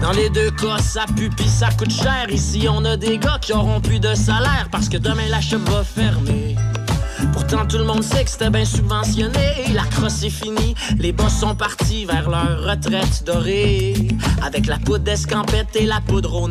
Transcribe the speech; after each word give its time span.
Dans 0.00 0.12
les 0.12 0.30
deux 0.30 0.50
cas, 0.50 0.78
ça 0.78 1.04
pis 1.14 1.48
ça 1.48 1.68
coûte 1.76 1.92
cher. 1.92 2.26
Ici, 2.30 2.66
on 2.70 2.84
a 2.84 2.96
des 2.96 3.18
gars 3.18 3.38
qui 3.40 3.52
auront 3.52 3.80
plus 3.80 4.00
de 4.00 4.14
salaire 4.14 4.68
parce 4.70 4.88
que 4.88 4.96
demain 4.96 5.28
la 5.30 5.40
shop 5.40 5.58
va 5.70 5.84
fermer. 5.84 6.56
Pourtant, 7.32 7.66
tout 7.66 7.78
le 7.78 7.84
monde 7.84 8.02
sait 8.02 8.24
que 8.24 8.30
c'était 8.30 8.50
bien 8.50 8.64
subventionné. 8.64 9.72
La 9.74 9.82
crosse 9.84 10.22
est 10.22 10.30
finie, 10.30 10.74
les 10.98 11.12
boss 11.12 11.34
sont 11.34 11.54
partis 11.54 12.04
vers 12.06 12.30
leur 12.30 12.62
retraite 12.62 13.24
dorée. 13.26 14.08
Avec 14.42 14.66
la 14.66 14.78
poudre 14.78 15.04
d'escampette 15.04 15.74
et 15.74 15.86
la 15.86 16.00
poudre. 16.00 16.50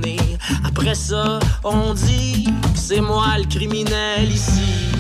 Après 0.66 0.96
ça, 0.96 1.40
on 1.64 1.94
dit 1.94 2.48
c'est 2.76 3.02
moi 3.02 3.38
le 3.38 3.46
criminel 3.46 4.30
ici. 4.30 4.92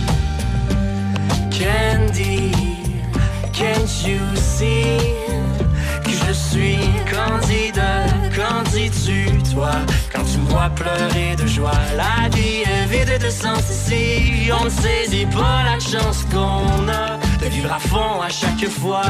Candy, 1.52 2.52
can't 3.54 4.08
you 4.08 4.20
see? 4.36 5.25
Que 6.06 6.12
je 6.12 6.34
suis 6.34 6.80
candidat? 7.12 8.06
Qu'en 8.36 8.62
dis-tu, 8.72 9.28
toi, 9.54 9.72
quand 10.14 10.24
tu 10.24 10.38
vois 10.50 10.70
pleurer 10.70 11.36
de 11.36 11.48
joie? 11.48 11.72
La 11.96 12.30
vie 12.30 12.64
est 12.64 12.86
vide 12.86 13.22
de 13.22 13.30
sens 13.30 13.64
ici. 13.70 14.52
On 14.60 14.66
ne 14.66 14.70
saisit 14.70 15.26
pas 15.26 15.64
la 15.64 15.80
chance 15.80 16.26
qu'on 16.32 16.88
a 16.88 17.18
de 17.42 17.46
vivre 17.50 17.74
à 17.74 17.80
fond 17.80 18.22
à 18.22 18.30
chaque 18.30 18.70
fois. 18.70 19.04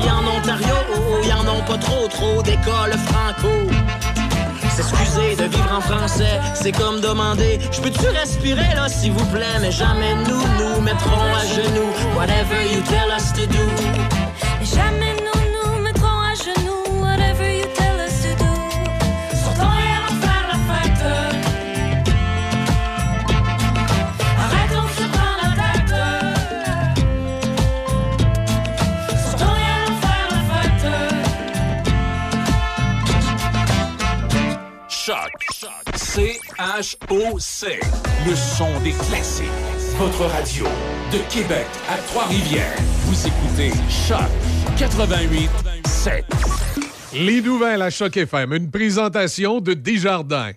Si 0.00 0.08
en 0.10 0.24
Ontario, 0.26 0.74
y 1.24 1.32
en 1.32 1.46
ont 1.48 1.62
pas 1.62 1.78
trop, 1.78 2.06
trop 2.08 2.42
d'écoles 2.42 2.96
franco. 3.06 3.48
S'excuser 4.76 5.34
de 5.36 5.44
vivre 5.44 5.72
en 5.76 5.80
français, 5.80 6.40
c'est 6.54 6.72
comme 6.72 7.00
demander 7.00 7.58
Je 7.72 7.80
peux-tu 7.80 8.06
respirer 8.08 8.74
là, 8.76 8.88
s'il 8.88 9.12
vous 9.12 9.26
plaît? 9.26 9.58
Mais 9.60 9.72
jamais 9.72 10.14
nous 10.14 10.44
nous 10.58 10.80
mettrons 10.80 11.34
à 11.34 11.44
genoux. 11.44 11.92
Whatever 12.16 12.62
you 12.72 12.80
tell 12.82 13.10
us 13.16 13.32
to 13.32 13.46
do 13.46 14.07
C-H-O-C. 36.82 37.80
Le 38.26 38.34
son 38.36 38.68
des 38.84 38.92
classiques. 38.92 39.46
Votre 39.96 40.26
radio 40.26 40.64
de 41.12 41.18
Québec 41.28 41.66
à 41.88 41.96
Trois-Rivières. 42.08 42.76
Vous 43.04 43.26
écoutez 43.26 43.72
Choc 43.90 44.28
88 44.78 45.50
7. 45.86 46.24
Les 47.14 47.40
nouvelles 47.40 47.82
à 47.82 47.90
Choc 47.90 48.16
FM, 48.16 48.52
une 48.52 48.70
présentation 48.70 49.60
de 49.60 49.74
Desjardins. 49.74 50.52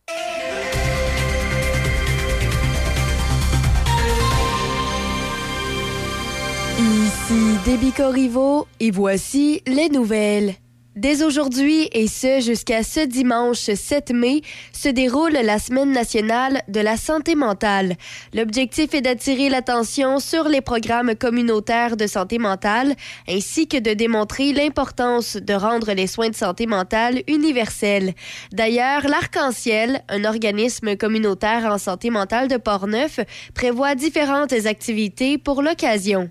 Ici 6.78 7.58
Déby 7.66 7.92
Corriveau 7.92 8.68
et 8.80 8.92
voici 8.92 9.64
les 9.66 9.90
nouvelles. 9.90 10.56
Dès 10.98 11.24
aujourd'hui 11.24 11.88
et 11.94 12.08
ce 12.08 12.42
jusqu'à 12.42 12.84
ce 12.84 13.00
dimanche 13.00 13.60
7 13.60 14.12
mai 14.12 14.42
se 14.74 14.90
déroule 14.90 15.32
la 15.32 15.58
Semaine 15.58 15.94
nationale 15.94 16.64
de 16.68 16.82
la 16.82 16.98
santé 16.98 17.36
mentale. 17.36 17.96
L'objectif 18.34 18.94
est 18.94 19.00
d'attirer 19.00 19.48
l'attention 19.48 20.20
sur 20.20 20.50
les 20.50 20.60
programmes 20.60 21.16
communautaires 21.16 21.96
de 21.96 22.08
santé 22.08 22.40
mentale 22.40 22.94
ainsi 23.30 23.70
que 23.70 23.78
de 23.78 23.94
démontrer 23.94 24.52
l'importance 24.52 25.38
de 25.38 25.54
rendre 25.54 25.94
les 25.94 26.08
soins 26.08 26.30
de 26.30 26.36
santé 26.36 26.68
mentale 26.68 27.24
universels. 27.30 28.14
D'ailleurs, 28.52 29.08
l'Arc-en-Ciel, 29.08 30.04
un 30.10 30.26
organisme 30.26 30.98
communautaire 30.98 31.72
en 31.72 31.78
santé 31.78 32.10
mentale 32.10 32.50
de 32.50 32.58
Portneuf, 32.58 33.22
prévoit 33.54 33.96
différentes 33.96 34.66
activités 34.66 35.38
pour 35.38 35.62
l'occasion. 35.62 36.30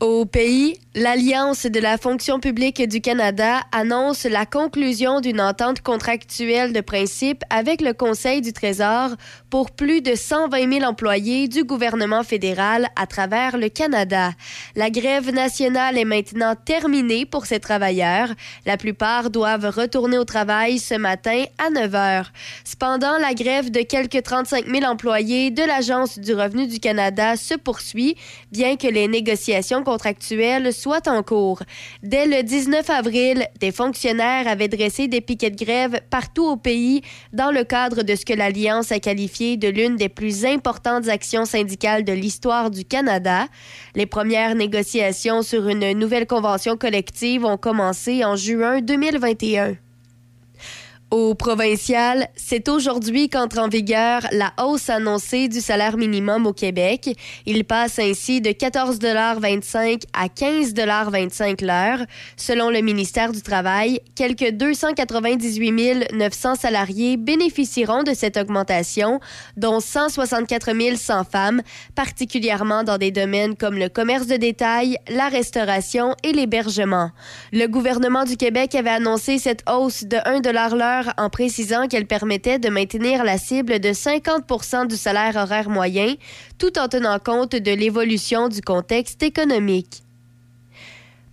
Au 0.00 0.24
pays, 0.24 0.78
l'Alliance 0.96 1.66
de 1.66 1.80
la 1.80 1.98
fonction 1.98 2.38
publique 2.38 2.80
du 2.86 3.00
Canada 3.00 3.62
annonce 3.72 4.26
la 4.26 4.46
conclusion 4.46 5.20
d'une 5.20 5.40
entente 5.40 5.80
contractuelle 5.80 6.72
de 6.72 6.80
principe 6.80 7.42
avec 7.50 7.80
le 7.80 7.94
Conseil 7.94 8.42
du 8.42 8.52
Trésor 8.52 9.10
pour 9.50 9.72
plus 9.72 10.02
de 10.02 10.14
120 10.14 10.72
000 10.72 10.84
employés 10.84 11.48
du 11.48 11.64
gouvernement 11.64 12.22
fédéral 12.22 12.86
à 12.94 13.08
travers 13.08 13.58
le 13.58 13.70
Canada. 13.70 14.30
La 14.76 14.88
grève 14.88 15.32
nationale 15.32 15.98
est 15.98 16.04
maintenant 16.04 16.54
terminée 16.54 17.26
pour 17.26 17.46
ces 17.46 17.58
travailleurs. 17.58 18.28
La 18.64 18.76
plupart 18.76 19.30
doivent 19.30 19.74
retourner 19.74 20.18
au 20.18 20.24
travail 20.24 20.78
ce 20.78 20.94
matin 20.94 21.42
à 21.58 21.70
9 21.70 21.94
heures. 21.96 22.32
Cependant, 22.62 23.18
la 23.18 23.34
grève 23.34 23.72
de 23.72 23.82
quelques 23.82 24.22
35 24.22 24.66
000 24.66 24.84
employés 24.84 25.50
de 25.50 25.64
l'Agence 25.64 26.20
du 26.20 26.34
revenu 26.34 26.68
du 26.68 26.78
Canada 26.78 27.34
se 27.34 27.54
poursuit, 27.54 28.14
bien 28.52 28.76
que 28.76 28.86
les 28.86 29.08
négociations 29.08 29.82
contractuelles 29.82 30.72
en 30.86 31.22
cours. 31.22 31.60
Dès 32.02 32.26
le 32.26 32.42
19 32.42 32.88
avril, 32.90 33.46
des 33.60 33.72
fonctionnaires 33.72 34.46
avaient 34.46 34.68
dressé 34.68 35.08
des 35.08 35.20
piquets 35.20 35.50
de 35.50 35.64
grève 35.64 36.00
partout 36.10 36.44
au 36.44 36.56
pays 36.56 37.02
dans 37.32 37.50
le 37.50 37.64
cadre 37.64 38.02
de 38.02 38.14
ce 38.14 38.24
que 38.24 38.32
l'Alliance 38.32 38.92
a 38.92 39.00
qualifié 39.00 39.56
de 39.56 39.68
l'une 39.68 39.96
des 39.96 40.08
plus 40.08 40.44
importantes 40.44 41.08
actions 41.08 41.44
syndicales 41.44 42.04
de 42.04 42.12
l'histoire 42.12 42.70
du 42.70 42.84
Canada. 42.84 43.46
Les 43.94 44.06
premières 44.06 44.54
négociations 44.54 45.42
sur 45.42 45.68
une 45.68 45.92
nouvelle 45.92 46.26
convention 46.26 46.76
collective 46.76 47.44
ont 47.44 47.56
commencé 47.56 48.24
en 48.24 48.36
juin 48.36 48.80
2021. 48.80 49.76
Au 51.16 51.36
provincial, 51.36 52.26
c'est 52.34 52.68
aujourd'hui 52.68 53.28
qu'entre 53.28 53.60
en 53.60 53.68
vigueur 53.68 54.22
la 54.32 54.52
hausse 54.60 54.90
annoncée 54.90 55.46
du 55.46 55.60
salaire 55.60 55.96
minimum 55.96 56.44
au 56.44 56.52
Québec. 56.52 57.16
Il 57.46 57.64
passe 57.64 58.00
ainsi 58.00 58.40
de 58.40 58.50
14,25 58.50 60.02
à 60.12 60.26
15,25 60.26 61.64
l'heure. 61.64 62.04
Selon 62.36 62.68
le 62.68 62.80
ministère 62.80 63.30
du 63.30 63.42
Travail, 63.42 64.00
quelques 64.16 64.50
298 64.50 66.14
900 66.14 66.56
salariés 66.56 67.16
bénéficieront 67.16 68.02
de 68.02 68.12
cette 68.12 68.36
augmentation, 68.36 69.20
dont 69.56 69.78
164 69.78 70.96
100 70.96 71.22
femmes, 71.30 71.62
particulièrement 71.94 72.82
dans 72.82 72.98
des 72.98 73.12
domaines 73.12 73.54
comme 73.54 73.78
le 73.78 73.88
commerce 73.88 74.26
de 74.26 74.36
détail, 74.36 74.96
la 75.08 75.28
restauration 75.28 76.16
et 76.24 76.32
l'hébergement. 76.32 77.12
Le 77.52 77.68
gouvernement 77.68 78.24
du 78.24 78.36
Québec 78.36 78.74
avait 78.74 78.90
annoncé 78.90 79.38
cette 79.38 79.62
hausse 79.70 80.02
de 80.02 80.16
1 80.24 80.40
l'heure 80.74 81.03
en 81.18 81.30
précisant 81.30 81.88
qu'elle 81.88 82.06
permettait 82.06 82.58
de 82.58 82.68
maintenir 82.68 83.24
la 83.24 83.38
cible 83.38 83.80
de 83.80 83.92
50 83.92 84.88
du 84.88 84.96
salaire 84.96 85.36
horaire 85.36 85.68
moyen, 85.68 86.14
tout 86.58 86.78
en 86.78 86.88
tenant 86.88 87.18
compte 87.18 87.52
de 87.56 87.72
l'évolution 87.72 88.48
du 88.48 88.60
contexte 88.60 89.22
économique. 89.22 90.03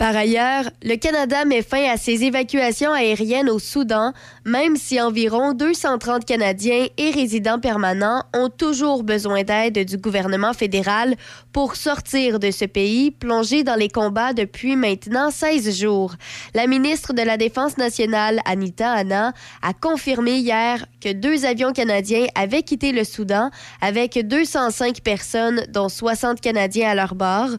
Par 0.02 0.16
ailleurs, 0.16 0.64
le 0.82 0.96
Canada 0.96 1.46
met 1.46 1.62
fin 1.62 1.88
à 1.88 1.96
ses 1.96 2.24
évacuations 2.24 2.92
aériennes 2.92 3.52
au 3.52 3.60
Soudan, 3.60 4.14
même 4.46 4.76
si 4.76 5.00
environ 5.00 5.54
230 5.54 6.26
Canadiens 6.26 6.88
et 6.98 7.12
résidents 7.12 7.60
permanents 7.60 8.24
ont 8.34 8.50
toujours 8.50 9.04
besoin 9.04 9.44
d'aide 9.44 9.86
du 9.86 9.98
gouvernement 9.98 10.54
fédéral 10.54 11.14
pour 11.54 11.76
sortir 11.76 12.40
de 12.40 12.50
ce 12.50 12.66
pays 12.66 13.12
plongé 13.12 13.64
dans 13.64 13.76
les 13.76 13.90
combats 13.90 14.34
depuis 14.34 14.76
maintenant 14.76 15.30
16 15.30 15.80
jours. 15.80 16.16
La 16.56 16.66
ministre 16.66 17.14
de 17.14 17.22
la 17.22 17.38
Défense 17.38 17.78
nationale, 17.78 18.40
Anita 18.46 18.92
Anna, 18.92 19.34
a 19.62 19.74
confirmé 19.74 20.38
hier 20.38 20.84
que 21.00 21.14
deux 21.14 21.46
avions 21.46 21.74
canadiens 21.74 22.26
avaient 22.34 22.64
quitté 22.64 22.92
le 22.92 23.04
Soudan 23.04 23.52
avec 23.82 24.18
205 24.28 25.02
personnes, 25.02 25.64
dont 25.70 25.90
60 25.90 26.42
Canadiens 26.42 26.90
à 26.90 26.96
leur 26.96 27.14
bord. 27.14 27.50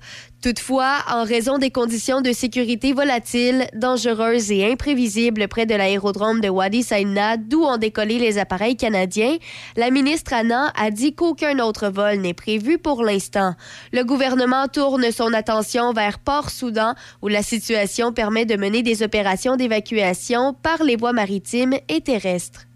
Toutefois, 0.42 0.96
en 1.08 1.22
raison 1.22 1.58
des 1.58 1.70
conditions 1.70 2.20
de 2.20 2.32
sécurité 2.32 2.92
volatile, 2.92 3.68
dangereuse 3.76 4.50
et 4.50 4.72
imprévisible 4.72 5.46
près 5.46 5.66
de 5.66 5.74
l'aérodrome 5.76 6.40
de 6.40 6.48
Wadi 6.48 6.82
Saïna, 6.82 7.36
d'où 7.36 7.62
ont 7.62 7.76
décollé 7.76 8.18
les 8.18 8.38
appareils 8.38 8.76
canadiens, 8.76 9.36
la 9.76 9.92
ministre 9.92 10.32
Anna 10.32 10.72
a 10.76 10.90
dit 10.90 11.14
qu'aucun 11.14 11.60
autre 11.60 11.90
vol 11.90 12.16
n'est 12.16 12.34
prévu 12.34 12.78
pour 12.78 13.04
l'instant. 13.04 13.54
Le 13.92 14.02
gouvernement 14.02 14.66
tourne 14.66 15.12
son 15.12 15.32
attention 15.32 15.92
vers 15.92 16.18
Port-Soudan, 16.18 16.96
où 17.22 17.28
la 17.28 17.44
situation 17.44 18.12
permet 18.12 18.44
de 18.44 18.56
mener 18.56 18.82
des 18.82 19.04
opérations 19.04 19.54
d'évacuation 19.54 20.54
par 20.54 20.82
les 20.82 20.96
voies 20.96 21.12
maritimes 21.12 21.74
et 21.88 22.00
terrestres. 22.00 22.66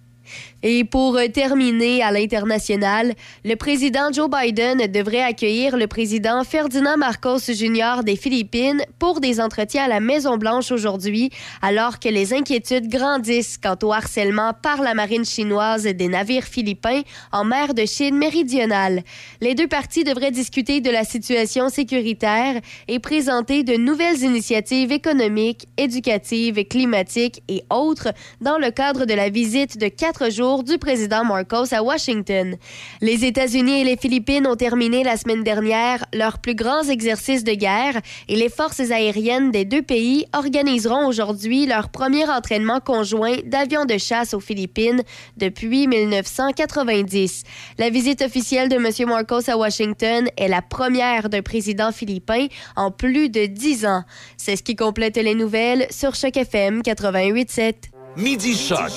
Et 0.63 0.85
pour 0.85 1.17
euh, 1.17 1.29
terminer 1.29 2.03
à 2.03 2.11
l'international, 2.11 3.13
le 3.45 3.55
président 3.57 4.11
Joe 4.11 4.29
Biden 4.31 4.79
devrait 4.91 5.23
accueillir 5.23 5.77
le 5.77 5.87
président 5.87 6.45
Ferdinand 6.45 6.97
Marcos 6.97 7.39
Jr. 7.49 8.03
des 8.05 8.17
Philippines 8.17 8.83
pour 8.99 9.21
des 9.21 9.41
entretiens 9.41 9.85
à 9.85 9.89
la 9.89 10.01
Maison-Blanche 10.01 10.73
aujourd'hui, 10.73 11.31
alors 11.61 11.99
que 11.99 12.09
les 12.09 12.33
inquiétudes 12.33 12.89
grandissent 12.89 13.59
quant 13.59 13.77
au 13.83 13.93
harcèlement 13.93 14.53
par 14.55 14.81
la 14.81 14.95
marine 14.95 15.27
chinoise 15.27 15.85
des 15.85 16.09
navires 16.09 16.45
philippins 16.45 17.03
en 17.33 17.45
mer 17.45 17.75
de 17.75 17.85
Chine 17.85 18.17
méridionale. 18.17 19.03
Les 19.43 19.55
deux 19.55 19.69
parties 19.69 20.05
devraient 20.05 20.31
discuter 20.31 20.81
de 20.81 20.91
la 20.91 21.05
situation 21.05 21.69
sécuritaire 21.69 22.61
et 22.89 22.99
présenter 22.99 23.63
de 23.63 23.77
nouvelles 23.77 24.23
initiatives 24.23 24.91
économiques, 24.91 25.69
éducatives, 25.77 26.65
climatiques 26.67 27.43
et 27.49 27.63
autres 27.71 28.09
dans 28.41 28.59
le 28.59 28.71
cadre 28.71 29.05
de 29.05 29.15
la 29.15 29.29
visite 29.29 29.79
de 29.79 29.89
quatre 29.89 30.31
jours 30.31 30.56
du 30.65 30.79
président 30.79 31.25
Marcos 31.25 31.73
à 31.73 31.83
Washington. 31.83 32.57
Les 33.01 33.25
États-Unis 33.25 33.81
et 33.81 33.85
les 33.85 33.97
Philippines 33.97 34.47
ont 34.47 34.57
terminé 34.57 35.05
la 35.05 35.17
semaine 35.17 35.43
dernière 35.43 36.05
leurs 36.13 36.39
plus 36.39 36.55
grands 36.55 36.85
exercices 36.85 37.45
de 37.45 37.53
guerre 37.53 38.01
et 38.29 38.37
les 38.37 38.49
forces 38.49 38.91
aériennes 38.91 39.51
des 39.51 39.65
deux 39.65 39.83
pays 39.83 40.27
organiseront 40.35 41.07
aujourd'hui 41.07 41.67
leur 41.67 41.89
premier 41.89 42.29
entraînement 42.29 42.81
conjoint 42.81 43.37
d'avions 43.45 43.85
de 43.85 43.99
chasse 43.99 44.35
aux 44.35 44.41
Philippines 44.41 45.03
depuis 45.37 45.87
1990. 45.87 47.43
La 47.79 47.91
visite 47.91 48.23
officielle 48.23 48.69
de 48.69 48.77
M. 48.77 49.09
Marcos 49.09 49.49
à 49.49 49.57
Washington 49.57 50.29
est 50.37 50.49
la 50.49 50.63
première 50.63 51.29
d'un 51.29 51.43
président 51.43 51.93
philippin 51.93 52.47
en 52.77 52.91
plus 52.91 53.29
de 53.29 53.47
dix 53.47 53.87
ans. 53.87 54.05
C'est 54.37 54.57
ce 54.57 54.63
qui 54.63 54.77
complète 54.77 55.17
les 55.17 55.35
nouvelles 55.35 55.87
sur 55.91 56.15
Choc 56.15 56.37
FM 56.37 56.81
88.7. 56.81 57.96
Midi 58.17 58.57
Choc 58.57 58.91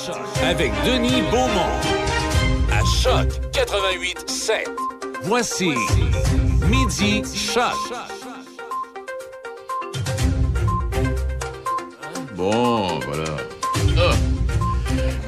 avec 0.43 0.71
Denis 0.85 1.21
Beaumont. 1.29 1.75
À 2.71 2.81
Choc 2.85 3.27
88 3.51 4.29
7. 4.29 4.69
Voici 5.23 5.71
Midi 6.69 7.21
Choc. 7.35 7.75
Bon, 12.35 12.99
voilà. 12.99 13.25
Ah. 13.97 14.15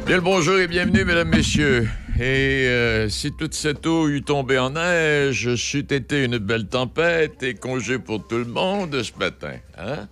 Bien 0.06 0.16
le 0.16 0.22
bonjour 0.22 0.58
et 0.58 0.68
bienvenue, 0.68 1.04
mesdames, 1.04 1.28
messieurs. 1.28 1.90
Et 2.18 2.68
euh, 2.68 3.10
si 3.10 3.34
toute 3.34 3.54
cette 3.54 3.86
eau 3.86 4.08
eût 4.08 4.22
tombé 4.22 4.58
en 4.58 4.70
neige, 4.70 5.56
c'eût 5.56 5.80
été 5.90 6.24
une 6.24 6.38
belle 6.38 6.68
tempête 6.68 7.44
et 7.44 7.56
congé 7.56 8.00
pour 8.00 8.26
tout 8.26 8.38
le 8.38 8.46
monde 8.46 9.04
ce 9.04 9.12
matin. 9.20 9.56
Hein? 9.78 10.08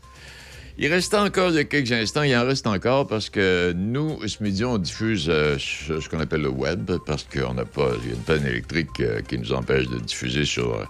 Il 0.81 0.87
reste 0.87 1.13
encore 1.13 1.51
quelques 1.51 1.91
instants, 1.91 2.23
il 2.23 2.33
en 2.37 2.45
reste 2.45 2.65
encore 2.65 3.05
parce 3.05 3.29
que 3.29 3.73
nous, 3.75 4.25
ce 4.25 4.41
midi, 4.41 4.63
on 4.63 4.77
diffuse 4.77 5.27
euh, 5.27 5.57
ce, 5.59 6.07
qu'on 6.07 6.21
appelle 6.21 6.41
le 6.41 6.49
web 6.49 6.89
parce 7.05 7.25
qu'on 7.25 7.53
n'a 7.53 7.65
pas, 7.65 7.89
il 8.01 8.09
y 8.09 8.11
a 8.13 8.15
une 8.15 8.21
panne 8.21 8.45
électrique 8.45 9.01
euh, 9.01 9.19
qui 9.19 9.37
nous 9.37 9.51
empêche 9.51 9.87
de 9.89 9.99
diffuser 9.99 10.45
sur 10.45 10.75
euh, 10.75 10.85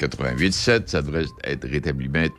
88.7. 0.00 0.82
Ça 0.86 1.02
devrait 1.02 1.26
être 1.44 1.68
rétabli. 1.68 2.08
Mais 2.08 2.30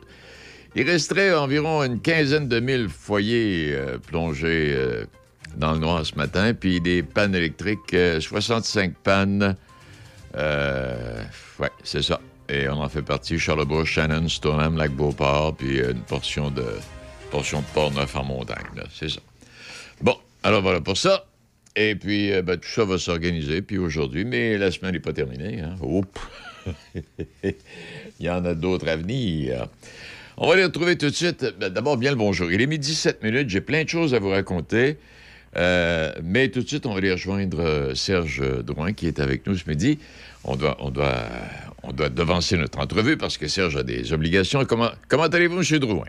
il 0.76 0.88
resterait 0.90 1.32
environ 1.34 1.82
une 1.84 2.00
quinzaine 2.00 2.48
de 2.48 2.60
mille 2.60 2.88
foyers 2.90 3.70
euh, 3.72 3.96
plongés 3.98 4.74
euh, 4.74 5.04
dans 5.56 5.72
le 5.72 5.78
noir 5.78 6.04
ce 6.04 6.16
matin, 6.16 6.52
puis 6.52 6.80
des 6.80 7.02
pannes 7.02 7.34
électriques, 7.34 7.94
euh, 7.94 8.20
65 8.20 8.92
pannes. 9.02 9.56
Euh, 10.36 11.22
ouais, 11.60 11.70
c'est 11.82 12.02
ça. 12.02 12.20
Et 12.48 12.68
on 12.68 12.82
en 12.82 12.88
fait 12.88 13.02
partie 13.02 13.38
Charlebourg, 13.38 13.86
Shannon, 13.86 14.28
Stoneham, 14.28 14.76
Lac-Beauport, 14.76 15.56
puis 15.56 15.78
une 15.78 16.00
portion 16.00 16.50
de 16.50 16.66
portion 17.30 17.60
de 17.60 17.66
Port-Neuf 17.74 18.14
en 18.16 18.24
montagne. 18.24 18.64
C'est 18.92 19.08
ça. 19.08 19.20
Bon, 20.00 20.16
alors 20.42 20.62
voilà 20.62 20.80
pour 20.80 20.96
ça. 20.96 21.26
Et 21.76 21.96
puis, 21.96 22.32
euh, 22.32 22.42
ben, 22.42 22.56
tout 22.56 22.68
ça 22.68 22.84
va 22.84 22.98
s'organiser, 22.98 23.60
puis 23.60 23.78
aujourd'hui, 23.78 24.24
mais 24.24 24.56
la 24.58 24.70
semaine 24.70 24.92
n'est 24.92 25.00
pas 25.00 25.12
terminée. 25.12 25.60
Hein? 25.60 25.74
Il 27.44 28.26
y 28.26 28.30
en 28.30 28.44
a 28.44 28.54
d'autres 28.54 28.88
à 28.88 28.96
venir. 28.96 29.66
On 30.36 30.48
va 30.48 30.56
les 30.56 30.64
retrouver 30.64 30.96
tout 30.96 31.10
de 31.10 31.14
suite. 31.14 31.44
Ben, 31.58 31.70
D'abord, 31.70 31.96
bien 31.96 32.10
le 32.10 32.16
bonjour. 32.16 32.52
Il 32.52 32.60
est 32.60 32.66
midi 32.66 32.94
7 32.94 33.22
minutes. 33.22 33.48
J'ai 33.48 33.60
plein 33.60 33.82
de 33.82 33.88
choses 33.88 34.14
à 34.14 34.20
vous 34.20 34.30
raconter. 34.30 34.98
Euh, 35.56 36.12
mais 36.22 36.48
tout 36.48 36.62
de 36.62 36.68
suite, 36.68 36.86
on 36.86 36.92
va 36.92 36.98
aller 36.98 37.12
rejoindre 37.12 37.60
euh, 37.60 37.94
Serge 37.94 38.42
Drouin 38.62 38.92
qui 38.92 39.06
est 39.06 39.18
avec 39.18 39.46
nous 39.46 39.56
ce 39.56 39.68
midi. 39.68 39.98
On 40.44 40.56
doit, 40.56 40.76
on 40.80 40.90
doit, 40.90 41.14
on 41.82 41.92
doit 41.92 42.08
devancer 42.08 42.56
notre 42.56 42.78
entrevue 42.78 43.16
parce 43.16 43.38
que 43.38 43.48
Serge 43.48 43.76
a 43.76 43.82
des 43.82 44.12
obligations. 44.12 44.64
Comment, 44.64 44.90
comment 45.08 45.24
allez-vous, 45.24 45.58
M. 45.58 45.78
Drouin? 45.78 46.04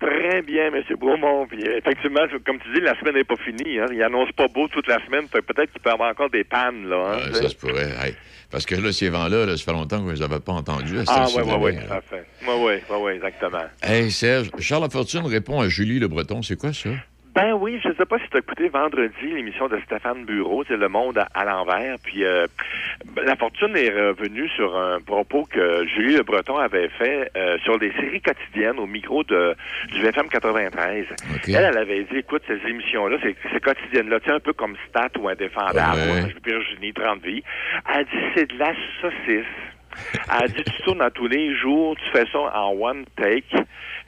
Très 0.00 0.40
bien, 0.42 0.68
M. 0.72 0.82
Beaumont. 0.98 1.46
Puis, 1.46 1.62
effectivement, 1.62 2.20
comme 2.46 2.58
tu 2.58 2.72
dis, 2.72 2.80
la 2.80 2.98
semaine 2.98 3.14
n'est 3.14 3.24
pas 3.24 3.36
finie. 3.36 3.78
Hein. 3.78 3.86
Il 3.92 4.02
annonce 4.02 4.32
pas 4.32 4.48
beau 4.48 4.66
toute 4.68 4.86
la 4.88 4.98
semaine. 5.04 5.28
Que 5.28 5.40
Peut-être 5.40 5.70
qu'il 5.72 5.80
peut 5.80 5.90
y 5.90 5.92
avoir 5.92 6.10
encore 6.10 6.30
des 6.30 6.42
pannes. 6.42 6.88
Là, 6.88 7.16
hein, 7.16 7.34
sais. 7.34 7.42
ça 7.42 7.48
se 7.50 7.54
pourrait. 7.54 7.90
Hey, 8.02 8.14
Parce 8.50 8.64
que 8.64 8.74
là, 8.76 8.92
ces 8.92 9.10
vents-là, 9.10 9.44
là, 9.44 9.56
ça 9.58 9.64
fait 9.64 9.72
longtemps 9.72 9.98
qu'on 9.98 10.06
ne 10.06 10.12
les 10.12 10.22
avait 10.22 10.40
pas 10.40 10.52
entendus. 10.52 10.96
ah, 11.06 11.26
oui, 11.36 11.42
oui, 11.44 11.54
oui. 11.60 11.72
Oui, 11.82 12.48
oui, 12.48 12.72
oui, 12.88 12.96
oui, 12.98 13.12
exactement. 13.12 13.64
Hey, 13.82 14.10
Serge, 14.10 14.50
Charles 14.58 14.84
Lafortune 14.84 15.26
répond 15.26 15.60
à 15.60 15.68
Julie 15.68 15.98
Le 15.98 16.08
Breton. 16.08 16.40
C'est 16.42 16.56
quoi 16.56 16.72
ça? 16.72 16.90
Ben 17.34 17.52
oui, 17.52 17.78
je 17.84 17.92
sais 17.92 18.06
pas 18.06 18.18
si 18.18 18.28
tu 18.28 18.36
as 18.36 18.40
écouté 18.40 18.68
vendredi 18.68 19.14
l'émission 19.22 19.68
de 19.68 19.78
Stéphane 19.86 20.24
Bureau, 20.24 20.64
c'est 20.66 20.76
Le 20.76 20.88
Monde 20.88 21.16
à, 21.18 21.28
à 21.32 21.44
l'envers. 21.44 21.96
Puis 22.02 22.24
euh, 22.24 22.46
ben, 23.14 23.24
la 23.24 23.36
fortune 23.36 23.76
est 23.76 23.90
revenue 23.90 24.48
sur 24.56 24.76
un 24.76 24.98
propos 25.00 25.44
que 25.48 25.86
Julie 25.86 26.16
Le 26.16 26.24
Breton 26.24 26.56
avait 26.56 26.88
fait 26.88 27.30
euh, 27.36 27.56
sur 27.60 27.78
les 27.78 27.92
séries 27.92 28.20
quotidiennes 28.20 28.78
au 28.80 28.86
micro 28.86 29.22
de 29.22 29.54
du 29.92 30.04
FM 30.04 30.28
93. 30.28 31.06
OK. 31.12 31.48
Elle, 31.48 31.54
elle 31.54 31.78
avait 31.78 32.02
dit, 32.04 32.18
écoute, 32.18 32.42
ces 32.48 32.60
émissions-là, 32.68 33.16
ces, 33.22 33.36
ces 33.52 33.60
quotidiennes-là, 33.60 34.18
tu 34.20 34.26
sais, 34.28 34.34
un 34.34 34.40
peu 34.40 34.52
comme 34.52 34.74
Stat 34.88 35.10
ou 35.20 35.28
Indéfendable, 35.28 36.00
Ouais. 36.00 36.22
ou 36.34 36.44
Virginie 36.44 36.92
30 36.92 37.22
vies, 37.22 37.44
elle 37.94 38.04
dit, 38.06 38.10
c'est 38.34 38.50
de 38.52 38.58
la 38.58 38.72
saucisse. 39.00 39.46
Elle 40.40 40.50
dit, 40.52 40.64
tu 40.64 40.82
tournes 40.82 41.02
à 41.02 41.10
tous 41.10 41.26
les 41.26 41.54
jours, 41.56 41.96
tu 41.96 42.10
fais 42.10 42.24
ça 42.32 42.38
en 42.38 42.72
one 42.72 43.04
take 43.16 43.46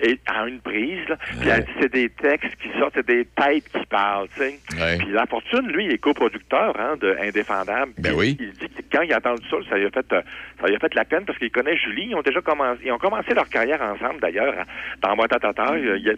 et 0.02 0.19
en 0.31 0.46
une 0.46 0.60
prise. 0.60 0.99
là. 1.08 1.16
Puis 1.40 1.49
elle 1.49 1.64
dit, 1.64 1.70
c'est 1.81 1.93
des 1.93 2.08
textes 2.10 2.54
qui 2.60 2.69
sortent, 2.78 2.94
c'est 2.94 3.06
des 3.06 3.25
têtes 3.25 3.69
qui 3.72 3.87
parlent, 3.87 4.28
tu 4.34 4.40
sais. 4.43 4.58
Ouais. 4.81 4.99
Puis 4.99 5.12
La 5.12 5.26
Fortune, 5.26 5.69
lui, 5.69 5.84
il 5.87 5.93
est 5.93 5.99
coproducteur 5.99 6.75
hein, 6.78 6.96
de 7.00 7.16
Indéfendable. 7.22 7.93
Ben 7.99 8.12
oui. 8.14 8.37
Il 8.40 8.50
dit 8.52 8.69
que 8.69 8.82
quand 8.93 9.02
il 9.02 9.12
a 9.12 9.19
entendu 9.19 9.43
ça, 9.49 9.56
ça 9.70 9.76
lui 9.78 9.87
a 9.87 9.90
fait, 9.90 10.12
euh, 10.12 10.22
ça 10.60 10.66
lui 10.66 10.75
a 10.76 10.78
fait 10.78 10.94
la 10.94 11.04
peine 11.04 11.25
parce 11.25 11.38
qu'il 11.38 11.50
connaît 11.50 11.76
Julie. 11.76 12.06
Ils 12.10 12.14
ont 12.14 12.22
déjà 12.22 12.40
commencé, 12.40 12.81
ils 12.84 12.93
ont 12.93 12.99
commencé 12.99 13.32
leur 13.34 13.49
carrière 13.49 13.81
ensemble 13.82 14.20
d'ailleurs 14.20 14.55
dans 15.03 15.17
Motatata. 15.17 15.79
Il 15.79 16.03
y 16.05 16.10
a- 16.10 16.15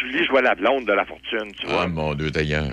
Julie 0.00 0.24
jouait 0.26 0.42
la 0.42 0.54
blonde 0.54 0.84
de 0.84 0.92
La 0.92 1.04
Fortune, 1.04 1.50
tu 1.58 1.66
vois. 1.66 1.82
Ah, 1.84 1.88
mon 1.88 2.14
Dieu, 2.14 2.30
d'ailleurs. 2.30 2.70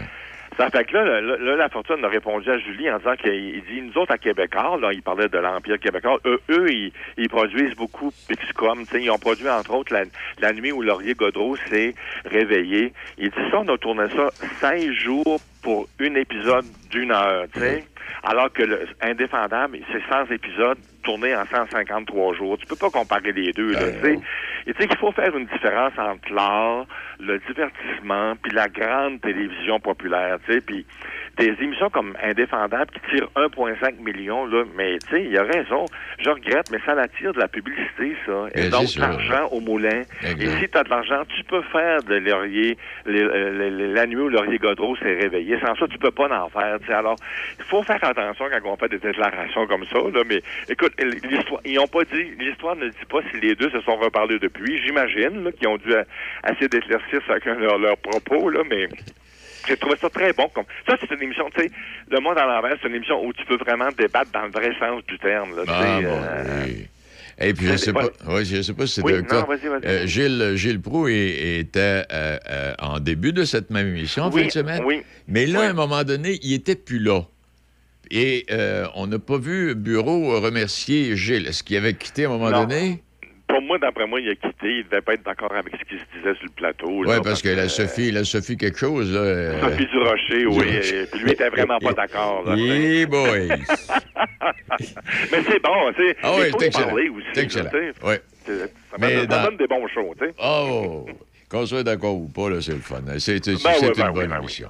Ça 0.58 0.72
fait 0.72 0.86
que 0.86 0.98
là, 0.98 1.22
là, 1.22 1.38
là, 1.38 1.56
la 1.56 1.70
fortune 1.70 2.04
a 2.04 2.08
répondu 2.08 2.50
à 2.50 2.58
Julie 2.58 2.90
en 2.90 2.98
disant 2.98 3.16
qu'il 3.16 3.32
il 3.32 3.64
dit 3.64 3.82
nous 3.82 3.96
autres 4.02 4.14
à 4.14 4.18
Québécois, 4.18 4.78
là, 4.82 4.92
il 4.92 5.04
parlait 5.04 5.30
de 5.30 5.38
l'Empire 5.38 5.80
québécois, 5.80 6.20
eux, 6.26 6.42
eux 6.50 6.72
ils, 6.72 6.92
ils 7.18 7.30
produisent 7.30 7.76
beaucoup 7.76 8.12
Pixcom, 8.28 8.80
tu 8.80 8.92
sais, 8.92 9.04
ils 9.04 9.12
ont 9.12 9.20
produit 9.20 9.48
entre 9.48 9.76
autres 9.76 9.94
la, 9.94 10.04
la 10.40 10.54
nuit 10.54 10.72
où 10.72 10.82
Laurier 10.82 11.14
Godreau 11.14 11.56
s'est 11.70 11.94
réveillé. 12.26 12.92
Il 13.20 13.30
dit 13.30 13.52
ça, 13.52 13.60
on 13.60 13.68
a 13.68 13.78
tourné 13.78 14.06
ça 14.16 14.30
16 14.60 14.92
jours 14.94 15.40
pour 15.62 15.88
un 16.00 16.16
épisode 16.16 16.66
d'une 16.90 17.12
heure, 17.12 17.46
tu 17.54 17.60
sais. 17.60 17.84
Alors 18.24 18.52
que 18.52 18.64
le 18.64 18.88
Indéfendable, 19.02 19.80
c'est 19.92 20.02
100 20.10 20.32
épisodes 20.32 20.78
tournés 21.04 21.36
en 21.36 21.46
153 21.46 22.34
jours. 22.36 22.58
Tu 22.58 22.66
peux 22.66 22.76
pas 22.76 22.90
comparer 22.90 23.32
les 23.32 23.52
deux, 23.52 23.74
là, 23.74 23.92
tu 23.92 24.02
sais. 24.02 24.20
Et 24.68 24.74
tu 24.74 24.82
sais 24.82 24.88
qu'il 24.90 24.98
faut 24.98 25.14
faire 25.14 25.36
une 25.36 25.46
différence 25.46 25.94
entre 25.98 26.34
l'art, 26.34 26.86
le 27.20 27.40
divertissement, 27.48 28.36
puis 28.42 28.52
la 28.52 28.68
grande 28.68 29.22
télévision 29.22 29.80
populaire, 29.80 30.38
tu 30.46 30.54
sais, 30.54 30.62
puis 30.62 30.86
des 31.38 31.56
émissions 31.62 31.90
comme 31.90 32.18
Indéfendable 32.22 32.92
qui 32.92 33.16
tirent 33.16 33.30
1,5 33.36 34.02
million, 34.04 34.46
là, 34.46 34.64
mais 34.76 34.98
tu 35.00 35.16
sais, 35.16 35.24
il 35.24 35.38
a 35.38 35.44
raison, 35.44 35.86
je 36.20 36.30
regrette, 36.30 36.70
mais 36.72 36.80
ça 36.86 36.96
l'attire 36.96 37.32
de 37.34 37.40
la 37.40 37.48
publicité, 37.48 38.16
ça, 38.26 38.48
et 38.56 38.64
Mais 38.64 38.70
donc 38.70 38.88
l'argent 38.98 39.48
au 39.52 39.62
moulin. 39.62 40.02
Exact. 40.24 40.42
Et 40.42 40.48
si 40.60 40.70
tu 40.70 40.78
as 40.78 40.84
de 40.84 40.90
l'argent, 40.90 41.24
tu 41.36 41.44
peux 41.44 41.62
faire 41.62 42.04
de 42.04 42.16
Laurier, 42.16 42.78
la 43.06 44.06
nuit 44.06 44.18
où 44.18 44.30
Laurier 44.30 44.58
Godreau 44.58 44.96
s'est 44.98 45.16
réveillé, 45.16 45.60
sans 45.60 45.76
ça, 45.76 45.88
tu 45.88 45.98
peux 45.98 46.12
pas 46.12 46.28
en 46.28 46.50
faire, 46.50 46.80
tu 46.82 46.88
sais, 46.88 46.94
alors, 46.94 47.16
il 47.58 47.66
faut 47.66 47.84
faire 47.84 48.04
attention 48.04 48.46
quand 48.52 48.70
on 48.70 48.76
fait 48.76 48.90
des 48.90 49.00
déclarations 49.00 49.66
comme 49.68 49.86
ça, 49.86 50.00
là, 50.00 50.24
mais 50.28 50.42
écoute, 50.68 50.94
l'histoire, 51.24 51.62
ils 51.64 51.80
ont 51.80 51.88
pas 51.88 52.04
dit, 52.04 52.32
l'histoire 52.40 52.76
ne 52.76 52.90
dit 52.90 53.06
pas 53.10 53.20
si 53.32 53.40
les 53.40 53.56
deux 53.56 53.70
se 53.70 53.80
sont 53.82 53.96
reparlés 53.96 54.40
depuis, 54.40 54.57
j'imagine, 54.66 55.44
là, 55.44 55.52
qu'ils 55.52 55.68
ont 55.68 55.78
dû 55.78 55.94
euh, 55.94 56.04
essayer 56.50 56.68
d'éclaircir 56.68 57.22
chacun 57.28 57.56
leurs 57.56 57.98
propos, 57.98 58.50
là, 58.50 58.62
mais 58.70 58.88
j'ai 59.68 59.78
trouvé 59.78 59.96
ça 60.00 60.10
très 60.10 60.34
bon. 60.34 60.48
Comme... 60.54 60.66
Ça, 60.88 60.98
c'est 61.00 61.14
une 61.14 61.22
émission, 61.24 61.50
tu 61.56 61.62
sais, 61.62 61.72
Le 62.10 62.20
Monde 62.20 62.38
à 62.38 62.46
l'envers, 62.46 62.76
c'est 62.82 62.88
une 62.88 62.96
émission 62.96 63.24
où 63.26 63.34
tu 63.34 63.46
peux 63.46 63.58
vraiment 63.58 63.90
débattre 63.98 64.32
dans 64.32 64.44
le 64.44 64.52
vrai 64.52 64.72
sens 64.80 65.04
du 65.08 65.18
terme, 65.20 65.56
là, 65.56 65.64
Ah, 65.68 66.00
bon, 66.02 66.08
euh, 66.24 66.66
oui. 66.66 66.88
Et 67.40 67.54
puis, 67.54 67.68
je 67.68 67.76
sais 67.76 67.94
pas, 67.94 68.06
ouais, 68.28 68.44
je 68.46 68.64
sais 68.64 68.74
pas 68.74 68.88
si 68.88 68.96
c'est 68.96 69.04
Oui, 69.04 69.12
le 69.12 69.22
non, 69.22 69.28
cas. 69.28 69.46
Euh, 69.86 70.08
Gilles, 70.08 70.54
Gilles 70.56 70.82
Proux 70.82 71.08
était 71.08 72.04
euh, 72.12 72.38
euh, 72.50 72.74
en 72.80 73.00
début 73.00 73.32
de 73.32 73.44
cette 73.46 73.70
même 73.70 73.88
émission, 73.90 74.24
en 74.24 74.32
Oui, 74.32 74.42
fin 74.42 74.48
de 74.48 74.52
semaine. 74.52 74.84
oui. 74.84 75.04
Mais 75.28 75.46
là, 75.46 75.62
à 75.62 75.70
un 75.70 75.74
moment 75.74 76.04
donné, 76.04 76.40
il 76.42 76.54
était 76.54 76.76
plus 76.76 76.98
là. 76.98 77.22
Et 78.10 78.46
euh, 78.52 78.88
on 78.96 79.06
n'a 79.06 79.20
pas 79.20 79.38
vu 79.38 79.76
Bureau 79.76 80.40
remercier 80.40 81.16
Gilles. 81.16 81.46
Est-ce 81.46 81.62
qu'il 81.62 81.78
avait 81.78 81.94
quitté 81.94 82.24
à 82.26 82.30
un 82.30 82.32
moment 82.32 82.50
Non. 82.50 82.62
donné? 82.64 83.04
Pour 83.58 83.66
moi, 83.66 83.80
d'après 83.80 84.06
moi, 84.06 84.20
il 84.22 84.30
a 84.30 84.36
quitté. 84.36 84.78
Il 84.80 84.84
devait 84.84 85.02
pas 85.02 85.14
être 85.16 85.24
d'accord 85.26 85.52
avec 85.52 85.74
ce 85.74 85.84
qui 85.84 85.96
se 86.00 86.06
disait 86.18 86.36
sur 86.36 86.44
le 86.46 86.52
plateau. 86.56 86.90
Oui, 87.06 87.16
parce 87.24 87.42
que 87.42 87.50
la 87.50 87.64
euh, 87.64 87.68
Sophie, 87.68 88.12
la 88.12 88.24
Sophie 88.24 88.56
quelque 88.56 88.78
chose, 88.78 89.12
là. 89.12 89.20
euh, 89.20 89.62
Sophie 89.62 89.88
Durocher, 89.88 90.46
oui. 90.46 90.66
Durocher. 90.70 91.02
et 91.02 91.06
Puis 91.08 91.20
lui 91.22 91.32
était 91.32 91.50
vraiment 91.50 91.80
pas 91.80 91.94
d'accord. 91.94 92.44
Yeah, 92.56 93.08
boy! 93.08 93.48
Mais 95.32 95.42
c'est 95.50 95.62
bon, 95.62 95.92
tu 95.96 96.04
sais. 96.08 96.16
Ah 96.22 96.34
il 96.38 96.42
oui, 96.44 96.52
c'est 96.60 96.66
excellent. 96.68 96.96
C'est 97.34 97.42
excellent. 97.42 97.70
C'est- 97.72 97.94
Ça, 98.58 98.98
Mais 99.00 99.16
donne- 99.16 99.20
ça 99.22 99.26
dans- 99.38 99.44
donne 99.46 99.58
des 99.58 99.68
bons 99.68 99.88
shows, 99.88 100.14
tu 100.20 100.26
sais. 100.28 100.34
Oh! 100.42 101.06
Qu'on 101.50 101.66
soit 101.66 101.84
d'accord 101.84 102.16
ou 102.16 102.28
pas, 102.28 102.50
là, 102.50 102.62
c'est 102.62 102.74
le 102.74 102.80
fun. 102.80 103.02
C'est 103.20 103.44
Ben 103.46 103.54
oui, 103.82 103.88
une 103.88 103.94
ben 103.94 104.08
oui, 104.10 104.14
bonne 104.14 104.28
ben 104.30 104.40
oui. 104.44 104.64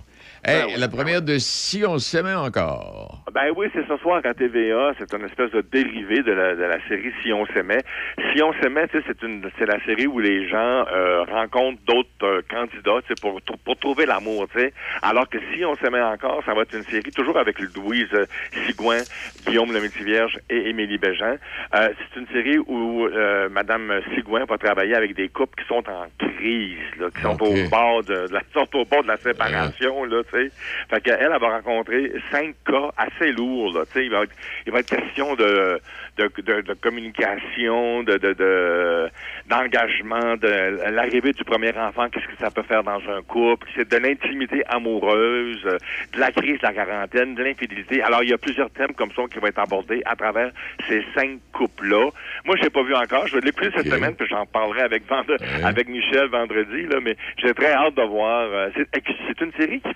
Hey, 0.47 0.61
Ben 0.61 0.65
oui, 0.67 0.79
la 0.79 0.87
ben 0.87 0.95
première 0.95 1.21
de 1.21 1.37
Si 1.39 1.83
on 1.85 1.99
s'aimait 1.99 2.33
encore. 2.33 3.21
Ben 3.33 3.51
oui, 3.57 3.67
c'est 3.73 3.85
ce 3.85 3.97
soir 3.97 4.21
à 4.23 4.33
TVA. 4.33 4.93
C'est 4.97 5.13
une 5.13 5.25
espèce 5.25 5.51
de 5.51 5.59
dérivé 5.59 6.23
de 6.23 6.31
la, 6.31 6.55
de 6.55 6.63
la 6.63 6.77
série 6.87 7.11
Si 7.21 7.33
on 7.33 7.45
s'aimait. 7.47 7.83
Si 8.31 8.41
on 8.41 8.53
s'aimait, 8.61 8.87
c'est 8.93 9.21
une, 9.23 9.45
c'est 9.59 9.65
la 9.65 9.83
série 9.83 10.07
où 10.07 10.19
les 10.19 10.47
gens 10.47 10.85
euh, 10.89 11.25
rencontrent 11.25 11.81
d'autres 11.85 12.07
euh, 12.23 12.41
candidats, 12.49 13.01
pour 13.21 13.41
pour 13.65 13.77
trouver 13.77 14.05
l'amour, 14.05 14.47
tu 14.53 14.61
sais. 14.61 14.73
Alors 15.01 15.27
que 15.27 15.37
Si 15.53 15.65
on 15.65 15.75
s'aimait 15.75 16.01
encore, 16.01 16.41
ça 16.45 16.53
va 16.53 16.61
être 16.61 16.73
une 16.73 16.85
série 16.85 17.11
toujours 17.11 17.37
avec 17.37 17.59
Louise 17.59 18.07
euh, 18.13 18.25
Sigouin, 18.65 19.01
Guillaume 19.45 19.73
le 19.73 19.79
Vierge 20.05 20.39
et 20.49 20.69
Émilie 20.69 20.97
Bégin. 20.97 21.35
Euh, 21.75 21.89
c'est 21.99 22.19
une 22.21 22.27
série 22.27 22.57
où 22.57 23.09
Madame 23.51 23.99
Sigouin 24.15 24.45
va 24.45 24.57
travailler 24.57 24.95
avec 24.95 25.13
des 25.13 25.27
couples 25.27 25.61
qui 25.61 25.67
sont 25.67 25.83
en 25.89 26.05
crise, 26.17 26.77
là, 26.99 27.07
qui 27.13 27.21
sont 27.21 27.41
au 27.41 27.69
bord 27.69 28.03
de, 28.03 28.27
de 28.27 28.33
la, 28.33 28.41
sont 28.53 28.67
au 28.75 28.85
bord 28.85 29.03
de 29.03 29.09
la 29.09 29.17
séparation, 29.17 30.05
là, 30.05 30.21
tu 30.31 30.36
Fait 30.89 31.01
qu'elle, 31.01 31.19
elle 31.19 31.39
va 31.39 31.49
rencontrer 31.49 32.11
cinq 32.31 32.55
cas 32.65 32.91
assez 32.97 33.31
lourds, 33.31 33.73
là, 33.73 33.85
tu 33.85 33.93
sais. 33.93 34.05
Il 34.05 34.15
il 34.65 34.71
va 34.71 34.79
être 34.79 34.89
question 34.89 35.35
de, 35.35 35.79
de, 36.17 36.29
de, 36.41 36.61
de 36.61 36.73
communication, 36.73 38.03
de, 38.03 38.17
de, 38.17 38.33
de- 38.33 39.09
d'engagement, 39.47 40.35
de, 40.35 40.89
l'arrivée 40.91 41.33
du 41.33 41.43
premier 41.43 41.71
enfant, 41.77 42.09
qu'est-ce 42.09 42.25
que 42.27 42.37
ça 42.39 42.51
peut 42.51 42.63
faire 42.63 42.83
dans 42.83 42.99
un 43.09 43.21
couple, 43.21 43.67
c'est 43.75 43.87
de 43.89 43.97
l'intimité 43.97 44.63
amoureuse, 44.67 45.63
de 45.63 46.19
la 46.19 46.31
crise 46.31 46.59
de 46.59 46.63
la 46.67 46.73
quarantaine, 46.73 47.35
de 47.35 47.43
l'infidélité. 47.43 48.01
Alors, 48.01 48.23
il 48.23 48.29
y 48.29 48.33
a 48.33 48.37
plusieurs 48.37 48.69
thèmes 48.71 48.93
comme 48.95 49.11
ça 49.15 49.23
qui 49.31 49.39
vont 49.39 49.47
être 49.47 49.59
abordés 49.59 50.01
à 50.05 50.15
travers 50.15 50.51
ces 50.89 51.03
cinq 51.15 51.39
couples-là. 51.53 52.09
Moi, 52.45 52.55
je 52.57 52.63
l'ai 52.63 52.69
pas 52.69 52.83
vu 52.83 52.95
encore. 52.95 53.27
Je 53.27 53.37
l'ai 53.37 53.51
plus 53.51 53.71
cette 53.71 53.87
Ok. 53.87 53.93
semaine, 53.93 54.15
puis 54.15 54.27
j'en 54.29 54.45
parlerai 54.45 54.81
avec, 54.81 55.07
vendre- 55.07 55.27
Ouais. 55.39 55.63
avec 55.63 55.87
Michel 55.87 56.27
vendredi, 56.27 56.83
là, 56.87 56.97
mais 57.01 57.15
j'ai 57.37 57.53
très 57.53 57.71
hâte 57.73 57.95
de 57.95 58.01
voir. 58.03 58.47
euh, 58.51 58.69
c'est, 58.75 58.87
c'est 59.27 59.41
une 59.41 59.51
série 59.53 59.81
qui 59.81 59.89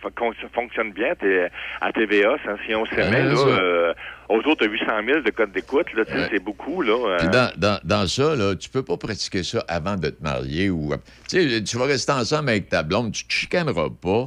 fonctionne 0.53 0.91
bien 0.91 1.15
t'es- 1.15 1.49
à 1.81 1.91
TVA, 1.91 2.37
ça, 2.45 2.55
si 2.65 2.75
on 2.75 2.85
s'aimait, 2.85 3.23
Ouais, 3.23 3.33
là, 3.33 3.93
autour 4.31 4.55
de 4.57 4.65
800 4.67 4.85
000 5.05 5.21
de 5.21 5.29
codes 5.31 5.51
d'écoute, 5.51 5.87
là, 5.95 6.03
Ouais. 6.07 6.27
c'est 6.31 6.43
beaucoup, 6.43 6.81
là. 6.81 6.93
euh. 6.93 7.17
Puis 7.19 7.27
dans, 7.29 7.51
dans, 7.57 7.79
dans 7.83 8.07
ça, 8.07 8.35
là, 8.35 8.55
tu 8.55 8.69
peux 8.69 8.83
pas 8.83 8.97
pratiquer 8.97 9.43
ça 9.43 9.63
avant 9.67 9.95
de 9.95 10.09
te 10.09 10.21
marier 10.23 10.69
ou. 10.69 10.93
Tu 11.29 11.49
sais, 11.49 11.63
tu 11.63 11.77
vas 11.77 11.85
rester 11.85 12.11
ensemble 12.11 12.49
avec 12.49 12.69
ta 12.69 12.83
blonde, 12.83 13.11
tu 13.11 13.25
te 13.25 13.33
chicaneras 13.33 13.89
pas. 14.01 14.25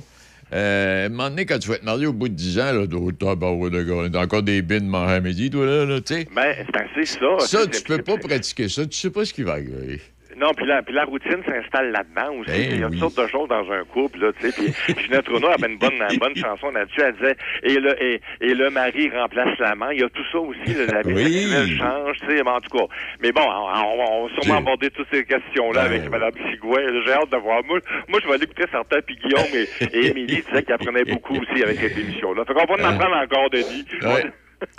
Euh, 0.53 1.05
à 1.05 1.07
un 1.07 1.09
moment 1.09 1.31
donné, 1.31 1.47
quand 1.47 1.59
tu 1.59 1.69
vas 1.69 1.77
être 1.77 1.83
marié 1.85 2.07
au 2.07 2.13
bout 2.13 2.29
de 2.29 2.35
10 2.35 2.59
ans, 2.61 2.73
là, 2.73 2.87
t'as 3.19 4.21
encore 4.23 4.43
des 4.43 4.63
bines 4.63 4.93
midi, 5.23 5.51
toi, 5.51 5.67
là, 5.67 5.85
là, 5.87 6.01
tu 6.01 6.15
sais. 6.15 6.29
Ben, 6.35 6.55
c'est 6.67 6.77
assez 6.77 7.07
ça. 7.19 7.39
Ça, 7.47 7.67
tu 7.67 7.83
peux 7.83 7.99
pas 8.03 8.19
pratiquer 8.19 8.69
ça, 8.69 8.87
tu 8.87 8.97
sais 8.97 9.11
pas 9.11 9.25
ce 9.25 9.33
qui 9.33 9.43
va 9.43 9.53
arriver. 9.53 10.01
Non, 10.37 10.53
puis 10.57 10.67
la, 10.67 10.83
puis 10.83 10.95
la 10.95 11.05
routine 11.05 11.43
s'installe 11.47 11.93
là-dedans 11.93 12.35
aussi. 12.41 12.51
Ben 12.51 12.71
Il 12.73 12.81
y 12.81 12.83
a 12.83 12.87
oui. 12.89 12.99
toutes 12.99 13.13
sortes 13.13 13.27
de 13.27 13.33
choses 13.33 13.49
dans 13.49 13.71
un 13.73 13.85
couple, 13.85 14.19
là, 14.21 14.33
tu 14.41 14.51
sais. 14.51 14.73
Puis 14.95 15.05
Ginette 15.05 15.29
Renaud 15.29 15.49
avait 15.49 15.69
une 15.73 15.79
bonne, 15.79 15.93
une 16.11 16.19
bonne 16.19 16.37
chanson 16.37 16.71
là-dessus. 16.71 17.01
Elle 17.01 17.15
disait, 17.15 17.37
et 17.63 17.75
le, 17.81 18.03
et, 18.03 18.21
et 18.41 18.55
le 18.55 18.71
mari 18.71 19.11
remplace 19.11 19.59
l'amant. 19.59 19.91
Il 19.91 20.01
y 20.01 20.05
a 20.05 20.09
tout 20.09 20.25
ça 20.33 20.39
aussi, 20.39 20.75
là, 20.75 20.87
la 20.93 21.03
vie 21.03 21.15
Oui. 21.15 21.77
change, 21.79 22.17
tu 22.21 22.27
sais. 22.27 22.43
Mais 22.43 22.51
en 22.51 22.61
tout 22.61 22.77
cas. 22.77 22.85
Mais 23.21 23.33
bon, 23.33 23.43
on, 23.43 23.47
on- 23.47 24.05
on 24.25 24.27
va 24.29 24.35
sûrement 24.41 24.59
aborder 24.59 24.91
toutes 24.91 25.09
ces 25.13 25.25
questions-là 25.25 25.83
Ben 25.83 25.87
avec 25.91 26.03
oui. 26.05 26.09
Mme 26.11 26.33
Sigouin. 26.51 27.03
J'ai 27.07 27.13
hâte 27.13 27.31
de 27.31 27.37
voir. 27.37 27.63
Moi, 27.65 27.79
moi, 28.09 28.19
je 28.23 28.29
vais 28.29 28.35
aller 28.35 28.45
écouter 28.45 28.65
certains, 28.71 29.01
puis 29.01 29.17
Guillaume 29.17 29.45
et, 29.55 29.97
et 29.97 30.07
Émilie 30.11 30.43
disaient 30.43 30.63
qu'ils 30.63 30.75
apprenaient 30.75 31.05
beaucoup 31.05 31.35
aussi 31.37 31.63
avec 31.63 31.79
cette 31.79 31.97
émission-là. 31.99 32.45
Fait 32.45 32.55
qu'on 32.55 32.65
va 32.65 32.75
en 32.75 32.85
Hein? 32.87 32.95
apprendre 32.97 33.17
encore, 33.17 33.51
Denis. 33.51 33.85
Ouais. 34.03 34.25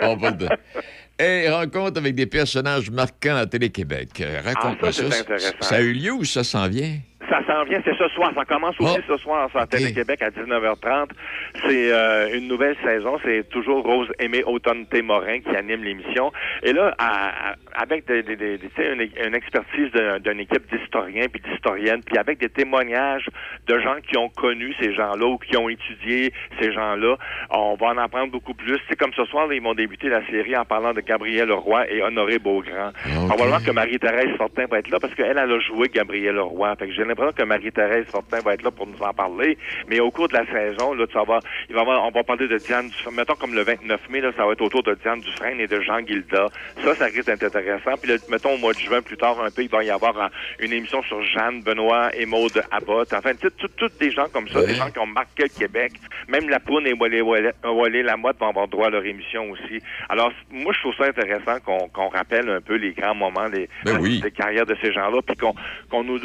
On 0.00 0.16
va 0.16 0.30
le 0.30 0.36
Et 1.18 1.48
rencontre 1.48 1.98
avec 1.98 2.14
des 2.14 2.26
personnages 2.26 2.90
marquants 2.90 3.36
à 3.36 3.46
Télé-Québec. 3.46 4.10
Euh, 4.20 4.42
Raconte-moi 4.44 4.90
Ah, 4.90 4.92
ça. 4.92 5.48
Ça 5.62 5.74
a 5.76 5.80
eu 5.80 5.92
lieu 5.94 6.12
ou 6.12 6.24
ça 6.24 6.44
s'en 6.44 6.68
vient? 6.68 6.98
Ça 7.28 7.40
s'en 7.46 7.64
vient, 7.64 7.80
c'est 7.84 7.96
ce 7.96 8.08
soir. 8.08 8.32
Ça 8.34 8.44
commence 8.44 8.78
aussi 8.80 8.98
Oh. 9.00 9.12
ce 9.12 9.16
soir 9.18 9.48
sur 9.50 9.58
la 9.58 9.64
Ok. 9.64 9.70
Télé-Québec 9.70 10.22
à 10.22 10.30
19h30. 10.30 11.10
C'est 11.68 11.92
euh, 11.92 12.36
une 12.36 12.46
nouvelle 12.48 12.76
saison. 12.84 13.18
C'est 13.24 13.48
toujours 13.50 13.84
Rose 13.84 14.08
Aimée 14.18 14.44
Automne 14.44 14.86
Morin 15.02 15.40
qui 15.40 15.54
anime 15.56 15.82
l'émission. 15.84 16.32
Et 16.62 16.72
là, 16.72 16.94
à- 16.98 17.50
à- 17.50 17.54
avec 17.82 18.06
des, 18.06 18.22
des- 18.22 18.36
des- 18.36 18.58
une, 18.78 19.08
une 19.26 19.34
expertise 19.34 19.90
d'une 20.24 20.40
équipe 20.40 20.62
d'historiens 20.72 21.26
puis 21.32 21.40
d'historiennes, 21.42 22.02
puis 22.04 22.16
avec 22.18 22.38
des 22.38 22.48
témoignages 22.48 23.26
de 23.66 23.78
gens 23.78 23.96
qui 24.08 24.16
ont 24.16 24.28
connu 24.28 24.74
ces 24.80 24.94
gens-là 24.94 25.26
ou 25.26 25.38
qui 25.38 25.56
ont 25.56 25.68
étudié 25.68 26.32
ces 26.60 26.72
gens-là, 26.72 27.16
on 27.50 27.74
va 27.74 27.86
en 27.88 27.98
apprendre 27.98 28.30
beaucoup 28.32 28.54
plus. 28.54 28.78
C'est 28.88 28.96
comme 28.96 29.12
ce 29.14 29.24
soir, 29.26 29.46
là, 29.46 29.54
ils 29.54 29.62
vont 29.62 29.74
débuter 29.74 30.08
la 30.08 30.24
série 30.26 30.56
en 30.56 30.64
parlant 30.64 30.92
de 30.92 31.00
Gabriel 31.00 31.48
Leroy 31.48 31.90
et 31.90 32.02
Honoré 32.02 32.38
Beaugrand. 32.38 32.88
Ok. 33.04 33.28
Probablement 33.28 33.60
que 33.64 33.70
Marie-Thérèse 33.72 34.36
Fortin 34.36 34.66
va 34.70 34.78
être 34.78 34.90
là 34.90 34.98
parce 35.00 35.14
qu'elle, 35.14 35.36
elle 35.38 35.52
a 35.52 35.58
joué 35.60 35.88
Gabriel 35.88 36.34
Leroy. 36.36 36.74
Fait 36.76 36.86
que 36.88 36.92
j'ai 36.94 37.04
que 37.16 37.42
Marie-Thérèse 37.42 38.06
Fortin 38.06 38.40
va 38.40 38.54
être 38.54 38.62
là 38.62 38.70
pour 38.70 38.86
nous 38.86 39.00
en 39.02 39.12
parler. 39.12 39.56
Mais 39.88 40.00
au 40.00 40.10
cours 40.10 40.28
de 40.28 40.34
la 40.34 40.46
saison, 40.46 40.94
là, 40.94 41.06
vas 41.12 41.22
voir, 41.24 41.40
il 41.68 41.74
va 41.74 41.80
avoir- 41.80 42.04
on 42.06 42.10
va 42.10 42.22
parler 42.22 42.46
de 42.46 42.58
Diane 42.58 42.88
Dufresne. 42.88 43.14
Mettons 43.14 43.34
comme 43.34 43.54
le 43.54 43.62
29 43.62 44.00
mai, 44.10 44.20
là, 44.20 44.30
ça 44.36 44.44
va 44.44 44.52
être 44.52 44.60
autour 44.60 44.82
de 44.82 44.94
Diane 44.94 45.20
Dufresne 45.20 45.60
et 45.60 45.66
de 45.66 45.80
Jean 45.80 46.00
Guilda. 46.02 46.48
Ça, 46.84 46.94
ça 46.94 47.04
risque 47.06 47.26
d'être 47.26 47.42
intéressant. 47.44 47.92
Puis, 48.00 48.10
là, 48.10 48.16
mettons, 48.28 48.54
au 48.54 48.58
mois 48.58 48.72
de 48.74 48.78
juin, 48.78 49.00
plus 49.02 49.16
tard 49.16 49.40
un 49.42 49.50
peu, 49.50 49.62
il 49.62 49.68
va 49.70 49.82
y 49.82 49.90
avoir 49.90 50.16
euh, 50.20 50.28
une 50.60 50.72
émission 50.72 51.02
sur 51.02 51.22
Jeanne, 51.22 51.62
Benoît 51.62 52.10
et 52.14 52.26
Maude 52.26 52.62
Abbott. 52.70 53.12
Enfin, 53.12 53.32
tu 53.34 53.46
sais, 53.48 53.50
tout- 53.58 53.68
tous 53.76 53.90
des 53.98 54.10
gens 54.10 54.26
comme 54.32 54.48
ça, 54.48 54.60
Ouais. 54.60 54.66
des 54.66 54.74
gens 54.74 54.90
qui 54.90 54.98
ont 54.98 55.06
marqué 55.06 55.44
le 55.44 55.48
Québec. 55.48 55.92
Même 56.28 56.48
La 56.48 56.60
Poune 56.60 56.86
et 56.86 56.92
Wally, 56.92 57.20
Wally 57.64 58.02
Lamotte 58.02 58.38
vont 58.38 58.48
avoir 58.48 58.68
droit 58.68 58.88
à 58.88 58.90
leur 58.90 59.04
émission 59.04 59.50
aussi. 59.50 59.80
Alors, 60.08 60.32
moi, 60.50 60.72
je 60.74 60.80
trouve 60.80 60.94
ça 60.96 61.04
intéressant 61.04 61.58
qu'on 61.60 62.08
rappelle 62.08 62.48
un 62.50 62.60
peu 62.60 62.74
les 62.74 62.92
grands 62.92 63.14
moments, 63.14 63.46
les, 63.46 63.68
Ben 63.84 63.98
oui. 64.00 64.20
les 64.22 64.30
carrières 64.30 64.66
de 64.66 64.76
ces 64.82 64.92
gens-là, 64.92 65.20
puis 65.22 65.36
qu'on 65.36 65.54
qu'on 65.90 66.02
nous, 66.04 66.18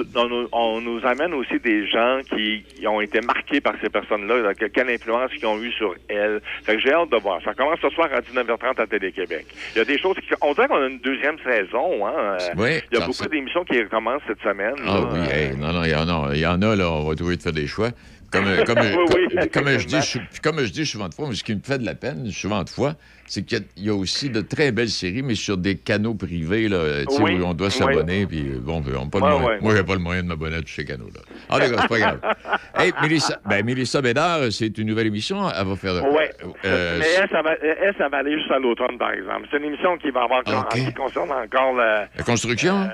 on 0.52 0.81
nous, 0.81 0.81
on 0.82 0.90
nous 1.00 1.06
amène 1.06 1.34
aussi 1.34 1.60
des 1.60 1.88
gens 1.88 2.20
qui, 2.30 2.64
qui 2.76 2.88
ont 2.88 3.02
été 3.02 3.22
marqués 3.22 3.62
par 3.62 3.74
ces 3.82 3.90
personnes-là, 3.90 4.38
là, 4.42 4.54
que- 4.54 4.66
quelle 4.66 4.90
influence 4.90 5.32
qu'ils 5.32 5.46
ont 5.46 5.62
eu 5.62 5.72
sur 5.74 5.96
elles. 6.10 6.42
Fait 6.64 6.76
que 6.76 6.82
j'ai 6.82 6.94
hâte 6.94 7.10
de 7.12 7.18
voir. 7.18 7.40
Ça 7.44 7.54
commence 7.54 7.80
ce 7.82 7.90
soir 7.90 8.10
à 8.14 8.22
19h30 8.22 8.80
à 8.80 8.88
Télé-Québec. 8.88 9.46
Il 9.76 9.78
y 9.80 9.82
a 9.82 9.86
des 9.86 9.98
choses 9.98 10.16
qui... 10.18 10.34
On 10.42 10.54
dirait 10.54 10.68
qu'on 10.68 10.82
a 10.82 10.88
une 10.88 11.00
deuxième 11.00 11.38
saison, 11.40 12.06
hein. 12.08 12.38
Oui, 12.58 12.80
Il 12.92 12.98
y 12.98 13.02
a 13.02 13.06
beaucoup 13.06 13.28
d'émissions 13.30 13.64
qui 13.64 13.80
recommencent 13.82 14.22
cette 14.28 14.42
semaine. 14.42 14.76
Ah 14.80 14.86
là. 14.86 15.10
oui, 15.14 15.20
hey, 15.32 15.56
non, 15.58 15.72
non, 15.74 15.84
il 15.84 15.92
y 15.92 15.96
en 15.96 16.08
a, 16.10 16.30
il 16.34 16.40
y 16.40 16.46
en 16.48 16.62
a, 16.62 16.76
là, 16.76 16.90
on 16.92 17.08
va 17.08 17.16
trouver 17.16 17.38
de 17.38 17.42
faire 17.42 17.54
des 17.54 17.68
choix. 17.68 17.90
Comme, 18.32 18.46
euh, 18.48 18.64
comme, 18.64 18.80
Oui, 18.80 19.28
oui, 19.36 19.50
comme, 19.50 19.68
je 19.78 19.86
dis, 19.86 20.02
je- 20.02 20.42
comme 20.42 20.60
je 20.64 20.72
dis 20.72 20.86
souvent 20.86 21.10
de 21.10 21.14
fois, 21.14 21.28
mais 21.30 21.36
ce 21.36 21.44
qui 21.44 21.54
me 21.56 21.62
fait 21.62 21.78
de 21.80 21.86
la 21.86 21.96
peine 21.96 22.30
souvent 22.32 22.64
de 22.64 22.70
fois, 22.70 22.96
c'est 23.28 23.44
qu'il 23.44 23.58
y 23.58 23.62
a- 23.62 23.64
il 23.78 23.86
y, 23.86 23.90
a 23.90 23.94
aussi 23.94 24.30
de 24.30 24.42
très 24.42 24.72
belles 24.72 24.90
séries, 24.90 25.22
mais 25.22 25.36
sur 25.36 25.58
des 25.58 25.76
canaux 25.76 26.16
privés, 26.16 26.68
là, 26.70 27.04
Oui, 27.20 27.36
où 27.40 27.44
on 27.46 27.54
doit 27.54 27.70
s'abonner, 27.70 28.26
puis 28.26 28.40
euh, 28.54 28.60
bon, 28.60 28.84
on 28.98 29.10
pas 29.10 29.20
le 29.20 29.24
Ouais, 29.26 29.30
moyen. 29.32 29.48
ouais. 29.48 29.58
Moi, 29.62 29.76
j'ai 29.76 29.84
pas 29.84 29.94
le 29.94 30.00
moyen 30.00 30.24
de 30.24 30.28
m'abonner 30.28 30.56
à 30.58 30.62
tous 30.62 30.70
ces 30.70 30.86
canaux-là. 30.86 31.22
Ah, 31.50 31.60
d'accord, 31.60 31.80
c'est 31.82 31.88
pas 31.88 32.00
grave. 32.00 32.20
Hey, 32.76 32.94
Mélissa, 33.02 33.40
ben, 33.46 33.66
Mélissa 33.66 34.02
Bédard, 34.02 34.52
c'est 34.52 34.78
une 34.78 34.88
nouvelle 34.88 35.08
émission, 35.08 35.50
elle 35.50 35.68
va 35.68 35.76
faire... 35.76 35.94
Oui. 36.04 36.24
euh, 36.66 36.98
mais 37.00 37.06
elle 37.22 37.30
ça, 37.30 37.42
va, 37.42 37.54
elle, 37.62 37.94
ça 37.98 38.10
va 38.10 38.18
aller 38.18 38.38
juste 38.38 38.50
à 38.52 38.60
l'automne, 38.60 38.98
par 38.98 39.12
exemple. 39.12 39.48
C'est 39.52 39.58
une 39.58 39.66
émission 39.66 39.98
qui 39.98 40.10
va 40.10 40.24
avoir 40.24 40.40
encore, 40.40 40.70
Ok. 40.72 40.80
qui 40.86 40.94
concerne 40.94 41.32
encore 41.32 41.74
la, 41.76 42.08
la 42.16 42.24
construction? 42.24 42.90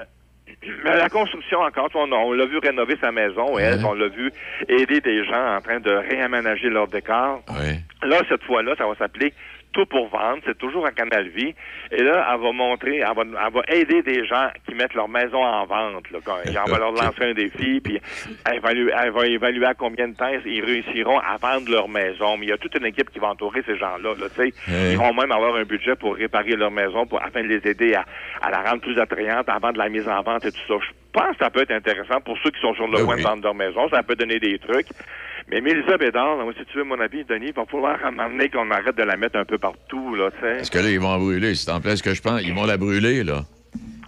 La 0.84 1.10
construction 1.10 1.60
encore, 1.62 1.90
on, 1.96 2.12
on 2.12 2.34
l'a 2.34 2.46
vu 2.46 2.58
rénover 2.58 2.96
sa 3.02 3.12
maison, 3.12 3.58
elle, 3.58 3.76
Ouais. 3.80 3.84
on 3.86 3.94
l'a 3.94 4.08
vu 4.08 4.32
aider 4.68 5.02
des 5.02 5.24
gens 5.26 5.56
en 5.56 5.62
train 5.62 5.80
de 5.80 5.92
réaménager 5.92 6.70
leur 6.70 6.88
décor. 6.88 7.44
Là, 8.04 8.18
cette 8.30 8.44
fois-là, 8.44 8.74
ça 8.78 8.86
va 8.88 8.96
s'appeler 8.96 9.34
Tout 9.74 9.86
pour 9.86 10.08
vendre. 10.08 10.42
C'est 10.46 10.58
toujours 10.58 10.86
à 10.88 10.92
Canal 10.92 11.28
Vie. 11.30 11.54
Et 11.92 12.02
là, 12.02 12.28
elle 12.34 12.42
va 12.42 12.52
montrer, 12.52 12.98
elle 12.98 13.16
va, 13.16 13.22
elle 13.24 13.54
va 13.54 13.62
aider 13.68 14.02
des 14.02 14.26
gens 14.26 14.48
qui 14.68 14.74
mettent 14.74 14.96
leur 14.96 15.08
maison 15.08 15.44
en 15.44 15.66
vente. 15.66 16.10
Là, 16.10 16.20
Quand- 16.26 16.38
elle 16.46 16.54
va 16.54 16.78
leur 16.80 16.92
lancer 16.94 17.22
un 17.22 17.34
défi, 17.34 17.80
puis 17.82 18.00
elle 18.46 18.60
va, 18.60 18.72
évaluer, 18.72 18.92
elle 19.04 19.12
va 19.12 19.28
évaluer 19.28 19.66
à 19.68 19.74
combien 19.76 20.08
de 20.08 20.16
temps 20.16 20.32
ils 20.46 20.64
réussiront 20.66 21.20
à 21.20 21.38
vendre 21.38 21.70
leur 21.70 21.88
maison. 21.90 22.38
Mais 22.38 22.48
il 22.48 22.50
y 22.50 22.54
a 22.54 22.58
toute 22.58 22.76
une 22.76 22.86
équipe 22.88 23.12
qui 23.12 23.20
va 23.20 23.28
entourer 23.28 23.62
ces 23.68 23.78
gens-là. 23.78 24.14
Là. 24.18 24.46
Ils 24.92 24.98
vont 24.98 25.14
même 25.14 25.32
avoir 25.32 25.56
un 25.56 25.64
budget 25.64 25.96
pour 25.96 26.16
réparer 26.16 26.56
leur 26.56 26.72
maison 26.72 27.06
pour, 27.06 27.22
afin 27.22 27.44
de 27.44 27.48
les 27.48 27.68
aider 27.70 27.94
à, 27.94 28.04
à 28.42 28.50
la 28.50 28.62
rendre 28.64 28.82
plus 28.82 29.00
attrayante 29.00 29.48
avant 29.50 29.72
de 29.72 29.78
la 29.78 29.90
mise 29.90 30.08
en 30.08 30.22
vente 30.24 30.46
et 30.46 30.52
tout 30.52 30.58
ça. 30.68 30.74
Je 30.82 30.92
pense 31.14 31.38
que 31.38 31.44
ça 31.44 31.50
peut 31.52 31.62
être 31.62 31.72
intéressant 31.72 32.20
pour 32.22 32.38
ceux 32.44 32.50
qui 32.52 32.60
sont 32.62 32.74
sur 32.74 32.88
le 32.88 32.98
Ben 32.98 33.06
point 33.06 33.16
oui. 33.16 33.22
de 33.22 33.28
vendre 33.28 33.44
leur 33.44 33.56
maison. 33.56 33.90
Ça 33.90 34.02
peut 34.04 34.16
donner 34.16 34.40
des 34.40 34.58
trucs. 34.60 34.88
Mais 35.50 35.62
Mélissa 35.62 35.98
Bédard, 35.98 36.38
moi, 36.38 36.54
si 36.58 36.66
tu 36.66 36.78
veux 36.78 36.84
mon 36.84 37.00
avis, 37.00 37.24
Denis, 37.24 37.48
il 37.48 37.54
va 37.54 37.66
falloir 37.66 37.98
m'amener 38.12 38.50
qu'on 38.50 38.70
arrête 38.70 38.98
de 38.98 39.04
la 39.04 39.16
mettre 39.16 39.38
un 39.38 39.46
peu 39.46 39.58
partout, 39.58 40.14
là, 40.16 40.30
tu. 40.32 40.58
Parce 40.58 40.70
que 40.70 40.80
là, 40.80 40.90
ils 40.90 41.00
vont 41.00 41.18
brûler? 41.18 41.56
C'est 41.56 41.72
en 41.72 41.80
place 41.80 42.02
que 42.02 42.14
je 42.14 42.22
pense. 42.22 42.42
Ils 42.44 42.54
vont 42.54 42.66
la 42.66 42.76
brûler, 42.78 43.24
là. 43.24 43.44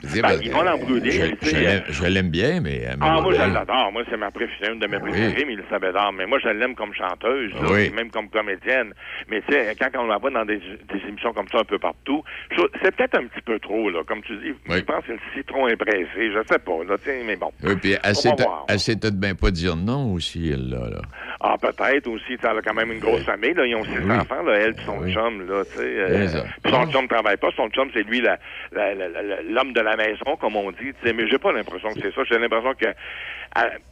Ben, 0.03 0.39
ils 0.41 0.51
vont 0.51 0.61
l'embrouiller, 0.63 1.11
Je, 1.11 1.25
tu 1.35 1.45
sais. 1.49 1.83
je 1.89 2.05
l'aime- 2.05 2.29
bien, 2.29 2.61
mais 2.61 2.85
un 2.87 2.95
Ah, 3.01 3.21
moi, 3.21 3.33
je 3.33 3.39
l'adore. 3.39 3.91
Moi, 3.91 4.03
c'est 4.09 4.17
ma 4.17 4.29
préférée, 4.31 4.71
une 4.73 4.79
de 4.79 4.87
mes 4.87 4.99
préférées, 4.99 5.45
mais 5.45 5.53
Elisabeth 5.53 5.93
Dard. 5.93 6.13
Mais 6.13 6.25
moi, 6.25 6.37
je 6.43 6.49
l'aime 6.49 6.75
comme 6.75 6.93
chanteuse, 6.93 7.51
là, 7.53 7.67
Oui. 7.71 7.89
même 7.89 8.11
comme 8.11 8.29
comédienne. 8.29 8.93
Mais 9.29 9.41
tu 9.41 9.53
sais, 9.53 9.75
quand 9.79 9.89
on 9.99 10.07
la 10.07 10.17
voit 10.17 10.29
dans 10.29 10.45
des, 10.45 10.57
des 10.57 11.01
émissions 11.07 11.33
comme 11.33 11.47
ça 11.51 11.59
un 11.59 11.63
peu 11.63 11.79
partout, 11.79 12.23
c'est 12.83 12.95
peut-être 12.95 13.15
un 13.15 13.25
petit 13.25 13.41
peu 13.41 13.57
trop, 13.59 13.89
là. 13.89 14.01
Comme 14.07 14.21
tu 14.21 14.35
dis, 14.37 14.53
Oui. 14.69 14.77
je 14.77 14.81
pense 14.83 15.05
qu'elle 15.05 15.19
s'est 15.35 15.43
trop 15.43 15.65
impressée. 15.65 16.05
Je 16.31 16.39
sais 16.47 16.59
pas, 16.59 16.83
là, 16.87 16.95
mais 17.25 17.35
bon. 17.35 17.51
Oui, 17.63 17.75
puis 17.81 17.95
elle 18.03 18.15
sait 18.79 18.95
peut-être 18.95 19.19
bien 19.19 19.33
pas 19.35 19.51
dire 19.51 19.75
non 19.75 20.13
aussi, 20.13 20.51
elle, 20.53 20.69
là. 20.69 20.89
là. 20.89 21.01
Ah, 21.41 21.55
peut-être 21.59 22.07
aussi, 22.07 22.33
elle 22.41 22.57
a 22.57 22.61
quand 22.61 22.73
même 22.73 22.91
une 22.91 22.99
grosse 22.99 23.23
famille, 23.23 23.53
là. 23.53 23.65
Ils 23.65 23.75
ont 23.75 23.83
six 23.85 23.97
Oui. 24.03 24.11
enfants, 24.11 24.43
là, 24.43 24.53
elle 24.55 24.71
et 24.77 24.85
son 24.85 25.01
chum, 25.09 25.47
là, 25.49 25.63
tu 25.65 25.77
sais. 25.77 25.83
euh, 25.83 26.27
son 26.69 26.91
chum 26.91 27.07
travaille 27.07 27.37
pas. 27.37 27.49
Son 27.55 27.69
chum, 27.69 27.89
c'est 27.93 28.03
lui, 28.03 28.21
la- 28.21 28.37
la- 28.71 28.93
la- 28.93 29.41
la- 29.95 29.97
maison, 29.97 30.35
comme 30.39 30.55
on 30.55 30.71
dit, 30.71 30.77
tu 30.79 30.95
sais. 31.07 31.13
Mais 31.13 31.27
j'ai 31.29 31.37
pas 31.37 31.51
l'impression 31.51 31.89
que 31.93 31.99
c'est 32.01 32.13
ça. 32.13 32.21
J'ai 32.29 32.37
l'impression 32.39 32.73
que, 32.73 32.85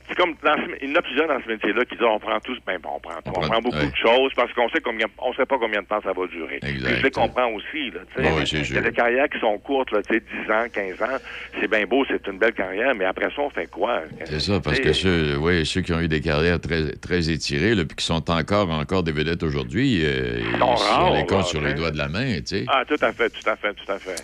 c'est 0.07 0.15
comme, 0.15 0.35
dans 0.43 0.55
ce- 0.55 0.77
il 0.83 0.89
y 0.89 0.93
en 0.93 0.95
a 0.95 1.01
plusieurs 1.01 1.27
dans 1.27 1.41
ce 1.43 1.47
métier-là 1.47 1.83
qui 1.85 1.95
disent, 1.95 2.05
on 2.07 2.19
prend 2.19 2.39
tous, 2.39 2.57
ben, 2.65 2.77
bon, 2.81 2.89
on 2.95 2.99
prend, 2.99 3.15
On 3.25 3.29
on 3.29 3.31
prend- 3.33 3.41
prend 3.49 3.61
beaucoup 3.61 3.77
ouais. 3.77 3.89
de 3.91 3.95
choses 3.95 4.31
parce 4.35 4.51
qu'on 4.53 4.69
sait 4.69 4.79
combien, 4.81 5.07
on 5.19 5.33
sait 5.33 5.45
pas 5.45 5.57
combien 5.57 5.81
de 5.81 5.87
temps 5.87 5.99
ça 6.03 6.13
va 6.13 6.27
durer. 6.27 6.59
Exact. 6.63 6.95
Je 6.97 7.03
les 7.03 7.11
comprends 7.11 7.49
aussi, 7.51 7.91
là, 7.91 7.99
tu 8.15 8.23
sais. 8.23 8.29
Oui, 8.31 8.43
c'est 8.47 8.57
Il 8.69 8.75
y 8.75 8.77
a 8.77 8.81
des 8.81 8.91
carrières 8.91 9.29
qui 9.29 9.39
sont 9.39 9.57
courtes, 9.59 9.91
là, 9.91 10.01
tu 10.03 10.13
sais, 10.13 10.19
10 10.21 10.51
ans, 10.51 10.65
15 10.71 11.01
ans. 11.01 11.17
C'est 11.59 11.67
bien 11.69 11.85
beau, 11.85 12.05
c'est 12.07 12.25
une 12.27 12.37
belle 12.37 12.53
carrière, 12.53 12.93
mais 12.95 13.05
après 13.05 13.29
ça, 13.35 13.41
on 13.41 13.49
fait 13.49 13.67
quoi? 13.69 14.01
C'est 14.25 14.39
ça, 14.39 14.59
parce 14.63 14.79
que 14.79 14.93
ceux, 14.93 15.81
qui 15.81 15.93
ont 15.93 15.99
eu 16.01 16.07
des 16.07 16.21
carrières 16.21 16.59
très, 16.61 16.91
très 16.93 17.29
étirées, 17.29 17.75
là, 17.75 17.83
puis 17.85 17.95
qui 17.95 18.05
sont 18.05 18.29
encore, 18.29 18.69
encore 18.69 19.03
des 19.03 19.11
vedettes 19.11 19.43
aujourd'hui, 19.43 20.03
euh, 20.05 20.39
sont 20.41 20.57
ils- 20.57 20.63
on 20.63 20.75
rares, 20.75 21.13
les 21.13 21.21
compte 21.25 21.31
là, 21.39 21.43
sur 21.43 21.61
les 21.61 21.73
doigts 21.73 21.91
de 21.91 21.97
la 21.97 22.07
main, 22.07 22.37
tu 22.39 22.45
sais. 22.45 22.65
Ah, 22.67 22.83
tout 22.87 22.97
à 23.01 23.11
fait, 23.11 23.29
tout 23.29 23.49
à 23.49 23.55
fait, 23.55 23.73
tout 23.73 23.91
à 23.91 23.97
fait. 23.99 24.15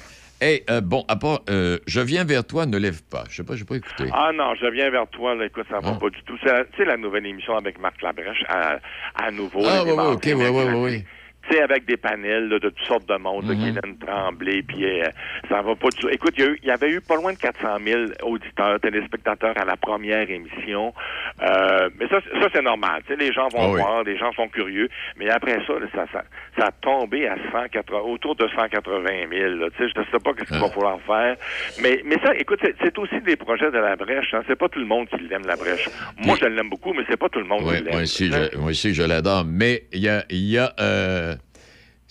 Hey, 0.44 0.62
euh, 0.70 0.82
bon, 0.82 1.06
à 1.08 1.16
part, 1.16 1.40
euh, 1.50 1.78
je 1.88 2.02
viens 2.02 2.26
vers 2.26 2.46
toi, 2.46 2.66
ne 2.66 2.78
lève 2.78 3.02
pas. 3.10 3.24
Je 3.30 3.36
sais 3.38 3.44
pas, 3.46 3.56
j'ai 3.56 3.64
pas 3.64 3.76
écouté. 3.78 4.10
Ah 4.12 4.32
non, 4.36 4.54
je 4.60 4.66
viens 4.68 4.90
vers 4.90 5.08
toi, 5.08 5.36
là, 5.36 5.46
écoute, 5.46 5.66
ça 5.70 5.80
va 5.80 5.94
Ah. 5.96 5.98
pas 5.98 6.10
du 6.10 6.22
tout. 6.24 6.38
C'est 6.44 6.52
la- 6.52 6.66
sais, 6.76 6.84
la 6.84 6.98
nouvelle 6.98 7.26
émission 7.26 7.56
avec 7.56 7.80
Marc 7.80 8.02
Labrèche, 8.02 8.44
à, 8.50 8.78
à 9.16 9.32
nouveau. 9.32 9.62
Ah, 9.66 9.86
oui, 9.86 9.92
ok, 9.92 10.22
oui, 10.26 10.34
oui, 10.50 10.64
oui. 10.74 11.04
Tu 11.50 11.56
sais, 11.56 11.62
avec 11.62 11.86
des 11.86 11.98
panels 11.98 12.48
là, 12.48 12.58
de 12.60 12.70
toutes 12.70 12.88
sortes 12.88 13.08
de 13.10 13.18
monde, 13.18 13.46
là, 13.48 13.54
Mhm. 13.54 13.60
Guylaine 13.64 13.98
Tremblay, 14.00 14.62
puis 14.64 14.86
euh, 15.02 15.04
ça 15.50 15.62
va 15.62 15.76
pas 15.76 15.90
du 15.90 15.98
tout. 15.98 16.10
Écoute, 16.10 16.34
il 16.38 16.58
y, 16.64 16.68
y 16.68 16.72
avait 16.72 16.90
eu 16.90 17.02
pas 17.02 17.16
loin 17.16 17.34
de 17.34 17.38
400 17.38 17.68
000 17.86 18.02
auditeurs, 18.24 18.80
téléspectateurs 18.80 19.58
à 19.58 19.66
la 19.66 19.76
première 19.76 20.30
émission. 20.30 20.94
Euh, 21.42 21.90
mais 22.00 22.08
ça, 22.08 22.20
ça 22.40 22.48
c'est 22.54 22.62
normal. 22.62 23.02
Tu 23.08 23.14
sais, 23.14 23.20
les 23.20 23.34
gens 23.34 23.50
vont 23.50 23.60
Ah 23.62 23.70
oui. 23.72 23.82
voir, 23.82 24.04
les 24.04 24.18
gens 24.18 24.32
sont 24.34 24.48
curieux. 24.48 24.88
Mais 25.18 25.30
après 25.30 25.60
ça, 25.68 25.74
là, 25.74 25.88
ça, 25.94 26.06
ça, 26.14 26.24
ça 26.58 26.66
a 26.68 26.72
tombé 26.72 27.28
à 27.28 27.36
180, 27.52 28.00
autour 28.00 28.36
de 28.36 28.48
180 28.48 29.04
000. 29.30 29.56
là. 29.56 29.68
Tu 29.76 29.84
sais, 29.84 29.92
je 29.94 30.00
ne 30.00 30.06
sais 30.06 30.20
pas 30.24 30.32
ce 30.40 30.46
qu'il 30.46 30.58
va 30.60 30.68
Ah. 30.68 30.74
falloir 30.74 31.00
faire. 31.02 31.36
Mais, 31.82 32.02
mais 32.06 32.16
ça, 32.24 32.34
écoute, 32.36 32.60
c'est- 32.64 32.76
c'est 32.82 32.98
aussi 32.98 33.20
des 33.22 33.36
projets 33.36 33.70
de 33.72 33.78
la 33.80 33.96
brèche. 33.96 34.34
Hein. 34.34 34.44
C'est 34.48 34.56
pas 34.58 34.70
tout 34.70 34.80
le 34.80 34.86
monde 34.86 35.08
qui 35.10 35.18
l'aime, 35.28 35.46
la 35.46 35.56
brèche. 35.58 35.90
Moi, 36.18 36.38
je 36.40 36.46
l'aime 36.46 36.70
beaucoup, 36.70 36.94
mais 36.94 37.04
c'est 37.10 37.18
pas 37.20 37.28
tout 37.30 37.40
le 37.40 37.46
monde 37.46 37.64
Oui, 37.66 37.78
qui 37.78 37.84
l'aime. 37.84 37.94
moi 37.94 38.02
aussi, 38.04 38.32
Hein? 38.34 38.48
je, 38.54 38.58
moi 38.58 38.70
aussi, 38.70 38.94
je 38.94 39.04
l'adore. 39.04 39.44
Mais 39.46 39.84
il 39.92 40.00
y 40.00 40.10
a, 40.10 40.24
y 40.30 40.58
a 40.58 40.72
euh, 40.80 41.36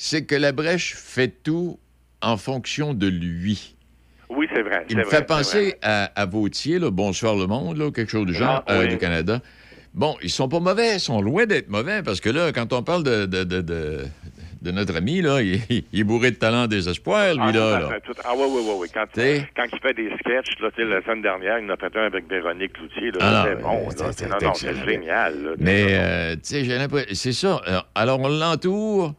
c'est 0.04 0.24
que 0.24 0.34
la 0.34 0.50
brèche 0.50 0.94
fait 0.96 1.28
tout 1.44 1.78
en 2.22 2.36
fonction 2.36 2.92
de 2.92 3.06
lui. 3.06 3.76
Oui, 4.28 4.48
c'est 4.52 4.62
vrai. 4.62 4.84
Il 4.88 4.96
c'est 4.96 4.98
me 4.98 5.04
fait 5.04 5.24
penser 5.24 5.74
à, 5.80 6.10
à 6.20 6.26
Vautier, 6.26 6.80
là, 6.80 6.90
Bonsoir 6.90 7.36
le 7.36 7.46
monde, 7.46 7.76
là, 7.76 7.92
quelque 7.92 8.10
chose 8.10 8.26
du 8.26 8.34
genre, 8.34 8.64
Ah, 8.66 8.72
euh, 8.72 8.86
du 8.88 8.98
Canada. 8.98 9.40
Bon, 9.94 10.16
ils 10.20 10.30
sont 10.30 10.48
pas 10.48 10.58
mauvais, 10.58 10.94
ils 10.94 11.00
sont 11.00 11.20
loin 11.22 11.46
d'être 11.46 11.68
mauvais, 11.68 12.02
parce 12.02 12.20
que 12.20 12.30
là, 12.30 12.50
quand 12.50 12.72
on 12.72 12.82
parle 12.82 13.04
de, 13.04 13.26
de, 13.26 13.44
de, 13.44 13.60
de- 13.60 14.04
de 14.62 14.70
notre 14.70 14.96
ami, 14.96 15.20
là, 15.22 15.40
il, 15.42 15.60
il 15.92 16.00
est 16.00 16.04
bourré 16.04 16.30
de 16.32 16.36
talent 16.36 16.66
désespoir, 16.66 17.34
lui, 17.34 17.42
Ah, 17.46 17.52
là. 17.52 17.80
là. 17.80 18.00
tout- 18.04 18.12
ah 18.24 18.32
oui, 18.36 18.44
oui, 18.48 18.60
oui, 18.64 18.74
oui. 18.80 18.88
Quand, 18.92 19.04
il 19.14 19.78
fait 19.80 19.94
des 19.94 20.08
sketchs, 20.18 20.58
là, 20.60 20.68
la 20.78 21.02
semaine 21.02 21.22
dernière, 21.22 21.58
il 21.60 21.70
en 21.70 21.74
a 21.74 21.76
fait 21.76 21.96
un 21.96 22.06
avec 22.06 22.28
Véronique 22.28 22.72
Cloutier. 22.72 23.10
Là, 23.12 23.18
Ah, 23.20 23.54
non, 23.54 23.60
bon. 23.62 23.90
c'est- 23.90 24.12
c'est- 24.12 24.28
c'est 24.40 24.54
c'est 24.56 24.84
génial. 24.84 25.44
là. 25.44 25.50
Mais, 25.58 25.86
euh, 25.90 26.34
tu 26.34 26.40
sais, 26.42 26.64
j'ai 26.64 26.76
l'impression. 26.78 27.14
C'est 27.14 27.32
ça. 27.32 27.60
Alors, 27.66 27.86
Alors, 27.94 28.20
on 28.20 28.28
l'entoure, 28.28 29.14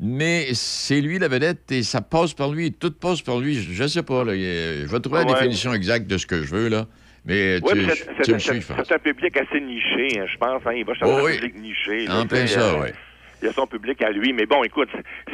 mais 0.00 0.46
c'est 0.54 1.00
lui 1.00 1.18
la 1.18 1.28
vedette 1.28 1.70
et 1.72 1.82
ça 1.82 2.00
passe 2.00 2.34
par 2.34 2.50
lui. 2.52 2.72
Tout 2.72 2.92
passe 2.92 3.22
par 3.22 3.38
lui. 3.38 3.54
Je, 3.54 3.72
je 3.72 3.86
sais 3.86 4.02
pas. 4.02 4.24
Là, 4.24 4.34
je 4.34 4.86
vais 4.86 5.00
trouver 5.00 5.20
la 5.20 5.26
Ouais. 5.26 5.34
définition 5.34 5.72
exacte 5.74 6.06
de 6.06 6.16
ce 6.18 6.26
que 6.26 6.42
je 6.42 6.54
veux, 6.54 6.68
là. 6.68 6.86
Mais 7.24 7.58
Oui, 7.62 7.86
c'est- 8.22 8.32
un 8.92 8.98
public 8.98 9.36
assez 9.36 9.60
niché, 9.60 10.18
hein, 10.20 10.24
je 10.32 10.38
pense. 10.38 10.62
Hein, 10.64 10.72
il 10.76 10.84
va 10.84 10.94
chercher 10.94 11.12
Oh, 11.20 11.26
un 11.26 11.32
public 11.32 11.54
niché. 11.60 12.06
là, 12.06 12.18
En 12.18 12.22
tu 12.22 12.28
plein 12.28 12.46
sais, 12.46 12.54
ça, 12.54 12.60
euh, 12.74 12.82
oui. 12.84 12.88
Il 13.42 13.46
y 13.46 13.48
a 13.48 13.52
son 13.52 13.66
public 13.68 14.02
à 14.02 14.10
lui. 14.10 14.32
Mais 14.32 14.46
bon, 14.46 14.64
écoute, 14.64 14.88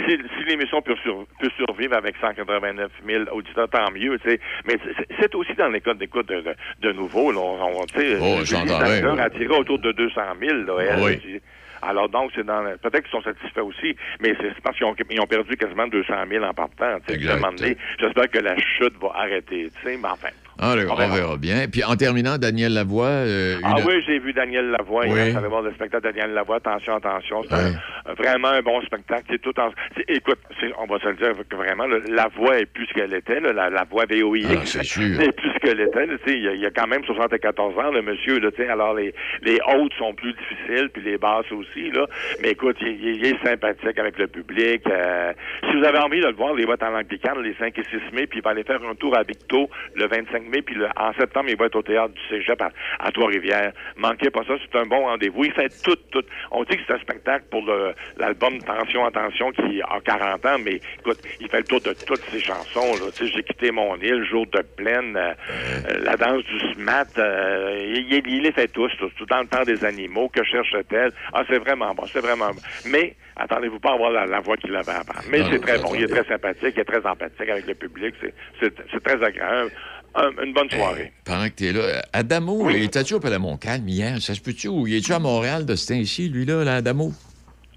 si, 0.07 0.13
si 0.17 0.45
l'émission 0.47 0.83
peut, 0.83 0.97
sur- 1.03 1.25
peut 1.41 1.51
survivre 1.57 1.95
avec 1.97 2.17
189 2.21 2.91
000 3.07 3.25
auditeurs, 3.33 3.69
tant 3.71 3.91
mieux. 3.93 4.19
Mais 4.67 4.77
c'est- 5.21 5.35
aussi 5.35 5.55
dans 5.55 5.69
les 5.69 5.81
codes 5.81 5.99
d'écoute 5.99 6.29
de, 6.29 6.41
de, 6.43 6.55
de 6.83 6.93
nouveau. 6.93 7.33
Là, 7.33 7.39
on, 7.41 7.81
on, 7.81 7.85
Oh, 8.21 8.41
j'entends 8.45 8.79
bien, 8.79 9.51
autour 9.59 9.79
de 9.79 9.93
200 9.93 10.21
000. 10.41 10.53
Là, 10.65 10.75
elle, 10.81 11.03
Oui. 11.03 11.41
Alors 11.87 12.09
donc, 12.09 12.31
c'est 12.35 12.45
dans 12.45 12.63
le- 12.63 12.77
peut-être 12.79 13.03
qu'ils 13.03 13.11
sont 13.11 13.23
satisfaits 13.23 13.61
aussi, 13.63 13.97
mais 14.21 14.35
c'est 14.41 14.55
parce 14.63 14.77
qu'ils 14.77 14.87
ont, 14.87 14.95
ils 15.11 15.21
ont 15.21 15.27
perdu 15.27 15.57
quasiment 15.57 15.87
200 15.87 16.15
000 16.29 16.45
en 16.45 16.53
partant. 16.55 16.99
J'espère 18.01 18.31
que 18.31 18.39
la 18.39 18.57
chute 18.59 18.95
va 19.01 19.13
arrêter. 19.15 19.71
tu 19.77 19.83
sais, 19.89 19.97
Mais 19.97 20.09
enfin. 20.09 20.29
Ah, 20.59 20.75
On 20.77 20.93
on 20.93 20.97
verra. 20.97 21.15
verra 21.17 21.37
bien. 21.37 21.67
Puis 21.71 21.83
en 21.85 21.97
terminant, 21.97 22.39
Daniel 22.39 22.73
Lavoie. 22.75 23.07
euh, 23.07 23.57
Ah 23.65 23.75
une- 23.79 23.87
oui, 23.87 23.95
j'ai 24.07 24.19
vu 24.19 24.33
Daniel 24.33 24.71
Lavoie. 24.71 25.05
Oui. 25.07 25.19
Hier, 25.19 25.41
voir 25.49 25.63
le 25.63 25.73
spectacle 25.75 26.07
de 26.07 26.13
Daniel 26.13 26.33
Lavoie. 26.35 26.57
Attention, 26.57 26.95
attention. 26.97 27.43
C'est 27.49 27.55
Ouais. 27.55 27.73
un- 28.07 28.15
vraiment 28.15 28.49
un 28.49 28.63
bon 28.63 28.81
spectacle. 28.83 29.25
C'est 29.31 29.41
tout 29.43 29.59
en... 29.59 29.71
Écoute, 30.09 30.39
on 30.79 30.87
va 30.87 30.99
se 31.01 31.09
le 31.09 31.15
dire 31.15 31.33
que 31.49 31.57
vraiment, 31.57 31.87
là, 31.87 31.99
la 32.09 32.29
voix 32.37 32.59
est 32.59 32.67
plus 32.67 32.87
qu'elle 32.95 33.13
était. 33.15 33.41
là, 33.41 33.53
la, 33.53 33.71
la 33.71 33.85
voix 33.85 34.05
VOIX 34.09 34.47
Ah, 34.51 34.61
c'est 34.65 34.85
sûr. 34.85 35.21
est 35.21 35.33
plus 35.37 35.53
qu'elle 35.61 35.81
était. 35.81 36.07
Il 36.29 36.43
y, 36.45 36.49
a- 36.49 36.53
il 36.55 36.61
y 36.61 36.67
a 36.67 36.71
quand 36.71 36.87
même 36.87 37.05
74 37.05 37.77
ans, 37.79 37.91
le 37.91 38.03
monsieur. 38.03 38.39
Là, 38.39 38.51
alors, 38.71 38.95
les, 38.95 39.13
les 39.43 39.59
hautes 39.75 39.93
sont 39.99 40.15
plus 40.15 40.33
difficiles, 40.35 40.89
puis 40.93 41.03
les 41.03 41.19
basses 41.19 41.51
aussi. 41.53 41.91
Là. 41.91 42.07
Mais 42.43 42.51
écoute, 42.51 42.77
il 42.81 43.25
est 43.27 43.45
sympathique 43.45 43.99
avec 43.99 44.19
le 44.19 44.27
public. 44.29 44.83
euh, 44.89 45.33
si 45.69 45.77
vous 45.77 45.85
avez 45.85 45.99
envie 45.99 46.21
de 46.21 46.27
le 46.27 46.33
voir, 46.35 46.55
les 46.55 46.65
votes 46.65 46.83
en 46.83 46.95
anglicane, 46.95 47.41
les 47.43 47.55
5 47.55 47.77
et 47.79 47.83
6 47.85 48.15
mai, 48.15 48.27
puis 48.27 48.39
il 48.39 48.43
va 48.43 48.51
aller 48.51 48.63
faire 48.65 48.81
un 48.89 48.95
tour 48.95 49.17
à 49.17 49.23
Victo 49.23 49.69
le 49.97 50.07
25 50.07 50.44
mai, 50.49 50.63
puis 50.63 50.75
le- 50.75 50.89
en 50.97 51.13
septembre, 51.15 51.47
il 51.49 51.57
va 51.57 51.67
être 51.67 51.77
au 51.77 51.83
théâtre 51.83 52.15
du 52.15 52.21
Cégep 52.29 52.61
à, 52.63 52.71
à 53.01 53.11
Trois-Rivières. 53.13 53.73
Manquez 53.97 54.31
pas 54.31 54.43
ça, 54.47 54.55
c'est 54.61 54.79
un 54.79 54.87
bon 54.87 55.05
rendez-vous. 55.05 55.45
Il 55.45 55.53
fait 55.53 55.73
tout, 55.83 55.97
tout. 56.11 56.25
On 56.51 56.65
dit 56.65 56.77
que 56.77 56.83
c'est 56.87 56.95
un 56.95 56.99
spectacle 56.99 57.45
pour 57.51 57.63
l'album 58.19 58.59
Tension, 58.63 59.05
Attention, 59.07 59.51
qui 59.53 59.81
a 59.83 60.01
40 60.05 60.47
ans, 60.47 60.57
mais 60.65 60.81
écoute, 61.01 61.19
il 61.41 61.49
fait 61.49 61.59
le 61.59 61.65
tour 61.65 61.81
de 61.81 61.93
toutes 62.07 62.23
ses 62.31 62.41
chansons. 62.41 62.97
Là. 62.97 63.11
Tu 63.17 63.27
sais, 63.27 63.33
J'ai 63.37 63.43
quitté 63.43 63.71
mon 63.71 63.97
île, 63.97 64.25
Jour 64.25 64.47
de 64.47 64.63
plaine, 64.77 65.17
euh, 65.17 65.33
euh, 65.91 65.99
La 66.05 66.17
danse 66.17 66.43
du 66.45 66.59
smat, 66.75 67.07
euh, 67.19 67.93
il, 68.09 68.43
les 68.43 68.53
fait 68.53 68.69
tous, 68.69 68.91
tous, 68.99 69.11
tout 69.17 69.27
dans 69.27 69.41
le 69.41 69.47
temps 69.47 69.65
des 69.65 69.85
animaux, 69.85 70.29
que 70.29 70.43
cherche-t-elle? 70.45 71.13
Ah, 71.33 71.43
c'est 71.49 71.59
vraiment 71.59 71.95
bon, 71.95 72.05
c'est 72.13 72.21
vraiment 72.21 72.49
bon. 72.51 72.61
Mais, 72.87 73.15
attendez-vous 73.37 73.81
pas 73.81 73.91
à 73.91 73.95
avoir 73.95 74.11
la, 74.11 74.27
la 74.27 74.41
voix 74.41 74.57
qu'il 74.57 74.75
avait 74.75 74.93
avant. 74.93 75.21
Mais 75.31 75.41
c'est 75.51 75.59
très 75.61 75.79
bon, 75.79 75.95
il 75.95 76.05
est 76.05 76.09
très 76.09 76.25
sympathique, 76.25 76.73
il 76.77 76.81
est 76.81 76.85
très 76.85 77.05
empathique 77.07 77.49
avec 77.49 77.67
le 77.67 77.75
public, 77.75 78.15
c'est 78.61 79.03
très 79.03 79.23
agréable. 79.23 79.71
Un- 80.17 80.45
une 80.45 80.53
bonne 80.53 80.71
soirée. 80.71 81.13
Pendant 81.25 81.45
que 81.47 81.55
t'es 81.55 81.73
là, 81.73 82.03
Adamo, 82.13 82.67
Oui. 82.67 82.75
il 82.77 82.83
était-tu 82.85 83.15
au 83.15 83.21
Palais 83.21 83.39
Montcalm 83.39 83.89
hier? 83.89 84.21
Ça 84.23 84.35
se 84.35 84.41
peut-tu? 84.41 84.69
Ou 84.69 84.87
il 84.87 84.95
est-tu 84.97 85.13
à 85.13 85.19
Montréal 85.19 85.67
de 85.67 85.75
ce 85.75 85.93
temps-ci, 85.93 86.29
lui, 86.29 86.45
là, 86.47 86.61
Adamo? 86.77 87.13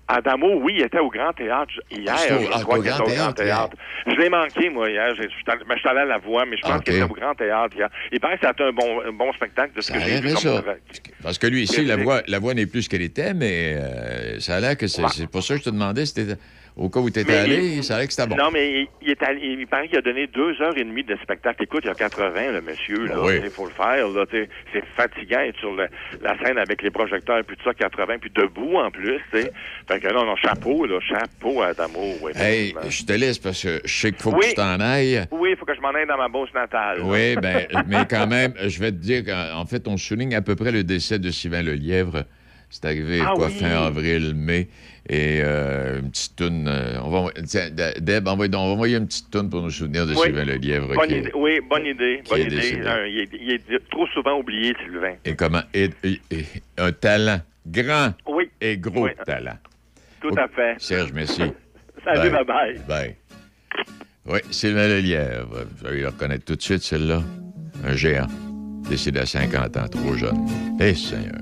Adamo, 0.09 0.61
oui, 0.61 0.75
il 0.77 0.83
était 0.83 0.99
au 0.99 1.09
Grand 1.09 1.33
Théâtre 1.33 1.73
hier. 1.91 2.15
Ah, 2.17 2.25
je 2.29 2.33
ah, 2.53 2.61
crois 2.61 2.77
au 2.77 2.81
qu'il 2.81 2.89
était 2.91 2.97
Grand 3.03 3.11
au 3.11 3.13
Grand 3.15 3.33
Théâtre. 3.33 3.75
Je 4.05 4.15
l'ai 4.15 4.29
manqué, 4.29 4.69
moi, 4.69 4.89
hier. 4.89 5.13
Je 5.15 5.23
suis 5.23 5.43
allé 5.89 5.99
à 5.99 6.05
la 6.05 6.17
voix, 6.17 6.45
mais 6.45 6.55
je 6.55 6.61
pense 6.61 6.71
Ah, 6.75 6.79
qu'il 6.79 6.93
était 6.93 7.03
au 7.03 7.07
Grand 7.09 7.35
Théâtre 7.35 7.75
hier. 7.75 7.89
Il 8.13 8.19
paraît 8.21 8.35
que 8.37 8.41
ça 8.43 8.49
a 8.49 8.51
été 8.53 8.63
un 8.63 8.71
bon, 8.71 9.01
un 9.05 9.11
bon 9.11 9.33
spectacle 9.33 9.75
de 9.75 9.81
ce 9.81 9.91
Ça 9.91 9.97
que 9.97 10.05
j'ai 10.05 10.21
vu. 10.21 10.29
ça. 10.29 10.61
Comme... 10.63 10.75
Parce 11.23 11.37
que 11.37 11.47
lui, 11.47 11.63
ici, 11.63 11.83
la 11.83 11.97
voix, 11.97 12.21
la 12.27 12.39
voix 12.39 12.53
n'est 12.53 12.67
plus 12.67 12.83
ce 12.83 12.89
qu'elle 12.89 13.01
était, 13.01 13.33
mais 13.33 13.75
euh, 13.75 14.39
ça 14.39 14.55
a 14.55 14.59
l'air 14.61 14.77
que 14.77 14.87
c'est 14.87 15.01
Ouais. 15.01 15.27
pour 15.29 15.43
ça 15.43 15.55
que 15.55 15.59
je 15.59 15.65
te 15.65 15.69
demandais 15.71 16.05
si 16.05 16.13
t'étais- 16.13 16.37
au 16.77 16.89
cas 16.89 16.99
où 16.99 17.09
tu 17.09 17.19
étais 17.19 17.31
Mais 17.31 17.37
allé, 17.39 17.55
il- 17.77 17.91
a 17.91 17.97
l'air 17.97 18.07
que 18.07 18.13
c'était 18.13 18.27
bon. 18.27 18.35
Non, 18.35 18.51
mais 18.51 18.81
il, 18.81 18.87
il 19.01 19.09
est 19.11 19.23
allé- 19.23 19.41
il 19.41 19.67
paraît 19.67 19.87
qu'il 19.87 19.97
a 19.97 20.01
donné 20.01 20.27
deux 20.27 20.61
heures 20.61 20.77
et 20.77 20.83
demie 20.83 21.03
de 21.03 21.15
spectacle. 21.23 21.63
Écoute, 21.63 21.81
il 21.83 21.87
y 21.87 21.91
a 21.91 21.95
80, 21.95 22.51
le 22.53 22.61
monsieur, 22.61 23.05
là. 23.07 23.15
Oui. 23.21 23.39
Il 23.43 23.49
faut 23.49 23.65
le 23.65 23.71
faire, 23.71 24.07
là. 24.09 24.25
C'est 24.31 24.83
fatigant 24.95 25.39
être 25.39 25.57
sur 25.59 25.73
le- 25.73 25.87
la 26.21 26.37
scène 26.39 26.57
avec 26.57 26.81
les 26.83 26.91
projecteurs 26.91 27.39
et 27.39 27.43
puis 27.43 27.57
tout 27.57 27.63
ça, 27.63 27.73
80, 27.73 28.17
puis 28.19 28.29
debout 28.33 28.75
en 28.77 28.91
plus, 28.91 29.19
tu 29.31 29.41
sais. 29.41 29.51
Fait 29.87 29.99
que 29.99 30.07
là, 30.07 30.13
non, 30.23 30.35
chapeau, 30.35 30.85
là. 30.85 30.99
Chapeau 31.01 31.61
à 31.61 31.67
Adamo, 31.67 32.13
oui. 32.21 32.31
Hey, 32.35 32.73
je 32.89 33.03
te 33.03 33.13
laisse 33.13 33.39
parce 33.39 33.61
que 33.63 33.81
je 33.83 33.91
sais 33.99 34.11
qu'il 34.11 34.21
faut 34.21 34.31
Oui. 34.33 34.41
que 34.41 34.49
tu 34.49 34.53
t'en 34.55 34.79
ailles. 34.79 35.25
Oui, 35.31 35.49
il 35.51 35.57
faut 35.57 35.65
que 35.65 35.75
je 35.75 35.81
m'en 35.81 35.89
aille 35.89 36.07
dans 36.07 36.17
ma 36.17 36.27
bourse 36.27 36.53
natale. 36.53 36.99
Oui, 37.01 37.35
ben, 37.37 37.65
mais 37.87 38.05
quand 38.09 38.27
même, 38.27 38.53
je 38.65 38.79
vais 38.79 38.91
te 38.91 38.97
dire 38.97 39.23
qu'en 39.25 39.59
en 39.61 39.65
fait, 39.65 39.87
on 39.87 39.97
souligne 39.97 40.35
à 40.35 40.41
peu 40.41 40.55
près 40.55 40.71
le 40.71 40.83
décès 40.83 41.17
de 41.19 41.31
Sylvain 41.31 41.63
Lelièvre. 41.63 42.23
C'est 42.69 42.85
arrivé, 42.85 43.19
Ah 43.25 43.33
quoi, 43.35 43.47
oui. 43.47 43.53
fin 43.53 43.69
avril, 43.85 44.33
mai. 44.35 44.67
Et 45.09 45.39
euh, 45.41 45.99
une 46.01 46.09
petite 46.11 46.35
toune. 46.35 46.67
euh, 46.67 46.99
on 47.01 47.09
va, 47.09 47.31
tiens, 47.45 47.69
Deb, 47.71 48.27
envoie 48.27 48.45
on 48.47 48.49
va 48.49 48.57
envoyer 48.57 48.97
une 48.97 49.07
petite 49.07 49.31
toune 49.31 49.49
pour 49.49 49.61
nous 49.61 49.69
souvenir 49.69 50.05
de 50.05 50.13
Oui. 50.13 50.19
Sylvain 50.25 50.43
Lelièvre. 50.43 50.93
Bonne 50.93 51.07
qui 51.07 51.13
est- 51.13 51.19
idée. 51.19 51.31
Oui, 51.33 51.59
bonne 51.69 51.85
idée. 51.85 52.21
Bonne 52.29 52.41
idée. 52.41 52.81
Euh, 52.85 53.07
il, 53.07 53.19
est, 53.19 53.29
il 53.69 53.73
est 53.75 53.89
trop 53.89 54.05
souvent 54.07 54.37
oublié, 54.39 54.75
Sylvain. 54.83 55.13
Et 55.23 55.33
comment? 55.35 55.61
Et, 55.73 55.89
et- 56.03 56.19
et 56.29 56.45
un 56.77 56.91
talent. 56.91 57.39
Grand 57.65 58.13
Oui, 58.27 58.49
et 58.61 58.77
gros 58.77 59.05
Oui. 59.05 59.11
talent. 59.25 59.57
tout 60.21 60.33
à 60.37 60.47
fait. 60.49 60.75
Serge, 60.79 61.11
merci. 61.13 61.41
Salut, 62.03 62.29
Bye. 62.29 62.43
bye-bye. 62.45 62.85
Bye. 62.87 63.15
Oui, 64.25 64.39
Sylvain 64.51 64.87
Lelièvre. 64.89 65.65
Vous 65.77 65.87
allez 65.87 66.01
le 66.01 66.07
reconnaître 66.07 66.43
tout 66.45 66.55
de 66.55 66.61
suite, 66.61 66.81
celle-là. 66.83 67.23
Un 67.85 67.95
géant. 67.95 68.27
Décédé 68.89 69.19
à 69.21 69.25
50 69.25 69.77
ans, 69.77 69.87
trop 69.87 70.15
jeune. 70.15 70.45
Eh, 70.81 70.93
Seigneur. 70.93 71.33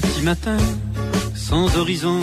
Petit 0.00 0.22
matin, 0.22 0.56
sans 1.34 1.76
horizon. 1.76 2.20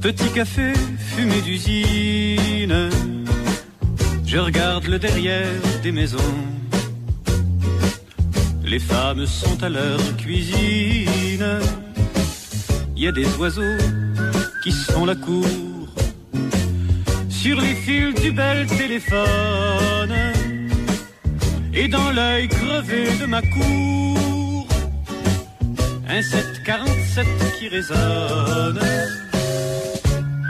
Petit 0.00 0.28
café, 0.34 0.72
fumée 0.98 1.40
d'usine. 1.40 2.90
Je 4.26 4.38
regarde 4.38 4.86
le 4.86 4.98
derrière 4.98 5.62
des 5.84 5.92
maisons. 5.92 6.34
Les 8.64 8.80
femmes 8.80 9.24
sont 9.24 9.62
à 9.62 9.68
leur 9.68 10.00
cuisine. 10.16 11.60
Il 12.96 13.04
y 13.04 13.06
a 13.06 13.12
des 13.12 13.28
oiseaux 13.36 13.78
qui 14.64 14.72
se 14.72 14.90
font 14.90 15.04
la 15.04 15.14
cour 15.14 15.46
sur 17.30 17.60
les 17.60 17.76
fils 17.76 18.20
du 18.20 18.32
bel 18.32 18.66
téléphone 18.66 20.16
et 21.72 21.86
dans 21.86 22.10
l'œil 22.10 22.48
crevé 22.48 23.16
de 23.20 23.26
ma 23.26 23.42
cour 23.42 24.07
un 26.08 26.22
747 26.22 27.26
qui 27.58 27.68
résonne. 27.68 28.80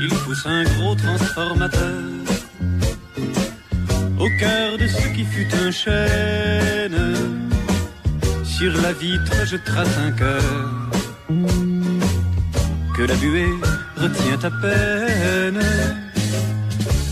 Il 0.00 0.08
pousse 0.24 0.46
un 0.46 0.64
gros 0.64 0.94
transformateur 0.94 2.02
au 4.18 4.28
cœur 4.38 4.78
de 4.78 4.86
ce 4.86 5.08
qui 5.14 5.24
fut 5.24 5.48
un 5.54 5.70
chêne. 5.70 7.14
Sur 8.44 8.72
la 8.80 8.92
vitre, 8.92 9.34
je 9.46 9.56
trace 9.56 9.98
un 9.98 10.12
cœur 10.12 10.42
que 12.96 13.02
la 13.02 13.14
buée 13.14 13.54
retient 13.96 14.40
à 14.42 14.50
peine. 14.62 15.62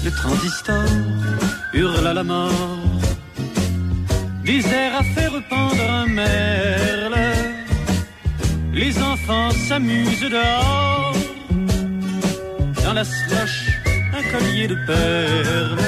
Le 0.04 0.10
transistor 0.10 0.88
hurle 1.72 2.06
à 2.06 2.14
la 2.14 2.24
mort. 2.24 3.00
Des 4.44 4.64
airs 4.68 4.96
à 4.96 5.02
faire 5.14 5.32
un 5.50 6.06
merle. 6.06 7.15
Les 8.76 8.94
enfants 8.98 9.50
s'amusent 9.52 10.20
dehors. 10.20 11.14
Dans 12.84 12.92
la 12.92 13.04
slush, 13.04 13.58
un 14.18 14.22
collier 14.30 14.68
de 14.68 14.76
perles. 14.86 15.78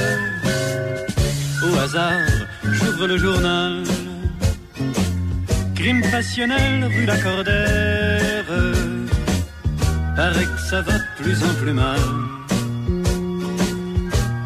Au 1.66 1.79
hasard, 1.81 2.31
j'ouvre 2.64 3.07
le 3.07 3.18
journal. 3.18 3.83
Crime 5.74 6.03
passionnel 6.11 6.85
rue 6.85 7.05
Lacordaire. 7.05 8.55
Paraît 10.16 10.48
que 10.55 10.61
ça 10.70 10.81
va 10.81 10.94
de 10.94 11.09
plus 11.18 11.38
en 11.44 11.55
plus 11.61 11.74
mal. 11.74 12.01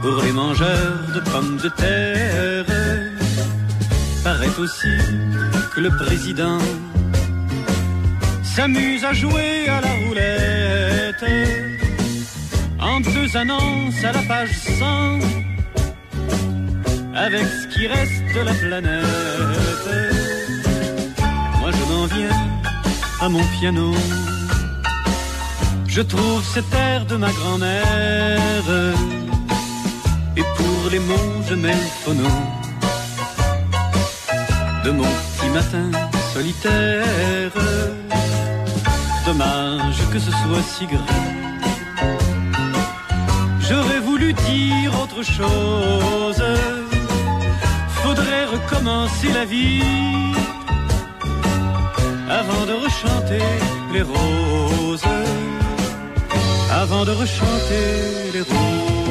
Pour 0.03 0.21
les 0.25 0.33
mangeurs 0.33 0.99
de 1.15 1.21
pommes 1.31 1.59
de 1.59 1.69
terre. 1.69 2.67
Paraît 4.25 4.59
aussi 4.59 4.97
que 5.73 5.81
le 5.81 5.91
président 5.91 6.59
s'amuse 8.55 9.05
à 9.05 9.13
jouer 9.13 9.67
à 9.69 9.81
la 9.81 9.93
roulette. 10.03 11.25
En 12.81 13.01
deux 13.01 13.37
annonces 13.37 14.05
à 14.05 14.13
la 14.13 14.23
page 14.23 14.55
100 14.79 15.21
avec 17.15 17.47
ce 17.59 17.67
qui 17.73 17.87
reste 17.87 18.25
de 18.35 18.41
la 18.41 18.55
planète. 18.63 19.89
Moi 21.61 21.71
je 21.79 21.85
m'en 21.93 22.07
viens 22.15 22.39
à 23.21 23.29
mon 23.29 23.45
piano. 23.59 23.95
Je 25.87 26.03
trouve 26.03 26.45
cet 26.55 26.73
air 26.75 27.07
de 27.07 27.17
ma 27.17 27.31
grand-mère. 27.31 28.69
Et 30.37 30.45
pour 30.57 30.91
les 30.91 30.99
mots, 30.99 31.43
je 31.49 31.55
mets 31.55 31.81
le 31.85 31.91
phono 32.03 32.31
de 34.85 34.91
mon 34.91 35.05
petit 35.05 35.51
matin 35.51 35.91
solitaire. 36.35 37.53
Dommage 39.33 40.03
que 40.13 40.19
ce 40.19 40.31
soit 40.31 40.65
si 40.75 40.85
grand. 40.87 41.07
J'aurais 43.67 44.01
voulu 44.01 44.35
dire 44.35 44.93
autre 45.03 45.23
chose. 45.23 46.45
Faudrait 48.03 48.45
recommencer 48.57 49.29
la 49.33 49.47
vie 49.47 50.35
avant 52.41 52.65
de 52.71 52.75
rechanter 52.85 53.49
les 53.95 54.03
roses. 54.03 55.09
Avant 56.83 57.05
de 57.07 57.13
rechanter 57.13 58.33
les 58.35 58.43
roses. 58.43 59.02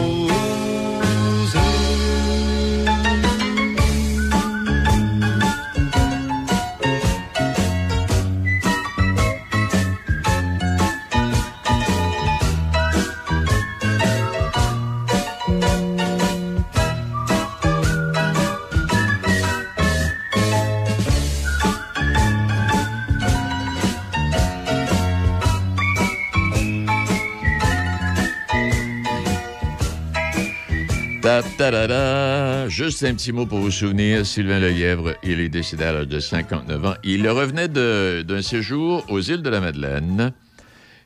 Juste 32.69 33.03
un 33.03 33.13
petit 33.13 33.31
mot 33.31 33.45
pour 33.45 33.59
vous 33.59 33.69
souvenir, 33.69 34.25
Sylvain 34.25 34.57
Lelièvre, 34.57 35.13
il 35.21 35.39
est 35.39 35.49
décédé 35.49 35.83
à 35.83 35.91
l'âge 35.91 36.07
de 36.07 36.19
59 36.19 36.85
ans. 36.85 36.95
Il 37.03 37.29
revenait 37.29 37.67
d'un 37.67 38.41
séjour 38.41 39.05
aux 39.09 39.21
îles 39.21 39.43
de 39.43 39.49
la 39.49 39.61
Madeleine. 39.61 40.33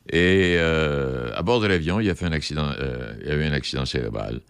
Et 0.08 0.56
euh, 0.56 1.30
à 1.34 1.42
bord 1.42 1.60
de 1.60 1.66
l'avion, 1.66 2.00
il 2.00 2.08
a 2.08 2.14
fait 2.14 2.24
un 2.24 2.32
accident, 2.32 2.70
euh, 2.80 3.12
il 3.22 3.32
a 3.32 3.34
eu 3.34 3.44
un 3.44 3.52
accident 3.52 3.84
cérébral. 3.84 4.40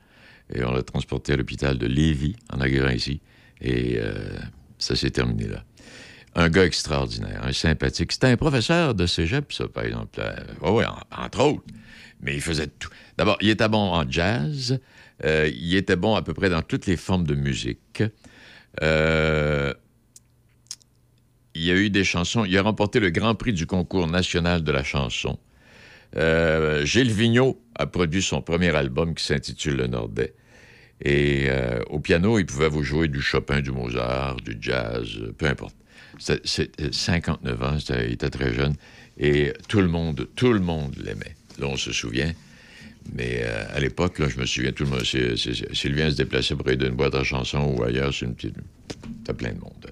Et 0.54 0.62
on 0.62 0.70
l'a 0.70 0.84
transporté 0.84 1.32
à 1.32 1.36
l'hôpital 1.36 1.76
de 1.76 1.88
Lévis, 1.88 2.36
en 2.52 2.60
arrivant 2.60 2.90
ici. 2.90 3.20
Et 3.60 3.96
euh, 3.98 4.14
ça 4.78 4.94
s'est 4.94 5.10
terminé 5.10 5.48
là. 5.48 5.64
Un 6.36 6.50
gars 6.50 6.66
extraordinaire, 6.66 7.40
un 7.42 7.52
sympathique. 7.52 8.12
C'était 8.12 8.28
un 8.28 8.36
professeur 8.36 8.94
de 8.94 9.06
cégep, 9.06 9.52
ça, 9.52 9.66
par 9.66 9.82
exemple. 9.82 10.20
oui, 10.62 10.84
entre 11.10 11.40
autres. 11.40 11.64
Mais 12.20 12.36
il 12.36 12.40
faisait 12.40 12.68
tout. 12.68 12.90
D'abord, 13.18 13.38
il 13.40 13.48
était 13.48 13.68
bon 13.68 13.90
en 13.92 14.08
jazz. 14.08 14.78
Euh, 15.24 15.50
il 15.54 15.74
était 15.74 15.96
bon 15.96 16.14
à 16.14 16.22
peu 16.22 16.34
près 16.34 16.50
dans 16.50 16.62
toutes 16.62 16.86
les 16.86 16.96
formes 16.96 17.26
de 17.26 17.34
musique. 17.34 18.02
Euh, 18.82 19.72
il 21.54 21.62
y 21.62 21.70
a 21.70 21.74
eu 21.74 21.90
des 21.90 22.04
chansons. 22.04 22.44
Il 22.44 22.56
a 22.58 22.62
remporté 22.62 23.00
le 23.00 23.10
Grand 23.10 23.34
Prix 23.34 23.52
du 23.52 23.66
concours 23.66 24.06
national 24.06 24.62
de 24.62 24.72
la 24.72 24.84
chanson. 24.84 25.38
Euh, 26.16 26.84
Gilles 26.84 27.12
Vigneault 27.12 27.60
a 27.74 27.86
produit 27.86 28.22
son 28.22 28.42
premier 28.42 28.74
album 28.74 29.14
qui 29.14 29.24
s'intitule 29.24 29.76
Le 29.76 29.86
Nordais. 29.86 30.34
Et 31.02 31.48
au 31.90 32.00
piano, 32.00 32.38
il 32.38 32.46
pouvait 32.46 32.70
vous 32.70 32.82
jouer 32.82 33.08
du 33.08 33.20
Chopin, 33.20 33.60
du 33.60 33.70
Mozart, 33.70 34.36
du 34.36 34.56
jazz, 34.58 35.06
peu 35.36 35.44
importe. 35.44 35.76
C'est 36.18 36.70
59 36.90 37.62
ans, 37.62 37.76
il 37.90 38.12
était 38.12 38.30
très 38.30 38.54
jeune. 38.54 38.74
Et 39.18 39.52
tout 39.68 39.82
le 39.82 39.88
monde, 39.88 40.26
tout 40.34 40.54
le 40.54 40.60
monde 40.60 40.96
l'aimait. 40.96 41.36
Là, 41.58 41.66
on 41.66 41.76
se 41.76 41.92
souvient. 41.92 42.32
Mais 43.14 43.40
euh, 43.42 43.64
à 43.74 43.80
l'époque, 43.80 44.14
je 44.28 44.38
me 44.38 44.46
souviens, 44.46 44.72
tout 44.72 44.84
le 44.84 44.90
monde, 44.90 45.04
c'est- 45.04 45.36
c'est- 45.36 45.74
se 45.74 46.16
déplaçait 46.16 46.54
pour 46.54 46.68
aider 46.68 46.86
une 46.86 46.94
boîte 46.96 47.14
à 47.14 47.22
chansons 47.24 47.74
ou 47.76 47.82
ailleurs, 47.82 48.12
c'est 48.12 48.26
une 48.26 48.34
petite... 48.34 48.56
T'as 49.24 49.32
plein 49.34 49.52
de 49.52 49.60
monde. 49.60 49.86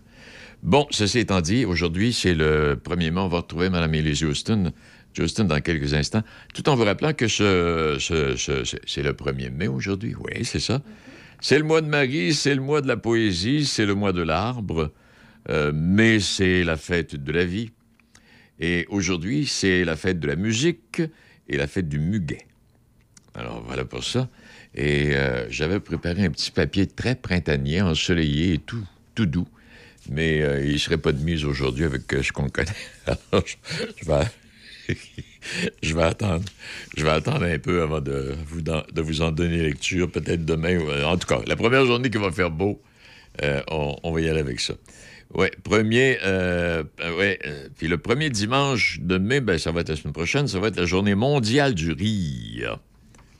Bon, 0.62 0.86
ceci 0.90 1.18
étant 1.20 1.40
dit, 1.40 1.64
aujourd'hui, 1.64 2.12
c'est 2.12 2.34
le 2.34 2.76
1er 2.82 3.10
mai. 3.10 3.20
On 3.20 3.28
va 3.28 3.38
retrouver 3.38 3.68
Mme 3.68 3.94
Elise 3.94 4.22
Houston, 4.24 4.72
dans 5.16 5.60
quelques 5.60 5.94
instants, 5.94 6.22
tout 6.54 6.68
en 6.68 6.74
vous 6.74 6.84
rappelant 6.84 7.12
que 7.12 7.28
ce- 7.28 7.96
c'est 8.86 9.02
le 9.02 9.12
1er 9.12 9.50
mai 9.50 9.68
aujourd'hui. 9.68 10.14
Oui, 10.18 10.44
c'est 10.44 10.58
ça. 10.60 10.82
C'est 11.40 11.58
le 11.58 11.64
mois 11.64 11.82
de 11.82 11.86
Marie, 11.88 12.32
c'est 12.32 12.54
le 12.54 12.62
mois 12.62 12.80
de 12.80 12.88
la 12.88 12.96
poésie, 12.96 13.66
c'est 13.66 13.84
le 13.86 13.94
mois 13.94 14.12
de 14.12 14.22
l'arbre, 14.22 14.92
euh, 15.50 15.72
mais 15.74 16.18
c'est 16.20 16.64
la 16.64 16.76
fête 16.76 17.14
de 17.16 17.32
la 17.32 17.44
vie. 17.44 17.70
Et 18.58 18.86
aujourd'hui, 18.88 19.46
c'est 19.46 19.84
la 19.84 19.96
fête 19.96 20.18
de 20.18 20.26
la 20.26 20.36
musique 20.36 21.02
et 21.48 21.56
la 21.58 21.66
fête 21.66 21.88
du 21.88 21.98
muguet. 21.98 22.46
Alors 23.34 23.62
voilà 23.66 23.84
pour 23.84 24.04
ça. 24.04 24.28
Et 24.74 25.14
euh, 25.14 25.46
j'avais 25.50 25.80
préparé 25.80 26.24
un 26.24 26.30
petit 26.30 26.50
papier 26.50 26.86
très 26.86 27.14
printanier, 27.14 27.80
ensoleillé 27.82 28.54
et 28.54 28.58
tout, 28.58 28.84
tout 29.14 29.26
doux. 29.26 29.48
Mais 30.10 30.42
euh, 30.42 30.64
il 30.64 30.72
ne 30.74 30.78
serait 30.78 30.98
pas 30.98 31.12
de 31.12 31.22
mise 31.22 31.44
aujourd'hui 31.44 31.84
avec 31.84 32.12
euh, 32.12 32.22
ce 32.22 32.32
qu'on 32.32 32.48
connaît. 32.48 32.68
Alors, 33.06 33.44
je, 33.46 34.06
vais, 34.06 34.94
je 35.82 35.94
vais 35.94 36.02
attendre. 36.02 36.44
Je 36.96 37.04
vais 37.04 37.10
attendre 37.10 37.44
un 37.44 37.58
peu 37.58 37.82
avant 37.82 38.00
de 38.00 38.34
vous, 38.46 38.60
de 38.60 39.00
vous 39.00 39.22
en 39.22 39.30
donner 39.32 39.62
lecture, 39.62 40.10
peut-être 40.10 40.44
demain. 40.44 40.76
ou- 40.78 40.90
En 41.04 41.16
tout 41.16 41.26
cas, 41.26 41.40
la 41.46 41.56
première 41.56 41.86
journée 41.86 42.10
qui 42.10 42.18
va 42.18 42.30
faire 42.30 42.50
beau, 42.50 42.82
euh, 43.42 43.62
on, 43.68 44.12
va 44.12 44.20
y 44.20 44.28
aller 44.28 44.40
avec 44.40 44.60
ça. 44.60 44.74
Oui, 45.32 45.46
premier, 45.64 46.18
euh, 46.22 46.84
euh, 47.00 47.16
ouais, 47.16 47.38
euh, 47.46 47.68
puis 47.76 47.88
le 47.88 47.98
premier 47.98 48.28
dimanche 48.30 49.00
de 49.00 49.18
mai, 49.18 49.40
ben, 49.40 49.58
ça 49.58 49.72
va 49.72 49.80
être 49.80 49.88
la 49.88 49.96
semaine 49.96 50.12
prochaine, 50.12 50.46
ça 50.46 50.60
va 50.60 50.68
être 50.68 50.76
la 50.76 50.84
journée 50.84 51.14
mondiale 51.14 51.74
du 51.74 51.92
rire. 51.92 52.78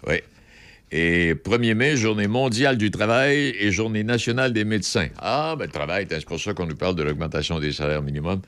Oui. 0.07 0.17
Et 0.93 1.35
1er 1.35 1.75
mai, 1.75 1.97
journée 1.97 2.29
mondiale 2.29 2.77
du 2.79 2.91
travail 2.91 3.55
et 3.59 3.73
journée 3.73 4.05
nationale 4.05 4.53
des 4.53 4.65
médecins. 4.65 5.09
Ah, 5.19 5.57
ben, 5.59 5.65
le 5.67 5.71
travail, 5.73 6.07
c'est 6.09 6.25
pour 6.25 6.39
ça 6.41 6.55
qu'on 6.55 6.67
nous 6.67 6.77
parle 6.77 6.95
de 6.95 7.03
l'augmentation 7.03 7.59
des 7.59 7.73
salaires 7.73 8.03
minimum. 8.03 8.43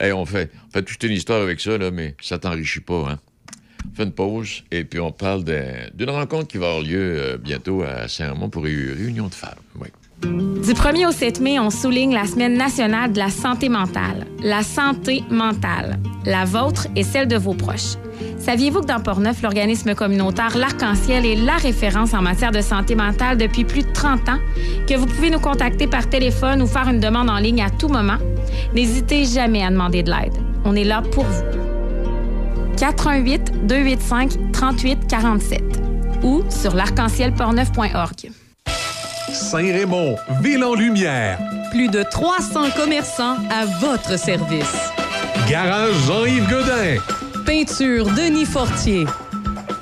Et 0.00 0.12
on 0.12 0.24
fait, 0.24 0.50
on 0.68 0.70
fait 0.72 0.82
toute 0.82 1.02
une 1.02 1.12
histoire 1.12 1.42
avec 1.42 1.60
ça, 1.60 1.76
là, 1.76 1.90
mais 1.90 2.14
ça 2.22 2.38
t'enrichit 2.38 2.80
pas, 2.80 3.10
hein? 3.10 3.18
On 3.92 3.94
fait 3.96 4.02
une 4.04 4.12
pause 4.12 4.64
et 4.70 4.82
puis 4.84 4.98
on 4.98 5.12
parle 5.12 5.44
d'un- 5.44 5.88
d'une 5.92 6.08
rencontre 6.10 6.48
qui 6.48 6.56
va 6.56 6.68
avoir 6.68 6.82
lieu 6.82 6.98
euh, 7.18 7.36
bientôt 7.36 7.82
à 7.82 8.08
Saint-Raymond 8.08 8.48
pour 8.48 8.64
une 8.66 8.92
réunion 8.92 9.28
de 9.28 9.34
femmes. 9.34 9.58
Oui. 9.78 9.88
Du 10.24 10.72
1er 10.72 11.06
au 11.06 11.12
7 11.12 11.40
mai, 11.40 11.60
on 11.60 11.68
souligne 11.68 12.14
la 12.14 12.24
Semaine 12.24 12.56
nationale 12.56 13.12
de 13.12 13.18
la 13.18 13.28
santé 13.28 13.68
mentale. 13.68 14.26
La 14.42 14.62
santé 14.62 15.22
mentale. 15.30 15.98
La 16.24 16.46
vôtre 16.46 16.86
et 16.96 17.02
celle 17.02 17.28
de 17.28 17.36
vos 17.36 17.52
proches. 17.52 17.96
Saviez-vous 18.38 18.80
que 18.80 18.86
dans 18.86 19.00
Portneuf, 19.00 19.42
l'organisme 19.42 19.94
communautaire 19.94 20.56
L'Arc-en-Ciel 20.56 21.26
est 21.26 21.36
la 21.36 21.56
référence 21.56 22.14
en 22.14 22.22
matière 22.22 22.52
de 22.52 22.62
santé 22.62 22.94
mentale 22.94 23.36
depuis 23.36 23.64
plus 23.64 23.82
de 23.82 23.92
30 23.92 24.28
ans? 24.30 24.38
Que 24.88 24.96
vous 24.96 25.06
pouvez 25.06 25.28
nous 25.28 25.40
contacter 25.40 25.86
par 25.86 26.08
téléphone 26.08 26.62
ou 26.62 26.66
faire 26.66 26.88
une 26.88 27.00
demande 27.00 27.28
en 27.28 27.38
ligne 27.38 27.62
à 27.62 27.68
tout 27.68 27.88
moment? 27.88 28.18
N'hésitez 28.74 29.26
jamais 29.26 29.62
à 29.62 29.70
demander 29.70 30.02
de 30.02 30.10
l'aide. 30.10 30.34
On 30.64 30.74
est 30.74 30.84
là 30.84 31.02
pour 31.02 31.24
vous. 31.24 31.42
418 32.78 33.66
285 33.66 34.52
38 34.52 35.06
47 35.06 35.62
ou 36.22 36.42
sur 36.48 36.74
l'arc-en-ciel-portneuf.org. 36.74 38.30
Saint-Raymond, 39.34 40.16
ville 40.40 40.64
en 40.64 40.74
lumière. 40.74 41.38
Plus 41.70 41.88
de 41.88 42.02
300 42.02 42.70
commerçants 42.76 43.36
à 43.50 43.66
votre 43.80 44.18
service. 44.18 44.90
Garage 45.48 45.94
Jean-Yves 46.06 46.48
Godin. 46.48 46.96
Peinture 47.44 48.06
Denis 48.14 48.46
Fortier. 48.46 49.06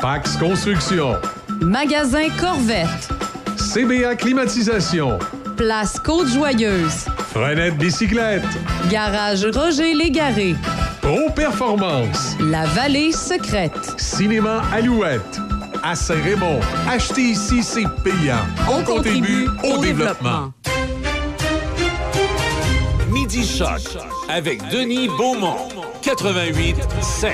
Pax 0.00 0.36
Construction. 0.38 1.16
Magasin 1.60 2.28
Corvette. 2.40 3.08
CBA 3.56 4.16
Climatisation. 4.16 5.18
Place 5.56 5.98
Côte-Joyeuse. 6.00 7.06
Frenette 7.30 7.76
Bicyclette. 7.76 8.42
Garage 8.90 9.44
Roger 9.54 9.92
Légaré. 9.94 10.56
Pro 11.02 11.30
Performance. 11.30 12.36
La 12.40 12.64
Vallée 12.64 13.12
Secrète. 13.12 13.94
Cinéma 13.98 14.62
Alouette. 14.72 15.40
À 15.84 15.96
Saint-Raymond. 15.96 16.60
Acheter 16.88 17.22
ici, 17.22 17.62
c'est 17.62 17.86
payant. 18.04 18.46
On 18.70 18.84
contribue 18.84 19.48
au 19.64 19.78
développement. 19.78 20.52
Midi 23.10 23.44
Choc 23.44 23.98
avec 24.28 24.60
Denis 24.70 25.08
Beaumont. 25.08 25.68
88 26.02 26.76
5. 27.00 27.32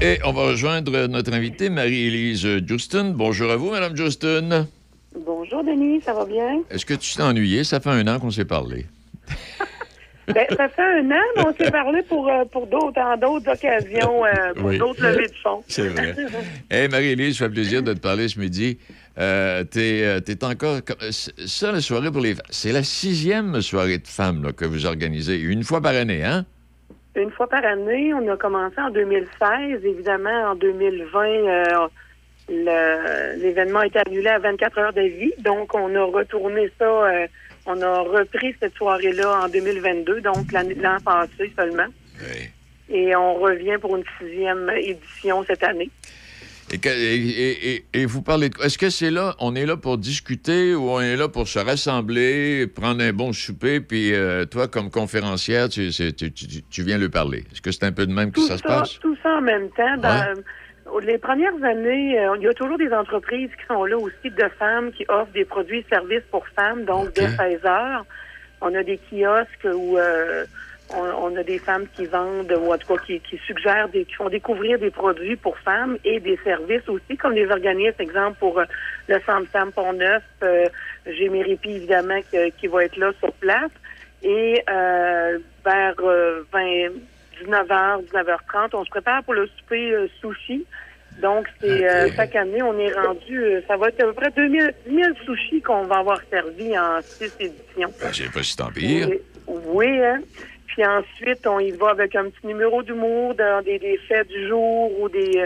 Et 0.00 0.18
on 0.24 0.32
va 0.32 0.42
rejoindre 0.42 1.06
notre 1.08 1.32
invitée, 1.32 1.68
Marie-Élise 1.68 2.64
Justin. 2.66 3.10
Bonjour 3.10 3.50
à 3.50 3.56
vous, 3.56 3.70
Madame 3.70 3.96
Justin. 3.96 4.68
Bonjour 5.26 5.64
Denis, 5.64 6.00
ça 6.04 6.12
va 6.14 6.24
bien? 6.24 6.62
Est-ce 6.70 6.86
que 6.86 6.94
tu 6.94 7.14
t'es 7.14 7.22
ennuyé? 7.22 7.64
Ça 7.64 7.80
fait 7.80 7.90
un 7.90 8.06
an 8.06 8.18
qu'on 8.20 8.30
s'est 8.30 8.44
parlé. 8.44 8.86
Ben, 10.28 10.46
ça 10.56 10.68
fait 10.68 10.82
un 10.82 11.10
an, 11.10 11.20
mais 11.36 11.42
on 11.46 11.52
s'est 11.54 11.70
parlé 11.72 12.02
pour, 12.02 12.28
euh, 12.28 12.44
pour 12.44 12.66
d'autres, 12.66 13.00
en 13.00 13.16
d'autres 13.16 13.50
occasions, 13.52 14.24
euh, 14.24 14.54
pour 14.54 14.66
Oui. 14.66 14.78
d'autres 14.78 15.02
levées 15.02 15.26
de 15.28 15.34
fonds. 15.42 15.62
C'est 15.68 15.88
vrai. 15.88 16.14
Hey, 16.70 16.88
Marie-Élise, 16.88 17.38
ça 17.38 17.46
fait 17.46 17.50
plaisir 17.52 17.82
de 17.82 17.92
te 17.92 17.98
parler 17.98 18.28
ce 18.28 18.38
midi. 18.38 18.78
Euh, 19.18 19.64
t'es, 19.64 20.20
t'es 20.22 20.44
encore... 20.44 20.78
Ça, 21.10 21.72
la 21.72 21.80
soirée 21.80 22.10
pour 22.10 22.20
les 22.22 22.34
femmes, 22.34 22.46
c'est 22.50 22.72
la 22.72 22.82
sixième 22.82 23.60
soirée 23.60 23.98
de 23.98 24.06
femmes 24.06 24.44
là, 24.44 24.52
que 24.52 24.64
vous 24.64 24.86
organisez, 24.86 25.38
une 25.38 25.64
fois 25.64 25.80
par 25.80 25.94
année, 25.94 26.24
hein? 26.24 26.44
Une 27.14 27.30
fois 27.30 27.46
par 27.46 27.62
année, 27.64 28.14
on 28.14 28.26
a 28.32 28.36
commencé 28.38 28.76
en 28.80 28.88
2016. 28.90 29.84
Évidemment, 29.84 30.52
en 30.52 30.54
2020, 30.54 31.24
euh, 31.26 31.64
le- 32.48 33.42
l'événement 33.42 33.80
a 33.80 33.86
été 33.86 33.98
annulé 34.06 34.28
à 34.28 34.38
24 34.38 34.78
heures 34.78 34.92
de 34.94 35.02
vie. 35.02 35.32
Donc, 35.40 35.74
on 35.74 35.94
a 35.94 36.04
retourné 36.04 36.70
ça, 36.78 36.84
euh, 36.84 37.26
on 37.66 37.80
a 37.82 38.00
repris 38.00 38.54
cette 38.60 38.74
soirée-là 38.74 39.44
en 39.44 39.48
2022, 39.48 40.20
donc 40.20 40.50
l'année- 40.52 40.74
l'an 40.74 40.98
passé 41.04 41.52
seulement. 41.56 41.86
Et 42.88 43.14
on 43.16 43.34
revient 43.34 43.76
pour 43.80 43.96
une 43.96 44.04
sixième 44.20 44.70
édition 44.76 45.44
cette 45.46 45.62
année. 45.62 45.90
Et, 46.70 46.78
que- 46.78 46.88
et- 46.88 47.16
et- 47.16 47.74
et- 47.74 47.84
et 47.94 48.06
vous 48.06 48.22
parlez 48.22 48.48
de 48.48 48.54
quoi? 48.54 48.64
Est-ce 48.66 48.78
que 48.78 48.88
c'est 48.88 49.10
là, 49.10 49.34
on 49.40 49.54
est 49.54 49.66
là 49.66 49.76
pour 49.76 49.98
discuter 49.98 50.74
ou 50.74 50.90
on 50.90 51.00
est 51.00 51.16
là 51.16 51.28
pour 51.28 51.46
se 51.46 51.58
rassembler, 51.58 52.66
prendre 52.66 53.02
un 53.02 53.12
bon 53.12 53.32
souper, 53.32 53.80
puis 53.80 54.14
euh, 54.14 54.46
toi, 54.46 54.68
comme 54.68 54.90
conférencière, 54.90 55.68
tu, 55.68 55.90
tu- 55.90 56.12
tu- 56.32 56.62
tu 56.62 56.82
viens 56.82 56.96
lui 56.98 57.08
parler? 57.10 57.44
Est-ce 57.52 57.60
que 57.60 57.72
c'est 57.72 57.84
un 57.84 57.92
peu 57.92 58.06
de 58.06 58.12
même 58.12 58.30
que 58.30 58.36
tout 58.40 58.46
ça 58.46 58.56
se 58.56 58.62
passe? 58.62 58.98
tout 59.00 59.16
ça 59.22 59.36
en 59.36 59.42
même 59.42 59.68
temps. 59.70 59.96
Dans, 59.98 60.34
Les 61.00 61.18
premières 61.18 61.62
années, 61.64 62.18
euh, 62.20 62.36
il 62.36 62.42
y 62.42 62.48
a 62.48 62.54
toujours 62.54 62.78
des 62.78 62.92
entreprises 62.92 63.50
qui 63.58 63.66
sont 63.66 63.84
là 63.84 63.96
aussi 63.96 64.30
de 64.30 64.48
femmes 64.58 64.92
qui 64.92 65.04
offrent 65.08 65.32
des 65.32 65.44
produits 65.44 65.78
et 65.78 65.86
services 65.88 66.24
pour 66.30 66.46
femmes, 66.48 66.84
donc 66.84 67.12
dès 67.14 67.28
16 67.28 67.64
heures. 67.64 68.04
On 68.60 68.74
a 68.74 68.82
des 68.82 68.98
kiosques 68.98 69.66
où 69.74 69.98
euh, 69.98 70.44
on, 70.94 71.32
on 71.32 71.36
a 71.36 71.42
des 71.42 71.58
femmes 71.58 71.86
qui 71.96 72.06
vendent 72.06 72.52
ou 72.52 72.72
en 72.72 72.78
tout 72.78 72.94
cas 72.94 73.02
qui, 73.06 73.20
qui 73.20 73.38
suggèrent, 73.38 73.88
des, 73.88 74.04
qui 74.04 74.14
font 74.14 74.28
découvrir 74.28 74.78
des 74.78 74.90
produits 74.90 75.36
pour 75.36 75.56
femmes 75.58 75.96
et 76.04 76.20
des 76.20 76.38
services 76.44 76.88
aussi, 76.88 77.16
comme 77.16 77.32
les 77.32 77.50
organismes, 77.50 78.00
exemple 78.00 78.38
pour 78.38 78.58
euh, 78.58 78.64
le 79.08 79.18
Centre 79.26 79.48
Femmes 79.50 79.72
Pont-Neuf. 79.72 80.22
Euh, 80.42 80.66
J'ai 81.06 81.28
Méripi, 81.28 81.70
évidemment, 81.70 82.20
qui, 82.30 82.36
qui 82.58 82.66
va 82.66 82.84
être 82.84 82.96
là 82.96 83.12
sur 83.18 83.32
place. 83.34 83.70
Et 84.22 84.62
euh, 84.70 85.38
vers 85.64 85.94
euh, 86.00 86.42
20, 86.52 86.90
19h, 87.44 88.04
19h30, 88.06 88.70
on 88.74 88.84
se 88.84 88.90
prépare 88.90 89.24
pour 89.24 89.34
le 89.34 89.46
souper 89.46 89.94
sushi. 90.20 90.64
Donc, 91.22 91.46
c'est 91.60 91.88
euh, 91.88 92.10
chaque 92.16 92.34
année, 92.34 92.62
on 92.62 92.76
est 92.78 92.92
rendu, 92.92 93.38
euh, 93.38 93.60
ça 93.68 93.76
va 93.76 93.88
être 93.88 94.02
à 94.02 94.06
peu 94.06 94.12
près 94.12 94.30
2000, 94.32 94.74
10 94.88 94.94
000 94.94 95.08
sushis 95.24 95.62
qu'on 95.62 95.82
va 95.84 95.98
avoir 95.98 96.20
servi 96.28 96.76
en 96.76 97.00
six 97.00 97.32
éditions. 97.38 97.92
Ben, 98.00 98.10
c'est 98.12 98.32
pas 98.32 98.42
si 98.42 98.56
tant 98.56 98.70
pire. 98.72 99.08
Oui, 99.08 99.60
oui, 99.66 100.04
hein. 100.04 100.20
Puis 100.66 100.84
ensuite, 100.84 101.46
on 101.46 101.60
y 101.60 101.70
va 101.70 101.90
avec 101.90 102.16
un 102.16 102.24
petit 102.24 102.46
numéro 102.46 102.82
d'humour 102.82 103.34
dans 103.34 103.62
des, 103.62 103.78
des 103.78 103.98
faits 104.08 104.26
du 104.26 104.48
jour 104.48 104.90
ou 105.00 105.08
des, 105.08 105.44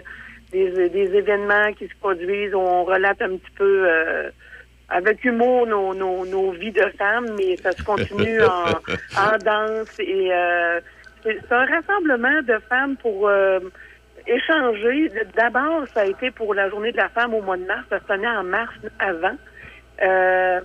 des, 0.53 0.89
des 0.89 1.15
événements 1.15 1.73
qui 1.75 1.89
se 1.89 1.95
produisent 2.01 2.55
où 2.55 2.59
on 2.59 2.85
relate 2.85 3.21
un 3.21 3.37
petit 3.37 3.51
peu 3.57 3.85
euh, 3.87 4.31
avec 4.89 5.25
humour 5.25 5.67
nos, 5.67 5.95
nos, 5.95 6.25
nos 6.25 6.53
vies 6.53 6.73
de 6.73 6.87
femmes, 6.97 7.27
mais 7.37 7.57
ça 7.57 7.73
se 7.73 7.83
continue 7.83 8.41
en, 8.43 8.67
en 9.19 9.39
danse 9.45 9.99
et 9.99 10.33
euh, 10.33 10.81
c'est 11.23 11.39
c'est 11.49 11.55
un 11.55 11.67
rassemblement 11.67 12.41
de 12.43 12.59
femmes 12.69 12.97
pour 12.97 13.29
euh, 13.29 13.59
échanger. 14.27 15.11
D'abord, 15.37 15.87
ça 15.95 16.01
a 16.01 16.05
été 16.07 16.31
pour 16.31 16.55
la 16.55 16.69
journée 16.69 16.93
de 16.93 16.97
la 16.97 17.09
femme 17.09 17.35
au 17.35 17.43
mois 17.43 17.57
de 17.57 17.65
mars. 17.65 17.85
Ça 17.91 18.01
se 18.01 18.05
tenait 18.05 18.29
en 18.29 18.45
mars 18.45 18.75
avant. 18.99 19.37
Euh, 20.03 20.61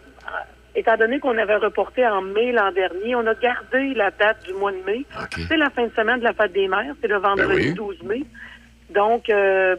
étant 0.75 0.97
donné 0.97 1.19
qu'on 1.19 1.37
avait 1.37 1.55
reporté 1.55 2.05
en 2.05 2.21
mai 2.21 2.51
l'an 2.51 2.71
dernier, 2.71 3.15
on 3.15 3.25
a 3.27 3.35
gardé 3.35 3.93
la 3.93 4.11
date 4.11 4.43
du 4.45 4.53
mois 4.53 4.71
de 4.71 4.83
mai. 4.85 5.05
C'est 5.47 5.57
la 5.57 5.69
fin 5.69 5.85
de 5.85 5.93
semaine 5.93 6.19
de 6.19 6.23
la 6.23 6.33
fête 6.33 6.53
des 6.53 6.67
mères. 6.67 6.95
C'est 7.01 7.07
le 7.07 7.17
vendredi 7.17 7.69
oui. 7.69 7.73
12 7.73 8.03
mai. 8.03 8.23
Donc, 8.89 9.29
euh, 9.29 9.75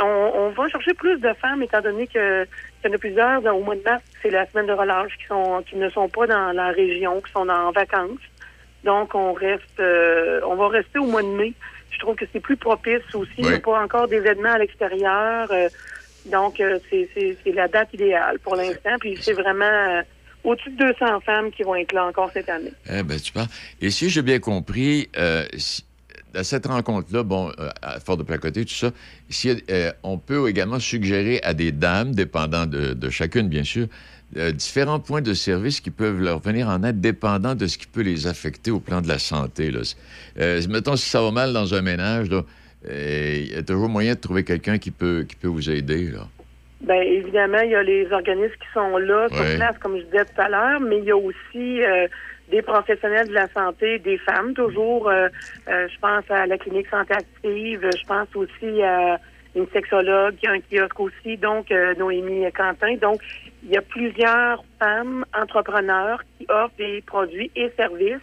on, 0.00 0.32
on 0.34 0.48
va 0.50 0.68
chercher 0.68 0.94
plus 0.94 1.18
de 1.18 1.32
femmes, 1.34 1.62
étant 1.62 1.80
donné 1.80 2.06
que 2.06 2.44
qu'il 2.44 2.90
y 2.90 2.92
en 2.92 2.94
a 2.94 2.98
plusieurs 2.98 3.54
au 3.54 3.60
mois 3.60 3.76
de 3.76 3.82
mars, 3.82 4.02
c'est 4.22 4.30
la 4.30 4.46
semaine 4.46 4.66
de 4.66 4.72
relâche 4.72 5.16
qui 5.18 5.26
sont 5.26 5.62
qui 5.68 5.76
ne 5.76 5.88
sont 5.90 6.08
pas 6.08 6.26
dans 6.26 6.52
la 6.52 6.68
région, 6.68 7.20
qui 7.20 7.32
sont 7.32 7.48
en 7.48 7.72
vacances. 7.72 8.20
Donc, 8.84 9.14
on 9.14 9.32
reste, 9.32 9.80
euh, 9.80 10.40
on 10.46 10.54
va 10.54 10.68
rester 10.68 10.98
au 10.98 11.06
mois 11.06 11.22
de 11.22 11.28
mai. 11.28 11.52
Je 11.96 12.00
trouve 12.00 12.14
que 12.14 12.26
c'est 12.32 12.40
plus 12.40 12.56
propice 12.58 13.00
aussi. 13.14 13.30
Il 13.38 13.46
n'y 13.46 13.54
a 13.54 13.58
pas 13.58 13.82
encore 13.82 14.06
d'événements 14.06 14.52
à 14.52 14.58
l'extérieur. 14.58 15.48
euh, 15.50 15.68
donc, 16.26 16.60
euh, 16.60 16.78
c'est 16.90 17.38
la 17.54 17.68
date 17.68 17.94
idéale 17.94 18.38
pour 18.40 18.54
l'instant. 18.56 18.96
Puis, 19.00 19.16
c'est 19.20 19.32
vraiment 19.32 19.64
euh, 19.64 20.02
au-dessus 20.44 20.70
de 20.70 20.92
200 20.92 21.20
femmes 21.20 21.50
qui 21.50 21.62
vont 21.62 21.74
être 21.76 21.92
là 21.92 22.06
encore 22.06 22.30
cette 22.34 22.48
année. 22.48 22.72
Eh 22.92 23.02
ben, 23.02 23.18
tu 23.18 23.32
parles. 23.32 23.46
Et 23.80 23.90
si 23.90 24.10
j'ai 24.10 24.22
bien 24.22 24.38
compris, 24.40 25.08
si- 25.56 25.84
à 26.34 26.44
cette 26.44 26.66
rencontre-là, 26.66 27.22
bon, 27.22 27.50
à 27.80 27.98
Fort 27.98 28.18
de 28.18 28.22
Placoté, 28.22 28.64
tout 28.66 28.74
ça, 28.74 28.90
si, 29.30 29.50
on 30.02 30.18
peut 30.18 30.48
également 30.50 30.78
suggérer 30.80 31.40
à 31.42 31.54
des 31.54 31.72
dames, 31.72 32.14
dépendant 32.14 32.66
de, 32.66 32.92
de 32.92 33.08
chacune, 33.10 33.48
bien 33.48 33.64
sûr, 33.64 33.86
euh, 34.36 34.50
différents 34.52 34.98
points 35.00 35.22
de 35.22 35.34
service 35.34 35.80
qui 35.80 35.90
peuvent 35.90 36.20
leur 36.20 36.40
venir 36.40 36.68
en 36.68 36.82
aide, 36.82 37.00
dépendant 37.00 37.54
de 37.54 37.66
ce 37.66 37.78
qui 37.78 37.86
peut 37.86 38.02
les 38.02 38.26
affecter 38.26 38.70
au 38.70 38.80
plan 38.80 39.00
de 39.00 39.08
la 39.08 39.18
santé. 39.18 39.70
Là. 39.70 39.80
Euh, 40.40 40.60
mettons, 40.68 40.96
si 40.96 41.08
ça 41.08 41.22
va 41.22 41.30
mal 41.30 41.52
dans 41.52 41.74
un 41.74 41.82
ménage, 41.82 42.28
là, 42.30 42.42
euh, 42.88 43.34
il 43.40 43.52
y 43.52 43.54
a 43.56 43.62
toujours 43.62 43.88
moyen 43.88 44.14
de 44.14 44.20
trouver 44.20 44.44
quelqu'un 44.44 44.78
qui 44.78 44.90
peut, 44.90 45.24
qui 45.28 45.36
peut 45.36 45.48
vous 45.48 45.70
aider. 45.70 46.10
Là. 46.10 46.26
Bien, 46.80 47.00
évidemment, 47.00 47.60
il 47.60 47.70
y 47.70 47.74
a 47.74 47.82
les 47.82 48.06
organismes 48.12 48.52
qui 48.60 48.68
sont 48.74 48.96
là 48.98 49.28
sur 49.28 49.40
Ouais. 49.40 49.56
place, 49.56 49.76
comme 49.80 49.96
je 49.96 50.02
disais 50.04 50.24
tout 50.24 50.40
à 50.40 50.48
l'heure, 50.48 50.80
mais 50.80 50.98
il 50.98 51.04
y 51.04 51.10
a 51.10 51.16
aussi 51.16 51.82
euh, 51.82 52.06
des 52.50 52.62
professionnels 52.62 53.28
de 53.28 53.32
la 53.32 53.48
santé, 53.48 53.98
des 54.00 54.18
femmes 54.18 54.52
toujours. 54.54 55.08
euh, 55.08 55.28
euh, 55.68 55.88
je 55.92 55.98
pense 56.00 56.24
à 56.30 56.46
la 56.46 56.58
clinique 56.58 56.86
santé 56.88 57.14
active, 57.14 57.80
je 57.96 58.06
pense 58.06 58.28
aussi 58.34 58.82
à 58.82 59.18
une 59.56 59.66
sexologue 59.72 60.36
qui 60.36 60.46
a 60.46 60.52
un 60.52 60.60
kiosque 60.60 61.00
aussi, 61.00 61.36
donc 61.38 61.70
euh, 61.72 61.94
Noémie 61.94 62.44
Quentin. 62.52 62.96
Donc, 62.96 63.20
il 63.64 63.70
y 63.70 63.76
a 63.76 63.82
plusieurs 63.82 64.62
femmes 64.78 65.24
entrepreneurs 65.34 66.22
qui 66.38 66.46
offrent 66.48 66.76
des 66.78 67.02
produits 67.02 67.50
et 67.56 67.70
services. 67.76 68.22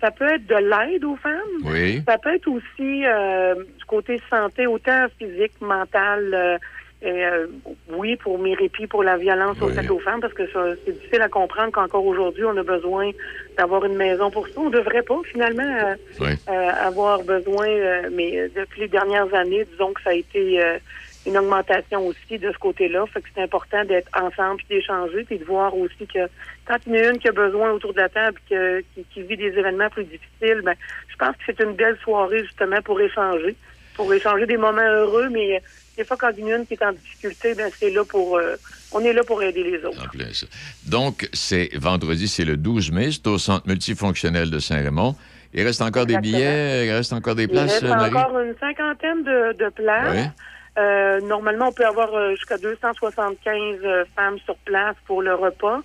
Ça 0.00 0.10
peut 0.10 0.26
être 0.26 0.46
de 0.46 0.54
l'aide 0.54 1.04
aux 1.04 1.16
femmes. 1.16 1.32
Oui. 1.64 2.02
Ça 2.08 2.16
peut 2.16 2.34
être 2.34 2.48
aussi 2.48 3.04
euh, 3.04 3.54
du 3.54 3.84
côté 3.86 4.18
santé, 4.30 4.66
autant 4.66 5.06
physique, 5.18 5.52
mental. 5.60 6.58
Euh, 7.02 7.06
et, 7.08 7.24
euh, 7.24 7.46
oui, 7.88 8.16
pour 8.16 8.38
mes 8.38 8.54
répits, 8.54 8.86
pour 8.86 9.02
la 9.02 9.16
violence 9.16 9.56
Oui. 9.60 9.72
faite 9.74 9.90
aux 9.90 9.98
femmes, 10.00 10.20
parce 10.20 10.34
que 10.34 10.46
ça, 10.50 10.74
c'est 10.84 10.92
difficile 10.92 11.22
à 11.22 11.28
comprendre 11.28 11.72
qu'encore 11.72 12.04
aujourd'hui, 12.04 12.44
on 12.44 12.56
a 12.56 12.62
besoin 12.62 13.10
d'avoir 13.56 13.84
une 13.84 13.96
maison 13.96 14.30
pour 14.30 14.46
ça. 14.46 14.54
On 14.56 14.70
devrait 14.70 15.02
pas, 15.02 15.18
finalement, 15.30 15.62
euh, 15.62 15.94
Oui. 16.20 16.30
euh, 16.48 16.52
avoir 16.52 17.22
besoin, 17.22 17.68
euh, 17.68 18.10
mais 18.12 18.38
euh, 18.38 18.48
depuis 18.54 18.82
les 18.82 18.88
dernières 18.88 19.32
années, 19.34 19.64
disons 19.70 19.92
que 19.92 20.02
ça 20.02 20.10
a 20.10 20.14
été 20.14 20.62
euh, 20.62 20.78
une 21.26 21.36
augmentation 21.36 22.06
aussi 22.06 22.38
de 22.38 22.50
ce 22.50 22.58
côté-là. 22.58 23.04
Fait 23.06 23.20
que 23.20 23.28
c'est 23.34 23.42
important 23.42 23.84
d'être 23.84 24.08
ensemble 24.18 24.56
puis 24.58 24.76
d'échanger 24.76 25.24
puis 25.24 25.38
de 25.38 25.44
voir 25.44 25.76
aussi 25.76 26.06
que 26.06 26.28
quand 26.66 26.76
il 26.86 26.96
y 26.96 27.00
en 27.00 27.04
a 27.04 27.10
une 27.10 27.18
qui 27.18 27.28
a 27.28 27.32
besoin 27.32 27.72
autour 27.72 27.92
de 27.92 28.00
la 28.00 28.08
table 28.08 28.38
que- 28.48 28.80
qui, 28.94 29.04
qui 29.04 29.22
vit 29.22 29.36
des 29.36 29.58
événements 29.58 29.90
plus 29.90 30.04
difficiles, 30.04 30.62
ben, 30.62 30.74
je 31.08 31.16
pense 31.16 31.36
que 31.36 31.42
c'est 31.46 31.60
une 31.60 31.74
belle 31.74 31.98
soirée 31.98 32.42
justement 32.42 32.80
pour 32.82 33.00
échanger, 33.00 33.54
pour 33.94 34.12
échanger 34.14 34.46
des 34.46 34.56
moments 34.56 34.80
heureux, 34.80 35.28
mais 35.30 35.62
des 36.00 36.06
fois 36.06 36.16
quand 36.16 36.30
il 36.36 36.44
y 36.46 36.48
en 36.50 36.54
a 36.54 36.58
une 36.60 36.66
qui 36.66 36.74
est 36.74 36.82
en 36.82 36.92
difficulté, 36.92 37.54
ben 37.54 37.70
c'est 37.78 37.90
là 37.90 38.02
pour, 38.04 38.38
euh, 38.38 38.56
on 38.92 39.00
est 39.00 39.12
là 39.12 39.22
pour 39.22 39.42
aider 39.42 39.62
les 39.62 39.84
autres. 39.84 40.02
En 40.02 40.08
plein 40.08 40.32
ça. 40.32 40.46
Donc, 40.86 41.28
c'est 41.34 41.68
vendredi, 41.76 42.26
c'est 42.26 42.46
le 42.46 42.56
12 42.56 42.90
mai, 42.90 43.10
c'est 43.12 43.26
au 43.26 43.36
Centre 43.38 43.68
multifonctionnel 43.68 44.50
de 44.50 44.58
Saint-Raymond. 44.58 45.14
Il 45.52 45.62
reste 45.62 45.82
encore 45.82 46.06
des 46.06 46.16
billets, 46.18 46.86
il 46.86 46.92
reste 46.92 47.12
encore 47.12 47.34
des 47.34 47.42
Il 47.42 47.48
places, 47.50 47.72
reste 47.72 47.82
euh, 47.84 47.88
Marie? 47.88 48.16
encore 48.16 48.40
une 48.40 48.54
cinquantaine 48.58 49.22
de, 49.24 49.52
de 49.62 49.68
places. 49.68 50.16
Oui. 50.16 50.30
Euh, 50.78 51.20
normalement, 51.20 51.68
on 51.68 51.72
peut 51.72 51.84
avoir 51.84 52.14
euh, 52.14 52.30
jusqu'à 52.36 52.56
275 52.56 53.80
euh, 53.84 54.04
femmes 54.16 54.38
sur 54.46 54.56
place 54.64 54.96
pour 55.06 55.20
le 55.20 55.34
repas. 55.34 55.80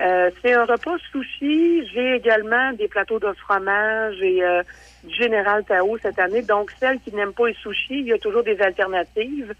Euh, 0.00 0.30
c'est 0.40 0.54
un 0.54 0.64
repas 0.64 0.96
sushi. 1.12 1.86
J'ai 1.92 2.14
également 2.14 2.72
des 2.72 2.88
plateaux 2.88 3.18
de 3.18 3.32
fromage 3.44 4.16
et 4.22 4.42
euh, 4.42 4.62
Général 5.10 5.64
Tao 5.64 5.96
cette 5.98 6.18
année. 6.18 6.42
Donc, 6.42 6.70
celles 6.78 7.00
qui 7.00 7.14
n'aiment 7.14 7.32
pas 7.32 7.48
les 7.48 7.54
sushis, 7.54 8.00
il 8.00 8.06
y 8.06 8.12
a 8.12 8.18
toujours 8.18 8.42
des 8.42 8.60
alternatives. 8.60 9.54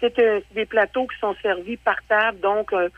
C'est 0.00 0.18
euh, 0.18 0.40
c'est 0.48 0.54
des 0.54 0.66
plateaux 0.66 1.06
qui 1.06 1.18
sont 1.18 1.34
servis 1.42 1.76
par 1.76 1.96
table. 2.08 2.40
Donc, 2.40 2.72
euh, 2.72 2.88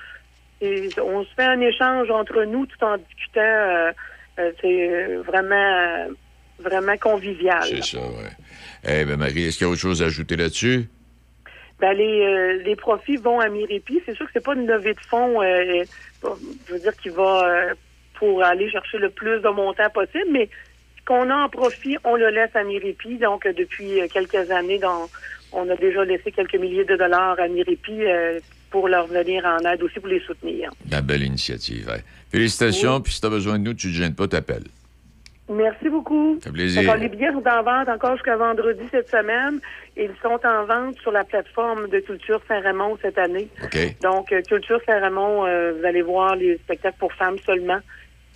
on 0.61 1.25
se 1.25 1.35
fait 1.35 1.45
un 1.45 1.61
échange 1.61 2.11
entre 2.11 2.45
nous 2.45 2.67
tout 2.67 2.83
en 2.85 2.97
discutant. 2.97 3.41
euh, 3.41 3.93
euh, 4.39 4.53
c'est 4.61 5.15
vraiment, 5.17 6.09
vraiment 6.59 6.97
convivial. 6.99 7.63
C'est 7.65 7.85
ça, 7.85 7.99
oui. 7.99 8.29
Eh 8.87 9.05
bien, 9.05 9.17
Marie, 9.17 9.47
est-ce 9.47 9.59
qu'il 9.59 9.67
y 9.67 9.71
a 9.71 9.73
autre 9.73 9.81
chose 9.81 10.03
à 10.03 10.07
ajouter 10.07 10.37
là-dessus? 10.37 10.89
Ben, 11.81 11.93
les, 11.93 12.59
les 12.63 12.77
profits 12.77 13.17
vont 13.17 13.41
à 13.41 13.49
Miripi. 13.49 14.03
C'est 14.05 14.15
sûr 14.15 14.27
que 14.27 14.33
c'est 14.35 14.45
pas 14.45 14.55
une 14.55 14.67
levée 14.67 14.95
de 14.95 15.01
fonds, 15.01 15.43
je 15.43 16.73
veux 16.73 16.79
dire, 16.79 16.97
qui 16.97 17.09
va 17.11 17.73
pour 18.15 18.43
aller 18.43 18.71
chercher 18.71 18.99
le 18.99 19.11
plus 19.11 19.41
de 19.41 19.49
montant 19.49 19.91
possible, 19.91 20.25
mais 20.31 20.49
qu'on 21.07 21.31
a 21.31 21.37
en 21.45 21.49
profit, 21.49 21.97
on 22.05 22.17
le 22.17 22.29
laisse 22.31 22.55
à 22.55 22.65
Miripi. 22.65 23.17
Donc, 23.19 23.47
euh, 23.47 23.53
depuis 23.53 24.01
euh, 24.01 24.07
quelques 24.13 24.51
années, 24.51 24.79
dans- 24.79 25.09
on 25.53 25.69
a 25.71 25.77
déjà 25.77 26.05
laissé 26.05 26.33
quelques 26.33 26.57
milliers 26.57 26.85
de 26.85 26.97
dollars 26.97 27.39
à 27.41 27.49
Miripi 27.49 28.05
euh, 28.05 28.41
pour 28.71 28.89
leur 28.89 29.07
venir 29.07 29.45
en 29.47 29.59
aide 29.71 29.83
aussi, 29.83 29.99
pour 30.01 30.09
les 30.09 30.21
soutenir. 30.21 30.71
La 30.91 31.01
belle 31.01 31.23
initiative. 31.23 31.89
hein. 31.91 32.01
Félicitations, 32.31 33.01
puis 33.01 33.13
si 33.13 33.21
tu 33.21 33.27
as 33.27 33.31
besoin 33.31 33.59
de 33.59 33.65
nous, 33.65 33.75
tu 33.75 33.87
ne 33.87 33.93
te 33.93 33.97
gênes 33.99 34.15
pas, 34.15 34.27
t'appelles. 34.29 34.65
Merci 35.49 35.89
beaucoup. 35.89 36.39
Ça 36.43 36.47
fait 36.51 36.55
plaisir. 36.55 36.97
Les 36.97 37.09
billets 37.09 37.31
sont 37.31 37.47
en 37.47 37.63
vente 37.63 37.89
encore 37.89 38.15
jusqu'à 38.17 38.37
vendredi 38.37 38.83
cette 38.91 39.09
semaine. 39.09 39.61
Ils 39.97 40.11
sont 40.21 40.41
en 40.45 40.65
vente 40.67 40.99
sur 40.99 41.13
la 41.13 41.23
plateforme 41.23 41.89
de 41.89 42.01
Culture 42.01 42.41
Saint-Raymond 42.49 42.99
cette 43.01 43.17
année. 43.17 43.47
OK. 43.63 43.79
Donc, 44.03 44.35
Culture 44.49 44.81
Saint-Raymond, 44.85 45.47
euh, 45.47 45.73
vous 45.79 45.87
allez 45.87 46.03
voir 46.03 46.35
les 46.35 46.57
spectacles 46.59 46.99
pour 46.99 47.13
femmes 47.13 47.39
seulement. 47.47 47.79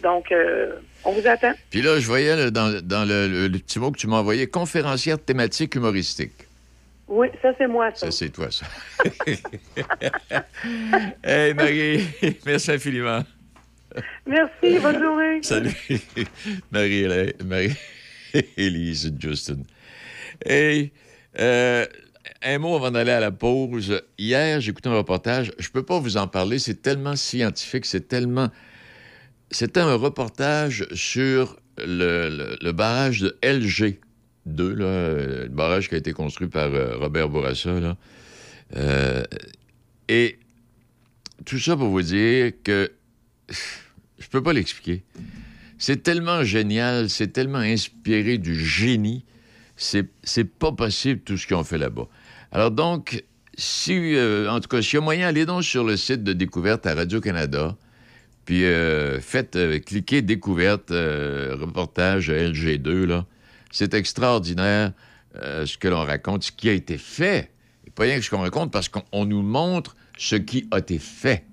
Donc, 0.02 0.32
euh, 0.32 0.76
on 1.04 1.12
vous 1.12 1.26
attend. 1.26 1.52
Puis 1.70 1.82
là, 1.82 1.98
je 2.00 2.06
voyais 2.06 2.34
là, 2.36 2.50
dans, 2.50 2.80
dans 2.82 3.04
le, 3.04 3.28
le- 3.28 3.48
le 3.48 3.58
petit 3.58 3.78
mot 3.78 3.90
que 3.90 3.98
tu 3.98 4.06
m'as 4.06 4.16
envoyé, 4.16 4.46
conférencière 4.46 5.18
thématique 5.18 5.74
humoristique. 5.74 6.32
Oui, 7.08 7.28
ça, 7.42 7.48
c'est 7.58 7.66
moi, 7.66 7.90
ça. 7.90 8.06
Ça, 8.06 8.10
c'est 8.12 8.28
toi, 8.30 8.48
ça. 8.50 8.66
hey, 11.24 11.54
Marie, 11.54 12.04
merci 12.46 12.70
infiniment. 12.70 13.24
Merci, 14.26 14.78
bonne 14.80 15.00
journée. 15.02 15.42
Salut, 15.42 15.72
Marie, 16.70 17.32
Marie 17.44 17.74
Élise 18.56 19.12
Justin. 19.18 19.62
Hey, 20.46 20.92
euh, 21.38 21.84
un 22.42 22.58
mot 22.58 22.76
avant 22.76 22.92
d'aller 22.92 23.10
à 23.10 23.20
la 23.20 23.32
pause. 23.32 24.00
Hier, 24.16 24.60
j'ai 24.60 24.70
écouté 24.70 24.88
un 24.88 24.94
reportage. 24.96 25.50
Je 25.58 25.68
peux 25.70 25.82
pas 25.82 25.98
vous 25.98 26.16
en 26.16 26.28
parler. 26.28 26.58
C'est 26.60 26.80
tellement 26.80 27.16
scientifique. 27.16 27.84
C'est 27.84 28.06
tellement. 28.06 28.48
C'était 29.52 29.80
un 29.80 29.96
reportage 29.96 30.86
sur 30.94 31.56
le, 31.76 32.70
barrage 32.72 33.20
de 33.20 33.36
LG2, 33.42 34.72
là, 34.74 34.84
euh, 34.84 35.42
le 35.44 35.48
barrage 35.48 35.88
qui 35.88 35.96
a 35.96 35.98
été 35.98 36.12
construit 36.12 36.48
par 36.48 36.72
euh, 36.72 36.96
Robert 36.98 37.28
Bourassa. 37.28 37.80
Là. 37.80 37.96
Euh, 38.76 39.24
et 40.08 40.38
tout 41.44 41.58
ça 41.58 41.76
pour 41.76 41.88
vous 41.88 42.02
dire 42.02 42.52
que 42.62 42.92
je 44.18 44.28
peux 44.28 44.42
pas 44.42 44.52
l'expliquer. 44.52 45.02
C'est 45.78 46.02
tellement 46.02 46.44
génial, 46.44 47.10
c'est 47.10 47.32
tellement 47.32 47.58
inspiré 47.58 48.38
du 48.38 48.54
génie. 48.54 49.24
C'est, 49.76 50.04
pas 50.44 50.72
possible 50.72 51.22
tout 51.22 51.38
ce 51.38 51.46
qu'ils 51.46 51.56
ont 51.56 51.64
fait 51.64 51.78
là-bas. 51.78 52.06
Alors 52.52 52.70
donc, 52.70 53.24
si, 53.56 54.14
en 54.48 54.60
tout 54.60 54.68
cas, 54.68 54.82
s'il 54.82 54.94
y 54.94 54.98
a 54.98 55.00
moyen, 55.00 55.26
allez 55.26 55.46
donc 55.46 55.64
sur 55.64 55.84
le 55.84 55.96
site 55.96 56.22
de 56.22 56.34
découverte 56.34 56.86
à 56.86 56.94
Radio-Canada, 56.94 57.76
puis 58.44 58.64
euh, 58.64 59.20
faites, 59.20 59.56
euh, 59.56 59.78
cliquez 59.78 60.22
découverte, 60.22 60.90
euh, 60.90 61.56
reportage 61.60 62.30
LG2, 62.30 63.04
là. 63.04 63.26
C'est 63.70 63.94
extraordinaire 63.94 64.92
ce 65.32 65.78
que 65.78 65.86
l'on 65.86 66.04
raconte, 66.04 66.42
ce 66.42 66.50
qui 66.50 66.68
a 66.68 66.72
été 66.72 66.98
fait. 66.98 67.52
Et 67.86 67.90
pas 67.90 68.02
rien 68.02 68.16
que 68.16 68.24
ce 68.24 68.30
qu'on 68.30 68.40
raconte, 68.40 68.72
parce 68.72 68.88
qu'on 68.88 69.04
on 69.12 69.24
nous 69.26 69.42
montre 69.42 69.94
ce 70.18 70.34
qui 70.34 70.66
a 70.72 70.78
été 70.78 70.98
fait 70.98 71.44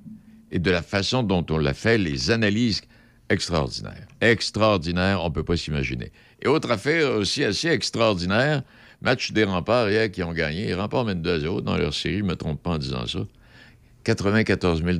et 0.52 0.58
de 0.58 0.71
la 0.71 0.82
façon 0.82 1.21
dont 1.21 1.45
on 1.52 1.60
l'a 1.60 1.76
fait, 1.76 2.00
les 2.00 2.32
analyses 2.32 2.82
extraordinaires. 3.30 4.08
Extraordinaires, 4.19 5.21
on 5.21 5.30
ne 5.30 5.34
peut 5.34 5.43
pas 5.43 5.58
s'imaginer. 5.58 6.12
Et 6.41 6.47
autre 6.47 6.71
affaire 6.71 7.12
aussi 7.12 7.43
assez 7.43 7.67
extraordinaire, 7.67 8.63
match 9.02 9.32
des 9.32 9.43
remparts 9.43 9.91
hier 9.91 10.10
qui 10.10 10.23
ont 10.23 10.34
gagné. 10.34 10.65
Les 10.65 10.73
remparts 10.73 11.06
mènent 11.06 11.21
2 11.21 11.34
à 11.34 11.39
0 11.39 11.62
dans 11.62 11.78
leur 11.78 11.93
série, 11.93 12.17
je 12.17 12.23
ne 12.23 12.30
me 12.30 12.36
trompe 12.36 12.63
pas 12.63 12.71
en 12.71 12.78
disant 12.80 13.06
ça. 13.06 13.19
94 14.15 14.84
000 14.84 15.00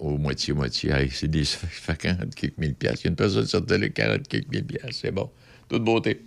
au 0.00 0.18
moitié-moitié. 0.18 1.08
C'est 1.12 1.28
des 1.28 1.44
ça 1.44 1.58
fait 1.68 1.96
40 1.96 2.34
quelques 2.34 2.58
mille 2.58 2.74
piastres. 2.74 3.00
Il 3.02 3.04
y 3.04 3.08
a 3.08 3.10
une 3.10 3.16
personne 3.16 3.46
sortait 3.46 3.78
les 3.78 3.90
40 3.90 4.26
quelques 4.26 4.50
mille 4.52 4.64
piastres. 4.64 4.98
C'est 5.00 5.12
bon. 5.12 5.30
Toute 5.68 5.84
beauté. 5.84 6.20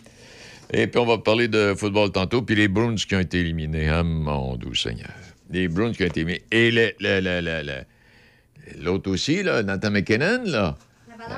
Et 0.71 0.87
puis, 0.87 0.99
on 1.01 1.05
va 1.05 1.17
parler 1.17 1.49
de 1.49 1.73
football 1.75 2.11
tantôt. 2.11 2.41
Puis 2.41 2.55
les 2.55 2.69
Bruins 2.69 2.95
qui 2.95 3.13
ont 3.15 3.19
été 3.19 3.41
éliminés. 3.41 3.89
Ah, 3.89 4.03
mon 4.03 4.55
doux 4.55 4.73
Seigneur. 4.73 5.11
Les 5.51 5.67
Bruins 5.67 5.91
qui 5.91 6.03
ont 6.03 6.07
été 6.07 6.21
éliminés. 6.21 6.43
Et 6.51 6.71
le- 6.71 6.93
le- 7.01 7.19
le- 7.19 7.41
le- 7.41 7.61
le- 7.63 8.83
l'autre 8.83 9.11
aussi, 9.11 9.43
là, 9.43 9.61
Nathan 9.61 9.91
McKinnon, 9.91 10.43
là. 10.45 10.77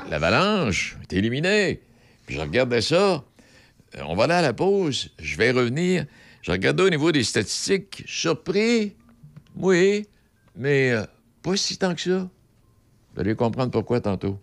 L'Avalanche. 0.08 0.96
est 1.02 1.12
éliminé. 1.16 1.80
Puis 2.26 2.36
je 2.36 2.40
regardais 2.40 2.80
ça. 2.80 3.24
Euh, 3.96 4.00
On 4.06 4.14
va 4.14 4.24
aller 4.24 4.34
à 4.34 4.42
la 4.42 4.52
pause. 4.52 5.10
Je 5.18 5.36
vais 5.36 5.50
revenir. 5.50 6.06
Je 6.42 6.52
regardais 6.52 6.84
au 6.84 6.90
niveau 6.90 7.10
des 7.10 7.24
statistiques. 7.24 8.04
Surpris? 8.06 8.94
Oui. 9.56 10.06
Mais 10.56 10.90
euh, 10.90 11.04
pas 11.42 11.56
si 11.56 11.76
tant 11.76 11.94
que 11.94 12.00
ça. 12.00 12.28
Vous 13.14 13.20
allez 13.20 13.34
comprendre 13.34 13.70
pourquoi 13.70 14.00
tantôt. 14.00 14.38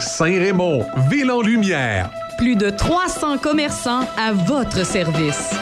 Saint-Raymond, 0.00 0.84
ville 1.10 1.30
en 1.30 1.40
lumière. 1.42 2.10
Plus 2.38 2.56
de 2.56 2.70
300 2.70 3.38
commerçants 3.38 4.06
à 4.16 4.32
votre 4.32 4.84
service. 4.84 5.54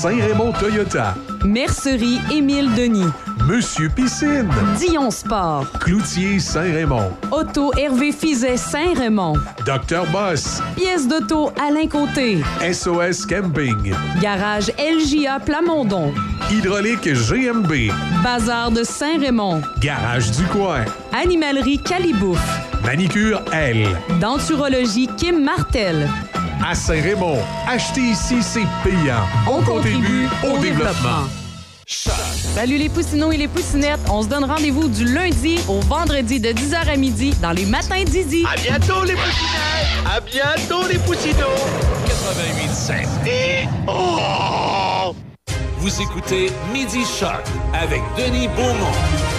Saint-Raymond 0.00 0.52
Toyota. 0.52 1.14
Mercerie 1.44 2.22
Émile 2.32 2.72
Denis. 2.74 3.04
Monsieur 3.46 3.90
Piscine. 3.90 4.48
Dion 4.78 5.10
Sport. 5.10 5.66
Cloutier 5.78 6.38
Saint-Raymond. 6.38 7.12
Auto 7.30 7.70
Hervé 7.76 8.10
Fizet 8.10 8.56
Saint-Raymond. 8.56 9.34
Docteur 9.66 10.06
Boss. 10.06 10.62
Pièce 10.74 11.06
d'auto 11.06 11.50
Alain 11.60 11.86
Côté. 11.86 12.38
SOS 12.62 13.26
Camping. 13.26 13.94
Garage 14.22 14.72
LJA 14.78 15.38
Plamondon. 15.40 16.14
Hydraulique 16.50 17.06
GMB. 17.12 17.92
Bazar 18.24 18.70
de 18.70 18.82
Saint-Raymond. 18.84 19.60
Garage 19.82 20.30
du 20.30 20.44
coin. 20.44 20.86
Animalerie 21.12 21.78
Calibouf. 21.78 22.40
Manicure 22.86 23.42
L. 23.52 23.86
Denturologie 24.18 25.10
Kim 25.18 25.44
Martel 25.44 26.08
à 26.64 26.74
Saint-Raymond. 26.74 27.38
Acheter 27.66 28.00
ici, 28.00 28.42
c'est 28.42 28.66
payant. 28.82 29.24
On, 29.48 29.62
contribue, 29.62 30.26
au, 30.42 30.58
développement. 30.58 30.60
développement. 30.60 31.40
Salut 31.86 32.78
les 32.78 32.88
poussinots 32.88 33.32
et 33.32 33.36
les 33.36 33.48
poussinettes. 33.48 34.00
On 34.08 34.22
se 34.22 34.28
donne 34.28 34.44
rendez-vous 34.44 34.88
du 34.88 35.04
lundi 35.04 35.58
au 35.68 35.80
vendredi 35.80 36.38
de 36.38 36.50
10h 36.50 36.88
à 36.88 36.96
midi 36.96 37.34
dans 37.42 37.50
les 37.52 37.66
matins 37.66 38.04
d'Idi. 38.04 38.44
À 38.50 38.56
bientôt 38.56 39.04
les 39.04 39.14
poussinettes. 39.14 40.06
À 40.06 40.20
bientôt 40.20 40.86
les 40.88 40.98
poussinots. 40.98 41.58
88 42.06 43.28
et... 43.28 43.68
oh! 43.88 45.14
Vous 45.78 46.02
écoutez 46.02 46.52
Midi 46.72 47.04
Shark 47.04 47.46
avec 47.72 48.02
Denis 48.16 48.48
Beaumont. 48.48 49.29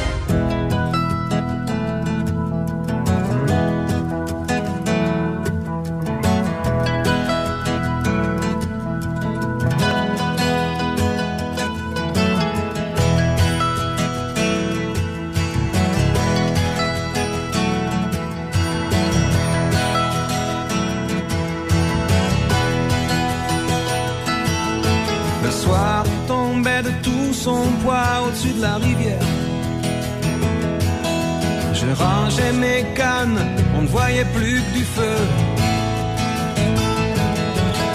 plus 34.26 34.62
que 34.62 34.74
du 34.78 34.84
feu. 34.84 35.18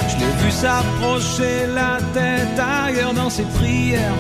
Je 0.09 0.17
l'ai 0.19 0.33
vu 0.43 0.51
s'approcher 0.51 1.67
la 1.75 1.99
tête 2.13 2.59
ailleurs 2.59 3.15
dans 3.15 3.31
ses 3.31 3.45
prières. 3.45 4.15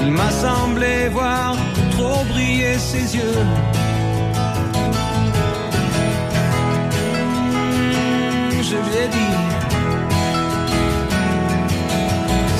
Il 0.00 0.10
m'a 0.10 0.30
semblé 0.30 1.08
voir 1.08 1.56
trop 1.96 2.24
briller 2.32 2.78
ses 2.78 3.16
yeux. 3.16 3.44
Hmm, 8.50 8.62
je 8.62 8.76
lui 8.76 8.96
ai 9.04 9.08
dit, 9.08 9.36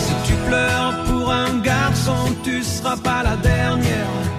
si 0.04 0.14
tu 0.26 0.34
pleures 0.48 0.94
pour 1.06 1.32
un 1.32 1.58
garçon, 1.58 2.34
tu 2.44 2.62
seras 2.62 2.96
pas 2.96 3.22
la 3.22 3.36
dernière. 3.36 4.29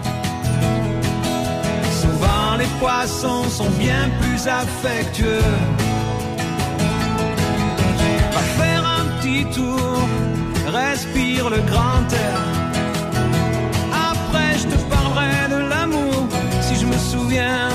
Les 2.82 2.88
poissons 2.88 3.48
sont 3.48 3.70
bien 3.78 4.10
plus 4.20 4.48
affectueux. 4.48 5.46
Va 8.34 8.64
faire 8.64 8.84
un 9.00 9.06
petit 9.20 9.46
tour, 9.54 10.10
respire 10.66 11.52
le 11.52 11.58
grand 11.58 12.08
air. 12.12 12.40
Après, 14.12 14.58
je 14.58 14.68
te 14.68 14.78
parlerai 14.90 15.48
de 15.52 15.70
l'amour 15.70 16.28
si 16.62 16.76
je 16.76 16.88
me 16.88 16.98
souviens 16.98 17.71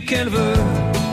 qu'elle 0.00 0.28
veut. 0.28 1.05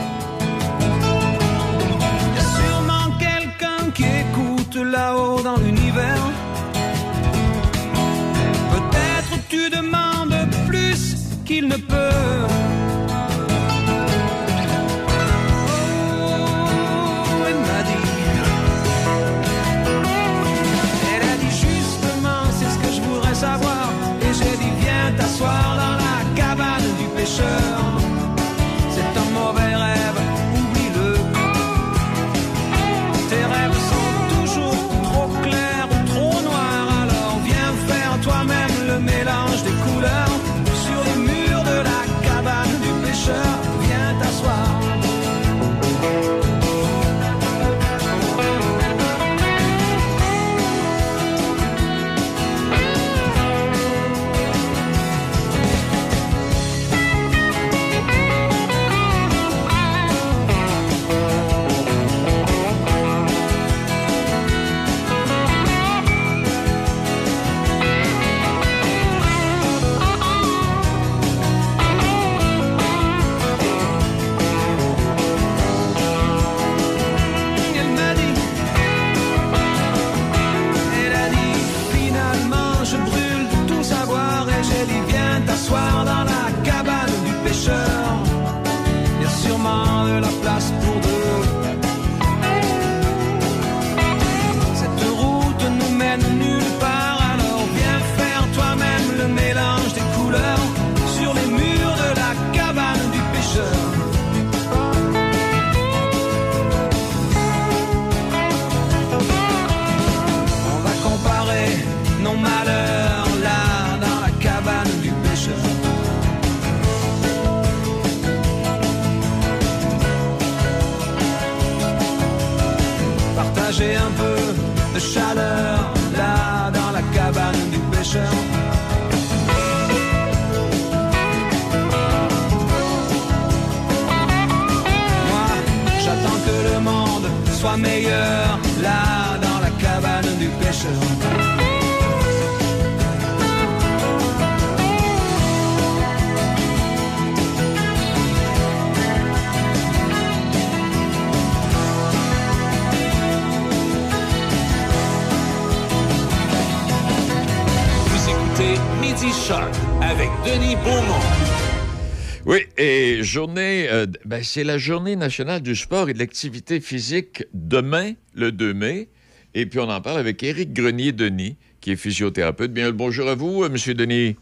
Journée, 163.33 163.87
euh, 163.91 164.05
ben, 164.25 164.43
c'est 164.43 164.63
la 164.63 164.77
journée 164.77 165.15
nationale 165.15 165.61
du 165.61 165.75
sport 165.75 166.07
et 166.07 166.13
de 166.13 166.19
l'activité 166.19 166.79
physique 166.79 167.43
demain, 167.53 168.11
le 168.35 168.51
2 168.51 168.73
mai. 168.75 169.09
Et 169.55 169.65
puis 169.65 169.79
on 169.79 169.89
en 169.89 170.01
parle 170.01 170.19
avec 170.19 170.43
Éric 170.43 170.71
Grenier-Denis, 170.71 171.57
qui 171.81 171.91
est 171.91 171.95
physiothérapeute. 171.95 172.71
Bien 172.71 172.85
le 172.85 172.91
bonjour 172.91 173.27
à 173.27 173.33
vous, 173.35 173.63
euh, 173.63 173.69
Monsieur 173.69 173.95
Denis. 173.95 174.35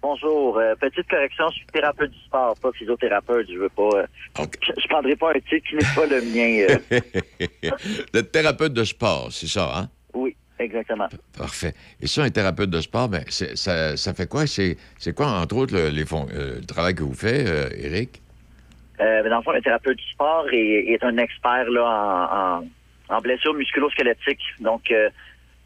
Bonjour. 0.00 0.56
Euh, 0.56 0.74
petite 0.80 1.06
correction, 1.10 1.44
je 1.50 1.56
suis 1.56 1.66
thérapeute 1.74 2.10
du 2.10 2.18
sport, 2.20 2.54
pas 2.62 2.72
physiothérapeute. 2.72 3.46
Je 3.52 3.58
veux 3.58 3.68
pas. 3.68 3.90
euh, 3.96 4.06
je, 4.38 4.72
je 4.82 4.88
prendrai 4.88 5.14
pas 5.16 5.30
un 5.32 5.40
titre 5.40 5.68
qui 5.68 5.74
n'est 5.76 5.94
pas 5.94 6.06
le 6.06 6.22
mien. 6.22 6.66
euh. 6.92 7.00
le 8.14 8.22
thérapeute 8.22 8.72
de 8.72 8.84
sport, 8.84 9.28
c'est 9.30 9.46
ça, 9.46 9.70
hein? 9.76 9.90
oui, 10.14 10.34
exactement. 10.60 11.08
Parfait. 11.36 11.74
Et 12.00 12.06
ça, 12.06 12.22
un 12.22 12.30
thérapeute 12.30 12.70
de 12.70 12.80
sport, 12.80 13.08
ben, 13.08 13.24
ça, 13.28 13.96
ça 13.96 14.14
fait 14.14 14.28
quoi? 14.28 14.46
C'est 14.46 14.76
quoi, 15.14 15.26
entre 15.26 15.56
autres, 15.56 15.74
le, 15.74 15.88
les 15.88 16.04
fon- 16.04 16.28
euh, 16.34 16.56
le 16.60 16.66
travail 16.66 16.94
que 16.94 17.02
vous 17.02 17.14
faites, 17.14 17.46
euh, 17.48 17.68
Éric? 17.76 18.20
Euh, 19.00 19.28
dans 19.28 19.38
le 19.38 19.42
fond, 19.42 19.52
le 19.52 19.62
thérapeute 19.62 19.96
du 19.96 20.06
sport 20.10 20.46
est, 20.52 20.92
est 20.92 21.02
un 21.02 21.16
expert 21.16 21.64
là, 21.70 21.84
en, 22.60 22.64
en, 23.12 23.16
en 23.16 23.20
blessures 23.20 23.54
musculo-squelettiques. 23.54 24.42
Donc, 24.60 24.90
euh, 24.90 25.08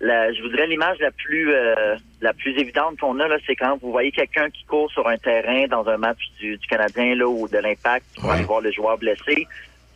la- 0.01 0.32
je 0.32 0.40
vous 0.42 0.49
dirais 0.49 0.66
l'image 0.66 0.99
la 1.01 1.11
plus 1.11 1.53
euh, 1.53 1.97
la 2.20 2.32
plus 2.32 2.53
évidente 2.59 2.99
qu'on 3.01 3.18
a, 3.20 3.26
c'est 3.47 3.57
quand 3.57 3.76
vous 3.82 3.90
voyez 3.90 4.12
quelqu'un 4.12 4.51
qui 4.51 4.64
court 4.64 4.90
sur 4.92 5.07
un 5.09 5.16
terrain 5.18 5.66
dans 5.66 5.86
un 5.88 5.97
match 5.97 6.18
du, 6.38 6.57
du 6.57 6.66
Canadien 6.66 7.14
là, 7.16 7.26
ou 7.26 7.49
de 7.49 7.59
l'Impact 7.59 8.07
pour 8.20 8.30
aller 8.30 8.45
voir 8.45 8.61
le 8.61 8.70
joueur 8.72 8.99
blessé. 8.99 9.47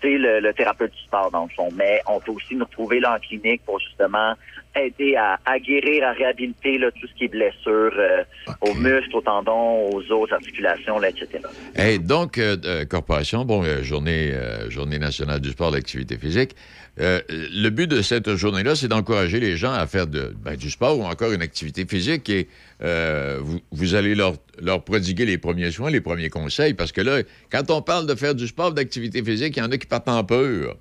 C'est 0.00 0.16
le, 0.16 0.40
le 0.40 0.52
thérapeute 0.52 0.92
du 0.92 1.02
sport, 1.02 1.30
dans 1.30 1.44
le 1.44 1.50
fond. 1.50 1.68
Mais 1.76 2.00
on 2.06 2.20
peut 2.20 2.32
aussi 2.32 2.54
nous 2.54 2.64
retrouver 2.64 3.00
là 3.00 3.16
en 3.16 3.18
clinique 3.18 3.62
pour 3.64 3.80
justement 3.80 4.34
aider 4.76 5.16
à, 5.16 5.38
à 5.44 5.58
guérir, 5.58 6.04
à 6.04 6.12
réhabiliter 6.12 6.78
là, 6.78 6.90
tout 6.92 7.06
ce 7.06 7.14
qui 7.14 7.24
est 7.24 7.28
blessure 7.28 7.92
euh, 7.96 8.22
aux 8.60 8.74
muscles, 8.74 9.14
aux 9.16 9.20
tendons, 9.20 9.90
aux 9.90 10.12
os, 10.12 10.32
articulations, 10.32 10.98
là, 10.98 11.08
etc. 11.08 11.40
Hey, 11.74 11.98
donc, 11.98 12.38
euh, 12.38 12.56
euh, 12.64 12.84
Corporation, 12.84 13.44
bon, 13.44 13.64
euh, 13.64 13.82
journée, 13.82 14.32
journée 14.68 14.98
nationale 14.98 15.40
du 15.40 15.50
sport, 15.50 15.70
de 15.70 15.76
l'activité 15.76 16.16
physique. 16.16 16.54
Le 16.98 17.68
but 17.68 17.86
de 17.86 18.02
cette 18.02 18.34
journée-là, 18.34 18.74
c'est 18.74 18.88
d'encourager 18.88 19.38
les 19.38 19.56
gens 19.56 19.72
à 19.72 19.86
faire 19.86 20.06
de, 20.06 20.34
ben, 20.44 20.56
du 20.56 20.70
sport 20.70 20.98
ou 20.98 21.04
encore 21.04 21.32
une 21.32 21.42
activité 21.42 21.86
physique 21.86 22.28
et 22.28 22.48
euh, 22.82 23.38
vous, 23.40 23.60
vous 23.72 23.94
allez 23.94 24.14
leur, 24.14 24.34
leur 24.60 24.82
prodiguer 24.84 25.24
les 25.26 25.38
premiers 25.38 25.70
soins, 25.70 25.90
les 25.90 26.00
premiers 26.00 26.30
conseils, 26.30 26.74
parce 26.74 26.92
que 26.92 27.00
là, 27.00 27.22
quand 27.50 27.70
on 27.70 27.82
parle 27.82 28.06
de 28.06 28.14
faire 28.14 28.34
du 28.34 28.46
sport, 28.46 28.72
d'activité 28.72 29.22
physique, 29.22 29.56
il 29.56 29.60
y 29.60 29.62
en 29.62 29.70
a 29.72 29.78
qui 29.78 29.86
partent 29.86 30.08
en 30.08 30.22
peur. 30.24 30.76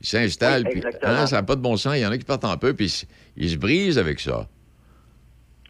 Ils 0.00 0.06
s'installent, 0.06 0.64
Oui, 0.66 0.80
puis 0.80 0.90
hein, 1.02 1.26
ça 1.26 1.36
n'a 1.36 1.42
pas 1.42 1.56
de 1.56 1.60
bon 1.62 1.76
sens. 1.76 1.94
Il 1.96 2.00
y 2.02 2.06
en 2.06 2.10
a 2.10 2.18
qui 2.18 2.24
partent 2.24 2.44
en 2.44 2.56
peur, 2.56 2.74
puis 2.74 2.86
ils, 2.86 2.90
se- 2.90 3.06
ils 3.36 3.50
se 3.50 3.56
brisent 3.56 3.98
avec 3.98 4.20
ça. 4.20 4.46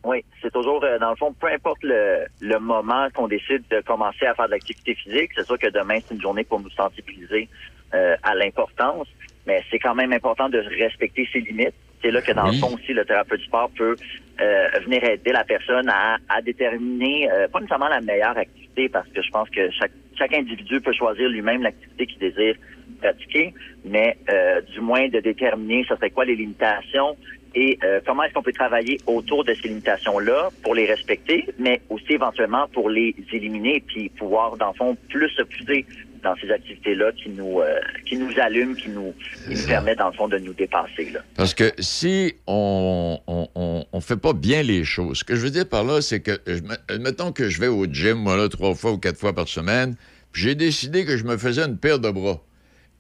Oui, 0.05 0.25
c'est 0.41 0.53
toujours, 0.53 0.85
euh, 0.85 0.99
dans 1.01 1.11
le 1.11 1.17
fond, 1.17 1.33
peu 1.33 1.49
importe 1.49 1.83
le, 1.83 2.27
le 2.41 2.59
moment 2.61 3.09
qu'on 3.15 3.27
décide 3.27 3.63
de 3.71 3.81
commencer 3.81 4.25
à 4.27 4.35
faire 4.35 4.47
de 4.47 4.53
l'activité 4.53 4.95
physique, 4.95 5.31
c'est 5.35 5.45
sûr 5.45 5.59
que 5.59 5.69
demain, 5.71 5.99
c'est 6.07 6.15
une 6.15 6.21
journée 6.21 6.45
pour 6.45 6.61
nous 6.61 6.71
sensibiliser 6.71 7.49
euh, 7.95 8.15
à 8.23 8.35
l'importance, 8.37 9.09
mais 9.47 9.65
c'est 9.71 9.79
quand 9.81 9.95
même 9.97 10.13
important 10.13 10.49
de 10.49 10.59
respecter 10.79 11.29
ses 11.33 11.41
limites. 11.41 11.75
C'est 12.03 12.11
là 12.11 12.21
que, 12.23 12.33
dans 12.33 12.49
Oui. 12.49 12.57
le 12.57 12.61
fond, 12.61 12.75
aussi, 12.75 12.93
le 12.93 13.05
thérapeute 13.05 13.41
du 13.41 13.47
sport 13.47 13.71
peut 13.77 13.97
euh, 14.41 14.67
venir 14.85 15.03
aider 15.05 15.33
la 15.33 15.45
personne 15.45 15.89
à, 15.89 16.19
à 16.29 16.43
déterminer, 16.43 17.31
euh, 17.31 17.49
pas 17.49 17.59
nécessairement 17.61 17.89
la 17.89 18.01
meilleure 18.01 18.37
activité, 18.37 18.89
parce 18.89 19.09
que 19.09 19.23
je 19.23 19.31
pense 19.31 19.49
que 19.51 19.71
chaque, 19.71 19.93
chaque 20.19 20.35
individu 20.35 20.81
peut 20.81 20.93
choisir 20.93 21.29
lui-même 21.29 21.63
l'activité 21.63 22.07
qu'il 22.07 22.19
désire 22.19 22.55
pratiquer, 23.01 23.55
mais 23.85 24.17
euh, 24.31 24.61
du 24.73 24.81
moins 24.81 25.09
de 25.09 25.21
déterminer 25.21 25.85
ce 25.89 25.97
serait 25.97 26.11
quoi 26.11 26.25
les 26.25 26.37
limitations 26.37 27.17
et 27.55 27.79
euh, 27.85 28.01
comment 28.07 28.23
est-ce 28.25 28.35
qu'on 28.35 28.43
peut 28.43 28.53
travailler 28.53 28.99
autour 29.07 29.43
de 29.45 29.55
ces 29.55 29.69
limitations-là 29.69 30.51
pour 30.63 30.75
les 30.75 30.85
respecter, 30.85 31.47
mais 31.59 31.81
aussi 31.89 32.13
éventuellement 32.13 32.69
pour 32.69 32.91
les 32.91 33.15
éliminer 33.33 33.83
puis 33.87 34.11
pouvoir, 34.11 34.57
dans 34.59 34.69
le 34.69 34.75
fond, 34.75 34.97
plus 35.09 35.31
se 35.31 35.43
pousser 35.43 35.87
dans 36.23 36.35
ces 36.41 36.51
activités-là 36.51 37.13
qui 37.13 37.29
nous 37.31 37.61
euh, 37.61 37.79
qui 38.07 38.17
nous 38.17 38.31
allument, 38.41 38.75
qui 38.75 38.89
nous, 38.89 39.15
qui 39.49 39.55
nous 39.55 39.67
permettent, 39.67 39.99
dans 39.99 40.09
le 40.11 40.15
fond, 40.15 40.29
de 40.29 40.39
nous 40.39 40.53
dépasser. 40.53 41.11
Là. 41.13 41.21
Parce 41.37 41.55
que 41.55 41.73
si 41.79 42.35
on 42.47 43.19
on, 43.27 43.49
on, 43.55 43.85
on 43.93 44.01
fait 44.01 44.17
pas 44.17 44.33
bien 44.33 44.63
les 44.63 44.85
choses, 44.85 45.19
ce 45.19 45.25
que 45.25 45.35
je 45.37 45.41
veux 45.41 45.51
dire 45.51 45.69
par 45.69 45.85
là, 45.85 46.01
c'est 46.01 46.21
que, 46.21 46.39
me- 46.47 46.99
mettons 46.99 47.33
que 47.33 47.49
je 47.49 47.61
vais 47.61 47.69
au 47.69 47.87
gym, 47.87 48.15
moi, 48.19 48.37
là, 48.37 48.49
trois 48.49 48.75
fois 48.75 48.93
ou 48.93 48.99
quatre 48.99 49.19
fois 49.19 49.33
par 49.35 49.49
semaine, 49.49 49.97
puis 50.33 50.43
j'ai 50.43 50.55
décidé 50.55 51.05
que 51.05 51.17
je 51.17 51.25
me 51.25 51.37
faisais 51.37 51.63
une 51.63 51.79
paire 51.79 51.99
de 51.99 52.11
bras. 52.11 52.43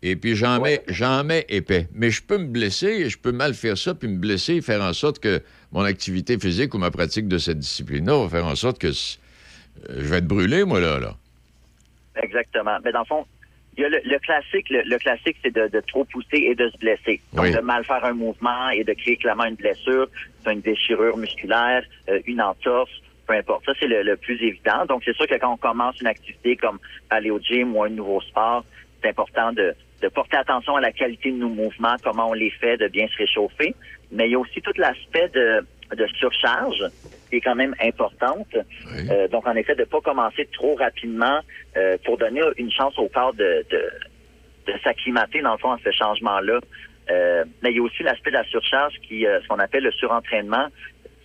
Et 0.03 0.15
puis 0.15 0.37
j'en 0.37 0.61
mets, 0.61 0.83
j'en 0.89 1.25
mets 1.25 1.47
épais. 1.49 1.89
Mais 1.93 2.11
je 2.11 2.23
peux 2.23 2.37
me 2.39 2.47
blesser, 2.47 3.09
je 3.09 3.17
peux 3.19 3.33
mal 3.33 3.55
faire 3.55 3.79
ça, 3.79 3.95
puis 3.95 4.09
me 4.09 4.19
blesser 4.19 4.57
et 4.57 4.61
faire 4.61 4.83
en 4.83 4.93
sorte 4.93 5.19
que 5.19 5.41
mon 5.73 5.81
activité 5.81 6.39
physique 6.39 6.75
ou 6.75 6.79
ma 6.79 6.91
pratique 6.91 7.29
de 7.29 7.39
cette 7.39 7.59
discipline-là 7.59 8.23
va 8.25 8.29
faire 8.29 8.47
en 8.47 8.55
sorte 8.55 8.79
que 8.79 8.89
euh, 8.89 8.91
je 9.89 10.03
vais 10.05 10.19
être 10.19 10.27
brûlé, 10.27 10.65
moi, 10.65 10.81
là. 10.81 11.01
là. 11.01 11.17
Exactement. 12.23 12.79
Mais 12.85 12.93
dans 12.93 13.01
le 13.01 13.05
fond, 13.07 13.27
il 13.77 13.83
y 13.83 13.85
a 13.85 13.89
le, 13.91 14.01
le 14.05 14.19
classique, 14.19 14.71
le, 14.71 14.83
le 14.83 14.99
classique, 14.99 15.37
c'est 15.43 15.55
de, 15.55 15.69
de 15.69 15.81
trop 15.81 16.05
pousser 16.05 16.39
et 16.39 16.55
de 16.55 16.69
se 16.71 16.79
blesser. 16.79 17.21
Donc, 17.35 17.45
Oui. 17.47 17.53
de 17.53 17.61
mal 17.61 17.85
faire 17.85 18.05
un 18.05 18.15
mouvement 18.15 18.71
et 18.71 18.85
de 18.85 18.93
créer 18.95 19.17
clairement 19.17 19.45
une 19.45 19.55
blessure, 19.57 20.09
une 20.47 20.61
déchirure 20.61 21.17
musculaire, 21.19 21.83
euh, 22.09 22.21
une 22.27 22.41
entorse, 22.41 22.91
peu 23.27 23.35
importe. 23.35 23.67
Ça, 23.67 23.73
c'est 23.79 23.87
le, 23.87 24.03
le 24.03 24.17
plus 24.17 24.41
évident. 24.43 24.87
Donc, 24.87 25.03
c'est 25.05 25.15
sûr 25.15 25.27
que 25.27 25.35
quand 25.35 25.53
on 25.53 25.57
commence 25.59 26.01
une 26.01 26.07
activité 26.07 26.57
comme 26.57 26.79
aller 27.11 27.31
au 27.31 27.39
gym 27.39 27.77
ou 27.77 27.83
un 27.83 27.91
nouveau 27.91 28.21
sport, 28.23 28.65
c'est 29.03 29.11
important 29.11 29.53
de, 29.53 29.75
de 30.01 30.09
porter 30.09 30.37
attention 30.39 30.77
à 30.77 30.81
la 30.81 30.93
qualité 30.93 31.31
de 31.31 31.37
nos 31.37 31.49
mouvements, 31.51 31.97
comment 32.03 32.31
on 32.31 32.33
les 32.33 32.51
fait, 32.51 32.79
de 32.79 32.89
bien 32.89 33.07
se 33.09 33.17
réchauffer. 33.19 33.75
Mais 34.11 34.27
il 34.29 34.33
y 34.33 34.35
a 34.37 34.39
aussi 34.39 34.63
tout 34.63 34.73
l'aspect 34.77 35.29
de, 35.35 35.67
de 35.95 36.07
surcharge 36.19 36.83
qui 37.31 37.37
est 37.37 37.41
quand 37.41 37.57
même 37.57 37.75
importante. 37.83 38.55
Euh, 39.11 39.27
donc, 39.29 39.47
en 39.47 39.55
effet, 39.57 39.75
de 39.75 39.81
ne 39.81 39.87
pas 39.87 40.01
commencer 40.01 40.49
trop 40.53 40.77
rapidement 40.77 41.41
euh, 41.77 41.97
pour 42.05 42.17
donner 42.19 42.41
une 42.57 42.71
chance 42.71 42.97
au 42.99 43.09
corps 43.09 43.35
de, 43.35 43.65
de, 43.71 44.73
de 44.73 44.79
s'acclimater, 44.85 45.41
dans 45.43 45.53
le 45.53 45.59
fond, 45.59 45.73
à 45.73 45.79
ce 45.85 45.91
changement-là. 45.91 46.61
Euh, 47.11 47.45
mais 47.63 47.71
il 47.73 47.77
y 47.77 47.81
a 47.81 47.83
aussi 47.83 48.03
l'aspect 48.03 48.31
de 48.31 48.37
la 48.37 48.45
surcharge 48.45 48.95
qui, 49.07 49.27
euh, 49.27 49.41
ce 49.43 49.49
qu'on 49.49 49.59
appelle 49.59 49.83
le 49.85 49.93
surentraînement. 49.93 50.67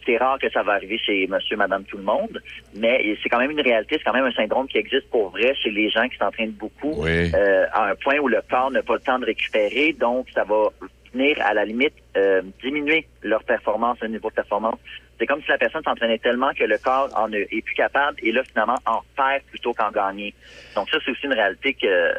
C'est 0.03 0.17
rare 0.17 0.39
que 0.39 0.49
ça 0.49 0.63
va 0.63 0.73
arriver 0.73 0.97
chez 0.97 1.27
monsieur, 1.27 1.55
madame, 1.57 1.83
tout 1.85 1.97
le 1.97 2.03
monde, 2.03 2.41
mais 2.75 3.15
c'est 3.21 3.29
quand 3.29 3.37
même 3.37 3.51
une 3.51 3.61
réalité, 3.61 3.97
c'est 3.99 4.03
quand 4.03 4.13
même 4.13 4.25
un 4.25 4.31
syndrome 4.31 4.67
qui 4.67 4.79
existe 4.79 5.07
pour 5.11 5.29
vrai 5.29 5.53
chez 5.53 5.69
les 5.69 5.91
gens 5.91 6.07
qui 6.09 6.17
s'entraînent 6.17 6.53
beaucoup, 6.53 7.03
Oui. 7.03 7.31
euh, 7.35 7.65
à 7.71 7.89
un 7.91 7.95
point 7.95 8.17
où 8.17 8.27
le 8.27 8.41
corps 8.49 8.71
n'a 8.71 8.81
pas 8.81 8.95
le 8.95 8.99
temps 9.01 9.19
de 9.19 9.25
récupérer, 9.25 9.93
donc 9.93 10.25
ça 10.33 10.43
va 10.43 10.69
venir 11.13 11.37
à 11.41 11.53
la 11.53 11.65
limite 11.65 11.93
euh, 12.17 12.41
diminuer 12.61 13.07
leur 13.21 13.43
performance, 13.43 13.97
le 14.01 14.09
niveau 14.09 14.29
de 14.29 14.35
performance. 14.35 14.79
C'est 15.19 15.27
comme 15.27 15.41
si 15.41 15.49
la 15.49 15.57
personne 15.57 15.83
s'entraînait 15.83 16.17
tellement 16.17 16.51
que 16.53 16.63
le 16.63 16.77
corps 16.77 17.09
en 17.15 17.31
est 17.31 17.61
plus 17.61 17.75
capable 17.75 18.17
et 18.23 18.31
là, 18.31 18.41
finalement, 18.43 18.77
en 18.85 19.01
perd 19.15 19.43
plutôt 19.51 19.73
qu'en 19.73 19.91
gagner. 19.91 20.33
Donc 20.75 20.89
ça, 20.89 20.97
c'est 21.05 21.11
aussi 21.11 21.25
une 21.25 21.33
réalité 21.33 21.75
que, 21.75 22.13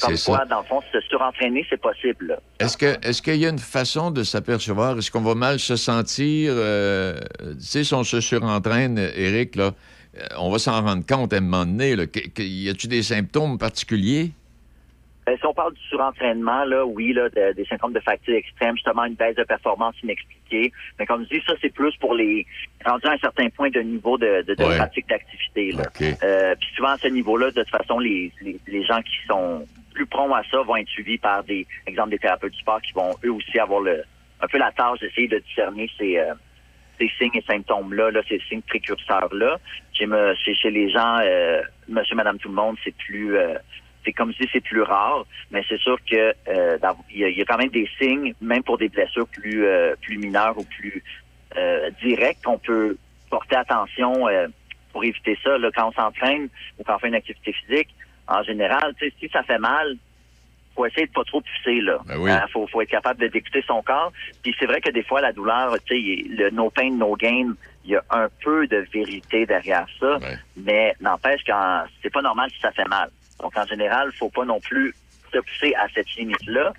comme 0.00 0.16
quoi, 0.24 0.38
ça. 0.38 0.44
dans 0.44 0.60
le 0.60 0.66
fond, 0.66 0.80
se 0.92 1.00
surentraîner, 1.00 1.66
c'est 1.68 1.80
possible. 1.80 2.38
Est-ce 2.60 2.76
que 2.76 2.96
est-ce 3.06 3.22
qu'il 3.22 3.36
y 3.36 3.46
a 3.46 3.48
une 3.48 3.58
façon 3.58 4.12
de 4.12 4.22
s'apercevoir? 4.22 4.96
Est-ce 4.98 5.10
qu'on 5.10 5.22
va 5.22 5.34
mal 5.34 5.58
se 5.58 5.74
sentir? 5.74 6.52
euh, 6.56 7.18
tu 7.40 7.60
sais, 7.60 7.84
si 7.84 7.92
on 7.92 8.04
se 8.04 8.20
surentraîne, 8.20 8.98
Eric, 8.98 9.56
là, 9.56 9.72
euh, 10.16 10.26
on 10.38 10.50
va 10.50 10.58
s'en 10.58 10.80
rendre 10.80 11.04
compte 11.04 11.32
à 11.32 11.38
un 11.38 11.40
moment 11.40 11.66
donné. 11.66 11.96
Là, 11.96 12.04
y 12.38 12.68
a-tu 12.68 12.86
des 12.86 13.02
symptômes 13.02 13.58
particuliers? 13.58 14.30
Ben, 15.26 15.38
si 15.38 15.46
on 15.46 15.54
parle 15.54 15.72
du 15.72 15.80
surentraînement, 15.88 16.64
là, 16.64 16.84
oui, 16.84 17.12
là, 17.14 17.28
de- 17.30 17.52
des 17.54 17.64
symptômes 17.64 17.94
de 17.94 18.00
fatigue 18.00 18.34
extrême, 18.34 18.74
justement 18.76 19.04
une 19.04 19.14
baisse 19.14 19.36
de 19.36 19.44
performance 19.44 19.94
inexpliquée. 20.02 20.70
Mais 20.98 21.06
comme 21.06 21.24
je 21.24 21.36
dis, 21.38 21.42
ça, 21.46 21.54
c'est 21.62 21.72
plus 21.72 21.96
pour 21.96 22.14
les 22.14 22.46
rendus 22.84 23.06
à 23.06 23.12
un 23.12 23.18
certain 23.18 23.48
point 23.48 23.70
de 23.70 23.80
niveau 23.80 24.18
de, 24.18 24.42
de, 24.42 24.54
de 24.54 24.64
Ouais. 24.64 24.76
pratique 24.76 25.08
d'activité. 25.08 25.72
là. 25.72 25.84
OK. 25.88 26.18
Euh, 26.22 26.54
puis 26.60 26.68
souvent, 26.76 26.90
à 26.90 26.98
ce 26.98 27.08
niveau-là, 27.08 27.50
de 27.52 27.62
toute 27.62 27.70
façon, 27.70 27.98
les, 27.98 28.32
les, 28.42 28.58
les 28.66 28.84
gens 28.84 29.00
qui 29.00 29.16
sont 29.26 29.66
plus 29.94 30.06
prompts 30.06 30.34
à 30.34 30.42
ça 30.50 30.60
vont 30.62 30.76
être 30.76 30.88
suivis 30.88 31.18
par 31.18 31.42
des, 31.44 31.66
exemple, 31.86 32.10
des 32.10 32.18
thérapeutes 32.18 32.52
du 32.52 32.58
sport 32.58 32.82
qui 32.82 32.92
vont 32.92 33.16
eux 33.24 33.32
aussi 33.32 33.58
avoir 33.58 33.80
le, 33.80 34.02
un 34.40 34.46
peu 34.48 34.58
la 34.58 34.72
tâche 34.72 34.98
d'essayer 35.00 35.28
de 35.28 35.38
discerner 35.38 35.88
ces, 35.96 36.18
euh, 36.18 36.34
ces 36.98 37.08
signes 37.18 37.30
et 37.34 37.42
symptômes-là, 37.48 38.10
là, 38.10 38.20
ces 38.28 38.40
signes 38.48 38.60
précurseurs-là. 38.62 39.58
Chez, 39.94 40.06
me- 40.06 40.34
chez, 40.34 40.54
chez 40.54 40.70
les 40.70 40.90
gens, 40.90 41.18
euh, 41.22 41.62
monsieur, 41.88 42.14
madame, 42.16 42.38
tout 42.38 42.48
le 42.48 42.54
monde, 42.54 42.76
c'est 42.84 42.94
plus, 42.96 43.36
euh, 43.36 43.54
c'est 44.04 44.12
comme 44.12 44.32
si 44.34 44.48
c'est 44.52 44.60
plus 44.60 44.82
rare, 44.82 45.24
mais 45.50 45.62
c'est 45.68 45.78
sûr 45.80 45.98
que 46.08 46.34
euh, 46.48 46.78
dans- 46.78 46.96
il 47.10 47.18
y, 47.18 47.24
a- 47.24 47.28
il 47.28 47.38
y 47.38 47.42
a 47.42 47.44
quand 47.44 47.58
même 47.58 47.70
des 47.70 47.88
signes, 47.98 48.34
même 48.40 48.62
pour 48.62 48.78
des 48.78 48.88
blessures 48.88 49.26
plus 49.28 49.64
euh, 49.66 49.94
plus 50.02 50.18
mineures 50.18 50.58
ou 50.58 50.64
plus 50.64 51.02
euh, 51.56 51.90
directes, 52.02 52.44
qu'on 52.44 52.58
peut 52.58 52.96
porter 53.30 53.56
attention 53.56 54.28
euh, 54.28 54.48
pour 54.92 55.04
éviter 55.04 55.38
ça. 55.42 55.56
Là, 55.58 55.70
quand 55.74 55.88
on 55.88 55.92
s'entraîne 55.92 56.48
ou 56.78 56.84
quand 56.84 56.96
on 56.96 56.98
fait 56.98 57.08
une 57.08 57.14
activité 57.14 57.52
physique, 57.52 57.88
en 58.26 58.42
général, 58.42 58.94
si 58.98 59.28
ça 59.32 59.42
fait 59.42 59.58
mal, 59.58 59.96
faut 60.74 60.86
essayer 60.86 61.06
de 61.06 61.12
pas 61.12 61.22
trop 61.24 61.40
pousser 61.40 61.80
là. 61.80 61.98
oui. 62.18 62.30
Euh, 62.32 62.38
faut, 62.52 62.66
faut 62.66 62.80
être 62.80 62.88
capable 62.90 63.20
de 63.20 63.28
d'écouter 63.28 63.62
son 63.66 63.82
corps. 63.82 64.12
Puis 64.42 64.54
c'est 64.58 64.66
vrai 64.66 64.80
que 64.80 64.90
des 64.90 65.04
fois 65.04 65.20
la 65.20 65.32
douleur, 65.32 65.76
tu 65.86 65.94
sais, 65.94 66.24
le 66.28 66.50
no 66.50 66.70
pain 66.70 66.90
no 66.90 67.14
gain, 67.14 67.54
il 67.84 67.90
y 67.92 67.96
a 67.96 68.02
un 68.10 68.28
peu 68.42 68.66
de 68.66 68.78
vérité 68.92 69.46
derrière 69.46 69.86
ça, 70.00 70.18
mais 70.56 70.94
n'empêche 71.00 71.42
quand 71.46 71.84
c'est 72.02 72.12
pas 72.12 72.22
normal 72.22 72.50
si 72.52 72.60
ça 72.60 72.72
fait 72.72 72.88
mal. 72.88 73.10
Donc 73.40 73.56
en 73.56 73.66
général, 73.66 74.12
faut 74.18 74.30
pas 74.30 74.44
non 74.44 74.60
plus 74.60 74.94
se 75.32 75.38
pousser 75.38 75.74
à 75.74 75.86
cette 75.94 76.10
limite-là. 76.16 76.72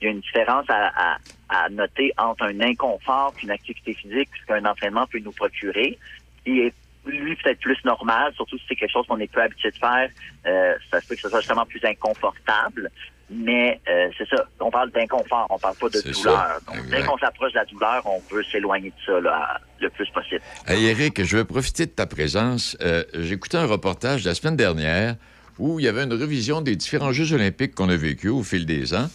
Il 0.00 0.04
y 0.06 0.08
a 0.08 0.10
une 0.10 0.20
différence 0.20 0.66
à, 0.68 0.90
à- 1.14 1.18
à 1.48 1.68
noter 1.68 2.12
entre 2.18 2.44
un 2.44 2.60
inconfort 2.60 3.32
puis 3.36 3.44
une 3.46 3.52
activité 3.52 3.94
physique 3.94 4.30
qu'un 4.48 4.64
entraînement 4.64 5.06
peut 5.06 5.18
nous 5.20 5.32
procurer. 5.32 5.98
qui 6.44 6.60
est 6.60 6.74
lui 7.04 7.34
peut-être 7.34 7.58
plus 7.58 7.76
normal, 7.84 8.32
surtout 8.36 8.56
si 8.58 8.64
c'est 8.68 8.76
quelque 8.76 8.92
chose 8.92 9.04
qu'on 9.08 9.18
est 9.18 9.26
peu 9.30 9.42
habitué 9.42 9.72
de 9.72 9.76
faire, 9.76 10.08
euh, 10.46 10.74
ça 10.88 11.00
se 11.00 11.06
peut 11.08 11.16
que 11.16 11.20
ce 11.20 11.28
soit 11.28 11.40
justement 11.40 11.66
plus 11.66 11.80
inconfortable. 11.84 12.90
Mais 13.28 13.80
euh, 13.88 14.08
c'est 14.16 14.28
ça, 14.28 14.44
on 14.60 14.70
parle 14.70 14.90
d'inconfort, 14.92 15.46
on 15.50 15.58
parle 15.58 15.74
pas 15.76 15.88
de 15.88 16.00
douleur. 16.00 16.14
ça, 16.22 16.58
Donc, 16.66 16.86
dès 16.90 17.02
qu'on 17.02 17.16
s'approche 17.18 17.52
de 17.52 17.58
la 17.58 17.64
douleur, 17.64 18.02
on 18.06 18.20
veut 18.32 18.44
s'éloigner 18.44 18.90
de 18.90 18.94
ça 19.04 19.18
là, 19.20 19.58
le 19.80 19.88
plus 19.90 20.08
possible. 20.10 20.42
Hey, 20.68 20.84
Eric, 20.86 21.24
je 21.24 21.36
vais 21.38 21.44
profiter 21.44 21.86
de 21.86 21.90
ta 21.90 22.06
présence. 22.06 22.76
Euh, 22.82 23.02
J'écoutais 23.14 23.56
un 23.56 23.66
reportage 23.66 24.24
la 24.24 24.34
semaine 24.34 24.56
dernière 24.56 25.16
où 25.58 25.78
il 25.80 25.84
y 25.84 25.88
avait 25.88 26.04
une 26.04 26.12
révision 26.12 26.60
des 26.60 26.76
différents 26.76 27.12
Jeux 27.12 27.32
olympiques 27.34 27.74
qu'on 27.74 27.88
a 27.88 27.96
vécus 27.96 28.30
au 28.30 28.42
fil 28.42 28.66
des 28.66 28.94
ans. 28.94 29.08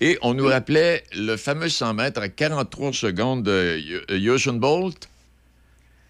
Et 0.00 0.18
on 0.22 0.34
nous 0.34 0.46
rappelait 0.46 1.04
le 1.16 1.36
fameux 1.36 1.68
100 1.68 1.94
mètres 1.94 2.20
à 2.20 2.28
43 2.28 2.92
secondes 2.92 3.42
de 3.44 3.78
U- 4.10 4.32
Usain 4.34 4.54
Bolt. 4.54 5.08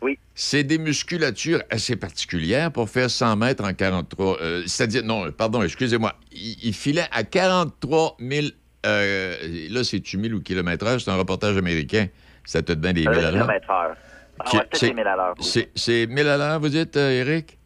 Oui. 0.00 0.18
C'est 0.34 0.64
des 0.64 0.78
musculatures 0.78 1.62
assez 1.70 1.96
particulières 1.96 2.72
pour 2.72 2.88
faire 2.90 3.10
100 3.10 3.36
mètres 3.36 3.62
en 3.64 3.72
43. 3.72 4.38
euh, 4.40 4.62
C'est-à-dire, 4.66 5.02
non, 5.04 5.30
pardon, 5.32 5.62
excusez-moi. 5.62 6.14
Il, 6.32 6.56
il 6.62 6.74
filait 6.74 7.06
à 7.12 7.22
43 7.24 8.16
000. 8.20 8.46
euh, 8.86 9.36
là, 9.70 9.84
c'est-tu 9.84 10.16
1000 10.18 10.34
ou 10.34 10.40
kilomètres 10.40 10.84
heure? 10.86 11.00
C'est 11.00 11.10
un 11.10 11.16
reportage 11.16 11.56
américain. 11.56 12.08
Ça 12.44 12.62
te 12.62 12.72
donne 12.72 12.92
des 12.94 13.06
Euh, 13.06 13.10
1000 13.10 13.18
à 13.18 13.22
l'heure. 13.30 13.32
kilomètres 13.32 13.70
heure. 13.70 13.96
Ah 14.40 14.44
ouais, 14.52 14.58
peut-être 14.60 14.76
c'est- 14.76 14.88
des 14.88 14.94
1000 14.94 15.06
à 15.06 15.16
l'heure. 15.16 15.34
C'est 15.40 15.70
c'est 15.74 16.06
1000 16.06 16.26
à 16.26 16.36
l'heure, 16.36 16.58
vous 16.60 16.68
dites, 16.68 16.96
euh, 16.96 17.10
Eric? 17.20 17.56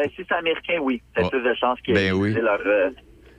Euh, 0.00 0.06
si 0.16 0.24
c'est 0.28 0.34
américain, 0.34 0.78
oui. 0.80 1.02
Peut-être 1.14 1.26
Oh. 1.26 1.30
plus 1.30 1.42
de 1.42 1.54
chances 1.54 1.80
qu'ils 1.82 1.94
Ben 1.94 2.06
aient 2.08 2.12
oui. 2.12 2.32
leur, 2.34 2.60
euh, 2.64 2.90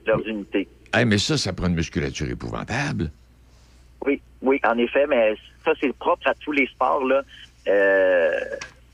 leurs 0.05 0.27
unités. 0.27 0.67
Hey, 0.93 1.05
mais 1.05 1.17
ça, 1.17 1.37
ça 1.37 1.53
prend 1.53 1.67
une 1.67 1.75
musculature 1.75 2.29
épouvantable. 2.29 3.11
Oui, 4.05 4.21
oui, 4.41 4.59
en 4.63 4.77
effet, 4.77 5.05
mais 5.07 5.35
ça, 5.63 5.71
c'est 5.79 5.93
propre 5.97 6.27
à 6.27 6.33
tous 6.35 6.51
les 6.51 6.67
sports. 6.67 7.03
Là. 7.05 7.21
Euh, 7.67 8.31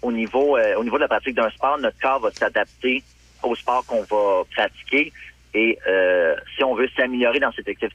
au, 0.01 0.11
niveau, 0.11 0.57
euh, 0.57 0.75
au 0.75 0.83
niveau 0.83 0.97
de 0.97 1.01
la 1.03 1.07
pratique 1.07 1.35
d'un 1.35 1.49
sport, 1.49 1.77
notre 1.79 1.99
corps 1.99 2.19
va 2.19 2.31
s'adapter 2.31 3.03
au 3.43 3.55
sport 3.55 3.85
qu'on 3.85 4.01
va 4.03 4.43
pratiquer. 4.55 5.11
Et 5.53 5.79
euh, 5.87 6.35
si 6.55 6.63
on 6.63 6.75
veut 6.75 6.89
s'améliorer 6.95 7.39
dans 7.39 7.51
cette, 7.53 7.67
acti- 7.67 7.89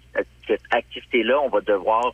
cette 0.47 0.63
activité-là, 0.71 1.39
on 1.41 1.49
va 1.49 1.61
devoir 1.61 2.13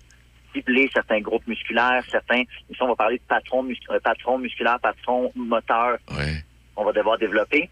cibler 0.52 0.90
certains 0.92 1.20
groupes 1.20 1.46
musculaires, 1.46 2.02
certains, 2.10 2.42
ici 2.70 2.82
on 2.82 2.88
va 2.88 2.96
parler 2.96 3.18
de 3.18 3.22
patron, 3.28 3.66
patron 4.02 4.38
musculaire, 4.38 4.80
patron 4.80 5.30
moteur, 5.36 5.98
on 6.78 6.84
va 6.84 6.92
devoir 6.92 7.18
développer. 7.18 7.68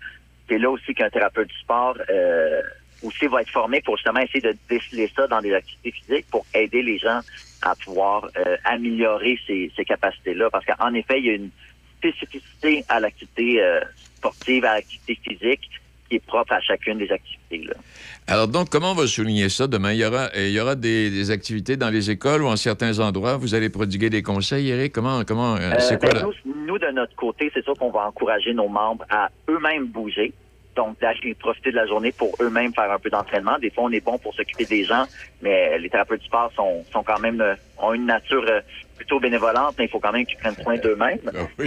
C'est 0.48 0.58
là 0.58 0.70
aussi 0.70 0.94
qu'un 0.94 1.08
thérapeute 1.08 1.48
du 1.48 1.58
sport 1.58 1.96
euh, 2.10 2.60
aussi 3.02 3.26
va 3.26 3.40
être 3.40 3.50
formé 3.50 3.80
pour 3.80 3.96
justement 3.96 4.20
essayer 4.20 4.40
de 4.40 4.54
déceler 4.68 5.10
ça 5.14 5.26
dans 5.26 5.40
des 5.40 5.54
activités 5.54 5.92
physiques 5.92 6.26
pour 6.30 6.44
aider 6.54 6.82
les 6.82 6.98
gens 6.98 7.20
à 7.62 7.74
pouvoir 7.76 8.28
euh, 8.36 8.56
améliorer 8.64 9.38
ces, 9.46 9.72
ces 9.74 9.84
capacités-là. 9.84 10.50
Parce 10.50 10.66
qu'en 10.66 10.92
effet, 10.94 11.18
il 11.18 11.26
y 11.26 11.30
a 11.30 11.34
une 11.34 11.50
spécificité 11.98 12.84
à 12.88 13.00
l'activité 13.00 13.62
euh, 13.62 13.80
sportive, 14.16 14.64
à 14.64 14.74
l'activité 14.74 15.18
physique 15.22 15.70
qui 16.08 16.16
est 16.16 16.24
propre 16.26 16.52
à 16.52 16.60
chacune 16.60 16.98
des 16.98 17.10
activités. 17.10 17.66
Là. 17.68 17.74
Alors 18.26 18.48
donc, 18.48 18.68
comment 18.70 18.92
on 18.92 18.94
va 18.94 19.06
souligner 19.06 19.48
ça? 19.48 19.66
Demain? 19.66 19.92
Il 19.92 19.98
y 19.98 20.04
aura, 20.04 20.28
il 20.36 20.50
y 20.50 20.60
aura 20.60 20.74
des, 20.74 21.10
des 21.10 21.30
activités 21.30 21.76
dans 21.76 21.90
les 21.90 22.10
écoles 22.10 22.42
ou 22.42 22.46
en 22.48 22.56
certains 22.56 22.98
endroits. 22.98 23.36
Vous 23.36 23.54
allez 23.54 23.68
prodiguer 23.68 24.10
des 24.10 24.22
conseils, 24.22 24.68
Eric? 24.68 24.92
Comment, 24.92 25.22
comment, 25.24 25.54
euh, 25.56 25.70
Euh, 25.72 25.76
c'est 25.78 25.98
quoi 26.00 26.10
ben, 26.10 26.20
là? 26.20 26.26
nous, 26.44 26.66
nous, 26.66 26.78
de 26.78 26.90
notre 26.92 27.14
côté, 27.16 27.50
c'est 27.54 27.62
sûr 27.64 27.74
qu'on 27.74 27.90
va 27.90 28.06
encourager 28.08 28.52
nos 28.54 28.68
membres 28.68 29.04
à 29.10 29.28
eux-mêmes 29.48 29.86
bouger. 29.86 30.32
Donc, 30.76 30.98
d'aller 31.00 31.34
profiter 31.34 31.70
de 31.70 31.76
la 31.76 31.86
journée 31.86 32.12
pour 32.12 32.34
eux-mêmes 32.40 32.72
faire 32.74 32.90
un 32.92 32.98
peu 32.98 33.08
d'entraînement. 33.08 33.58
Des 33.58 33.70
fois, 33.70 33.84
on 33.84 33.90
est 33.90 34.04
bon 34.04 34.18
pour 34.18 34.34
s'occuper 34.34 34.66
des 34.66 34.84
gens, 34.84 35.04
mais 35.40 35.78
les 35.78 35.88
thérapeutes 35.88 36.20
du 36.20 36.26
sport 36.26 36.52
sont, 36.54 36.84
sont 36.92 37.02
quand 37.02 37.18
même, 37.18 37.40
euh, 37.40 37.54
ont 37.78 37.94
une 37.94 38.04
nature 38.04 38.44
euh, 38.46 38.60
plutôt 38.96 39.18
bénévolente, 39.18 39.74
mais 39.78 39.84
il 39.84 39.90
faut 39.90 40.00
quand 40.00 40.12
même 40.12 40.26
qu'ils 40.26 40.36
prennent 40.36 40.56
soin 40.56 40.76
d'eux-mêmes. 40.82 41.20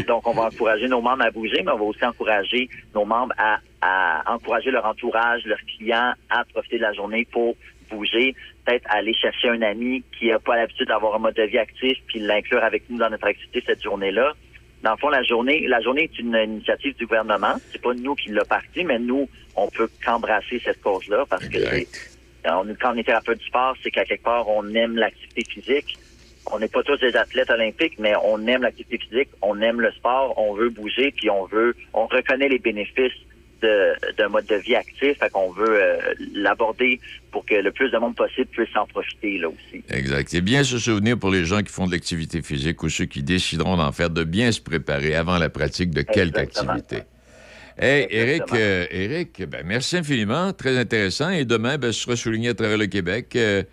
Donc, 0.07 0.27
on 0.27 0.33
va 0.33 0.43
encourager 0.43 0.87
nos 0.87 1.01
membres 1.01 1.23
à 1.23 1.31
bouger, 1.31 1.63
mais 1.63 1.71
on 1.71 1.77
va 1.77 1.83
aussi 1.85 2.05
encourager 2.05 2.69
nos 2.93 3.03
membres 3.03 3.33
à, 3.37 3.57
à 3.81 4.33
encourager 4.33 4.69
leur 4.69 4.85
entourage, 4.85 5.43
leurs 5.45 5.63
clients 5.77 6.13
à 6.29 6.43
profiter 6.45 6.77
de 6.77 6.83
la 6.83 6.93
journée 6.93 7.27
pour 7.31 7.55
bouger, 7.89 8.35
peut-être 8.65 8.85
aller 8.89 9.13
chercher 9.15 9.49
un 9.49 9.61
ami 9.63 10.03
qui 10.17 10.27
n'a 10.27 10.39
pas 10.39 10.55
l'habitude 10.55 10.87
d'avoir 10.87 11.15
un 11.15 11.19
mode 11.19 11.35
de 11.35 11.43
vie 11.43 11.57
actif, 11.57 11.97
puis 12.07 12.19
l'inclure 12.19 12.63
avec 12.63 12.83
nous 12.89 12.97
dans 12.97 13.09
notre 13.09 13.25
activité 13.25 13.63
cette 13.65 13.81
journée-là. 13.83 14.33
Dans 14.83 14.91
le 14.91 14.97
fond, 14.97 15.09
la 15.09 15.23
journée, 15.23 15.67
la 15.67 15.81
journée 15.81 16.03
est 16.03 16.19
une 16.19 16.35
initiative 16.35 16.95
du 16.95 17.05
gouvernement. 17.05 17.55
C'est 17.71 17.81
pas 17.81 17.93
nous 17.93 18.15
qui 18.15 18.29
l'a 18.29 18.45
parti, 18.45 18.83
mais 18.85 18.97
nous, 18.99 19.27
on 19.55 19.67
peut 19.67 19.89
qu'embrasser 20.05 20.61
cette 20.63 20.81
cause-là 20.81 21.25
parce 21.29 21.43
que 21.45 21.57
c'est- 21.59 21.87
on, 22.45 22.65
quand 22.79 22.93
on 22.93 22.97
est 22.97 23.03
thérapeute 23.03 23.39
du 23.39 23.45
sport, 23.45 23.75
c'est 23.83 23.91
qu'à 23.91 24.05
quelque 24.05 24.23
part, 24.23 24.47
on 24.47 24.73
aime 24.73 24.95
l'activité 24.95 25.45
physique. 25.49 25.97
On 26.51 26.59
n'est 26.59 26.69
pas 26.69 26.81
tous 26.83 26.97
des 26.97 27.15
athlètes 27.15 27.49
olympiques, 27.51 27.99
mais 27.99 28.13
on 28.23 28.47
aime 28.47 28.61
l'activité 28.63 28.97
physique, 28.97 29.29
on 29.41 29.61
aime 29.61 29.81
le 29.81 29.91
sport, 29.91 30.33
on 30.37 30.53
veut 30.53 30.69
bouger, 30.69 31.11
puis 31.11 31.29
on 31.29 31.45
veut, 31.45 31.75
on 31.93 32.07
reconnaît 32.07 32.47
les 32.47 32.59
bénéfices 32.59 33.11
d'un 33.61 34.29
mode 34.29 34.45
de 34.45 34.55
vie 34.55 34.75
actif, 34.75 35.17
fait 35.19 35.29
qu'on 35.31 35.51
veut 35.51 35.81
euh, 35.81 35.97
l'aborder 36.33 36.99
pour 37.31 37.45
que 37.45 37.55
le 37.55 37.71
plus 37.71 37.89
de 37.91 37.97
monde 37.97 38.15
possible 38.15 38.47
puisse 38.47 38.75
en 38.75 38.85
profiter 38.85 39.37
là 39.37 39.49
aussi. 39.49 39.83
Exact. 39.89 40.29
C'est 40.29 40.41
bien 40.41 40.63
se 40.63 40.77
souvenir 40.77 41.17
pour 41.17 41.29
les 41.29 41.45
gens 41.45 41.61
qui 41.61 41.71
font 41.71 41.87
de 41.87 41.91
l'activité 41.91 42.41
physique 42.41 42.81
ou 42.83 42.89
ceux 42.89 43.05
qui 43.05 43.23
décideront 43.23 43.77
d'en 43.77 43.91
faire, 43.91 44.09
de 44.09 44.23
bien 44.23 44.51
se 44.51 44.61
préparer 44.61 45.15
avant 45.15 45.37
la 45.37 45.49
pratique 45.49 45.91
de 45.91 46.01
quelque 46.01 46.39
Exactement. 46.39 46.73
activité. 46.73 47.03
Hey, 47.81 48.07
Eric, 48.09 48.43
euh, 48.53 48.85
Eric 48.91 49.43
ben, 49.47 49.63
merci 49.65 49.95
infiniment. 49.95 50.51
Très 50.51 50.77
intéressant. 50.77 51.29
Et 51.29 51.45
demain, 51.45 51.77
ben, 51.77 51.93
ce 51.93 52.01
sera 52.01 52.17
souligné 52.17 52.49
à 52.49 52.53
travers 52.53 52.77
le 52.77 52.87
Québec. 52.87 53.33
Euh, 53.37 53.63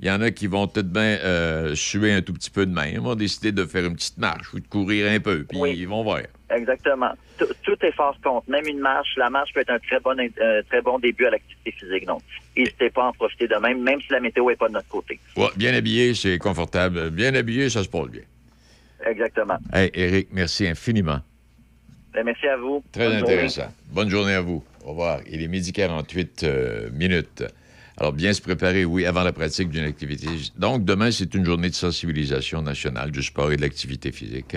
Il 0.00 0.06
y 0.06 0.10
en 0.10 0.20
a 0.20 0.30
qui 0.30 0.46
vont 0.46 0.66
peut-être 0.66 0.90
bien 0.90 1.18
euh, 1.24 1.74
suer 1.74 2.12
un 2.12 2.20
tout 2.20 2.32
petit 2.32 2.50
peu 2.50 2.66
de 2.66 2.72
main. 2.72 2.86
Ils 2.86 3.00
vont 3.00 3.14
décider 3.14 3.52
de 3.52 3.64
faire 3.64 3.84
une 3.84 3.94
petite 3.94 4.18
marche 4.18 4.52
ou 4.52 4.60
de 4.60 4.66
courir 4.66 5.10
un 5.10 5.20
peu, 5.20 5.44
puis 5.44 5.58
ils 5.70 5.88
vont 5.88 6.02
voir. 6.02 6.20
Exactement. 6.50 7.12
Tout, 7.38 7.46
tout 7.62 7.76
effort 7.82 8.16
compte. 8.22 8.46
Même 8.48 8.66
une 8.66 8.78
marche, 8.78 9.08
la 9.16 9.30
marche 9.30 9.52
peut 9.54 9.60
être 9.60 9.70
un 9.70 9.78
très 9.78 10.00
bon, 10.00 10.18
un 10.18 10.62
très 10.68 10.82
bon 10.82 10.98
début 10.98 11.26
à 11.26 11.30
l'activité 11.30 11.72
physique. 11.72 12.06
Donc, 12.06 12.22
n'hésitez 12.56 12.90
pas 12.90 13.04
à 13.04 13.06
en 13.06 13.12
profiter 13.12 13.48
de 13.48 13.56
même, 13.56 13.82
même 13.82 14.00
si 14.00 14.12
la 14.12 14.20
météo 14.20 14.48
n'est 14.48 14.56
pas 14.56 14.68
de 14.68 14.74
notre 14.74 14.88
côté. 14.88 15.18
Ouais, 15.36 15.48
bien 15.56 15.74
habillé, 15.74 16.14
c'est 16.14 16.38
confortable. 16.38 17.10
Bien 17.10 17.34
habillé, 17.34 17.70
ça 17.70 17.82
se 17.82 17.88
passe 17.88 18.08
bien. 18.08 18.22
Exactement. 19.06 19.58
Hey, 19.72 19.90
Eric, 19.94 20.28
merci 20.32 20.66
infiniment. 20.66 21.20
Ben, 22.12 22.24
merci 22.24 22.46
à 22.46 22.56
vous. 22.56 22.82
Très 22.92 23.08
Bonne 23.08 23.18
journée. 23.18 23.32
intéressant. 23.34 23.74
Bonne 23.90 24.08
journée 24.08 24.34
à 24.34 24.40
vous. 24.40 24.62
Au 24.84 24.90
revoir. 24.90 25.20
Il 25.28 25.42
est 25.42 25.48
midi 25.48 25.72
48 25.72 26.44
euh, 26.44 26.90
minutes. 26.92 27.44
Alors, 27.96 28.12
bien 28.12 28.32
se 28.32 28.40
préparer, 28.40 28.84
oui, 28.84 29.06
avant 29.06 29.22
la 29.22 29.32
pratique 29.32 29.70
d'une 29.70 29.84
activité. 29.84 30.26
Donc, 30.58 30.84
demain, 30.84 31.12
c'est 31.12 31.32
une 31.34 31.44
journée 31.44 31.70
de 31.70 31.74
sensibilisation 31.74 32.60
nationale 32.60 33.12
du 33.12 33.22
sport 33.22 33.52
et 33.52 33.56
de 33.56 33.62
l'activité 33.62 34.10
physique. 34.10 34.56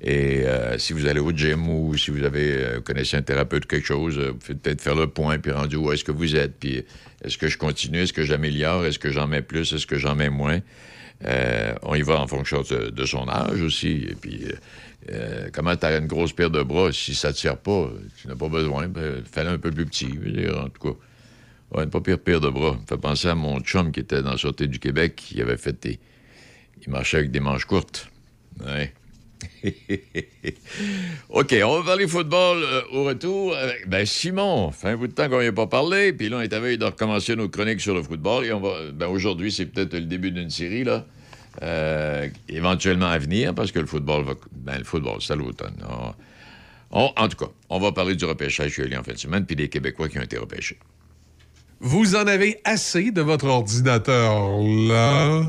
Et 0.00 0.44
euh, 0.44 0.78
si 0.78 0.92
vous 0.92 1.06
allez 1.06 1.18
au 1.18 1.32
gym 1.32 1.68
ou 1.68 1.96
si 1.96 2.12
vous 2.12 2.22
avez 2.22 2.52
euh, 2.52 2.80
connaissez 2.80 3.16
un 3.16 3.22
thérapeute 3.22 3.66
quelque 3.66 3.86
chose, 3.86 4.16
euh, 4.18 4.32
peut-être 4.32 4.80
faire 4.80 4.94
le 4.94 5.08
point, 5.08 5.38
puis 5.38 5.50
rendu 5.50 5.74
où 5.74 5.90
est-ce 5.90 6.04
que 6.04 6.12
vous 6.12 6.36
êtes, 6.36 6.56
puis 6.60 6.84
est-ce 7.24 7.36
que 7.36 7.48
je 7.48 7.58
continue, 7.58 8.02
est-ce 8.02 8.12
que 8.12 8.22
j'améliore, 8.22 8.84
est-ce 8.84 9.00
que 9.00 9.10
j'en 9.10 9.26
mets 9.26 9.42
plus, 9.42 9.72
est-ce 9.72 9.86
que 9.88 9.98
j'en 9.98 10.14
mets 10.14 10.30
moins. 10.30 10.60
Euh, 11.24 11.74
on 11.82 11.96
y 11.96 12.02
va 12.02 12.20
en 12.20 12.28
fonction 12.28 12.62
de, 12.62 13.04
son 13.04 13.28
âge 13.28 13.60
aussi. 13.60 14.06
Et 14.08 14.14
puis, 14.14 14.44
comment 15.52 15.74
tu 15.74 15.84
as 15.84 15.96
une 15.96 16.06
grosse 16.06 16.32
paire 16.32 16.50
de 16.50 16.62
bras, 16.62 16.92
si 16.92 17.16
ça 17.16 17.28
ne 17.28 17.32
te 17.32 17.38
sert 17.38 17.56
pas, 17.56 17.90
tu 18.20 18.28
n'as 18.28 18.36
pas 18.36 18.48
besoin, 18.48 18.86
ben, 18.86 19.24
fais-le 19.28 19.50
un 19.50 19.58
peu 19.58 19.72
plus 19.72 19.84
petit. 19.84 20.10
je 20.14 20.20
veux 20.20 20.30
dire, 20.30 20.60
en 20.60 20.68
tout 20.68 20.92
cas, 20.92 20.98
ouais, 21.72 21.84
une 21.84 21.90
pas 21.90 22.00
pire 22.00 22.18
paire 22.18 22.40
de 22.40 22.48
bras. 22.48 22.76
Ça 22.88 22.96
fait 22.96 23.00
penser 23.00 23.28
à 23.28 23.34
mon 23.34 23.60
chum 23.60 23.92
qui 23.92 24.00
était 24.00 24.22
dans 24.22 24.32
la 24.32 24.36
Sûreté 24.36 24.66
du 24.66 24.78
Québec, 24.78 25.14
qui 25.16 25.40
avait 25.40 25.56
fait 25.56 25.80
des... 25.82 25.98
Il 26.86 26.90
marchait 26.90 27.18
avec 27.18 27.30
des 27.30 27.40
manches 27.40 27.64
courtes. 27.64 28.10
OK, 31.28 31.54
on 31.64 31.78
va 31.80 31.84
parler 31.84 32.08
football 32.08 32.62
euh, 32.62 32.82
au 32.92 33.04
retour. 33.04 33.54
avec- 33.56 33.88
ben, 33.88 34.04
Simon, 34.06 34.70
fait 34.70 34.88
un 34.88 34.96
bout 34.96 35.06
de 35.06 35.12
temps 35.12 35.28
qu'on 35.28 35.40
n'y 35.40 35.46
a 35.46 35.52
pas 35.52 35.66
parlé, 35.66 36.12
puis 36.12 36.28
là, 36.28 36.38
on 36.38 36.40
est 36.40 36.52
à 36.52 36.60
veille 36.60 36.78
de 36.78 36.84
recommencer 36.84 37.36
nos 37.36 37.48
chroniques 37.48 37.80
sur 37.80 37.94
le 37.94 38.02
football. 38.02 38.44
Et 38.44 38.52
on 38.52 38.60
va, 38.60 38.90
ben, 38.92 39.06
aujourd'hui, 39.06 39.52
c'est 39.52 39.66
peut-être 39.66 39.94
le 39.94 40.02
début 40.02 40.30
d'une 40.30 40.50
série, 40.50 40.84
là, 40.84 41.06
euh, 41.62 42.28
éventuellement 42.48 43.06
à 43.08 43.18
venir, 43.18 43.54
parce 43.54 43.72
que 43.72 43.78
le 43.78 43.86
football 43.86 44.24
va. 44.24 44.34
Ben, 44.52 44.78
le 44.78 44.84
football, 44.84 45.18
c'est 45.20 45.36
l'automne. 45.36 45.76
En 46.90 47.28
tout 47.28 47.36
cas, 47.36 47.50
on 47.68 47.78
va 47.78 47.92
parler 47.92 48.16
du 48.16 48.24
repêchage 48.24 48.78
lieu 48.78 48.98
en 48.98 49.02
fin 49.02 49.12
de 49.12 49.18
semaine, 49.18 49.44
puis 49.44 49.56
des 49.56 49.68
Québécois 49.68 50.08
qui 50.08 50.18
ont 50.18 50.22
été 50.22 50.38
repêchés. 50.38 50.78
Vous 51.80 52.16
en 52.16 52.26
avez 52.26 52.60
assez 52.64 53.12
de 53.12 53.20
votre 53.22 53.46
ordinateur, 53.46 54.50
là? 54.88 55.42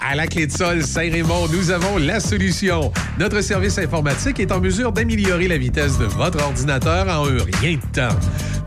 À 0.00 0.14
la 0.14 0.28
clé 0.28 0.46
de 0.46 0.52
sol 0.52 0.84
Saint-Raymond, 0.84 1.48
nous 1.48 1.72
avons 1.72 1.98
la 1.98 2.20
solution. 2.20 2.92
Notre 3.18 3.40
service 3.40 3.78
informatique 3.78 4.38
est 4.38 4.52
en 4.52 4.60
mesure 4.60 4.92
d'améliorer 4.92 5.48
la 5.48 5.58
vitesse 5.58 5.98
de 5.98 6.04
votre 6.04 6.40
ordinateur 6.42 7.08
en 7.08 7.26
un 7.26 7.38
rien 7.60 7.76
de 7.76 7.82
temps. 7.92 8.14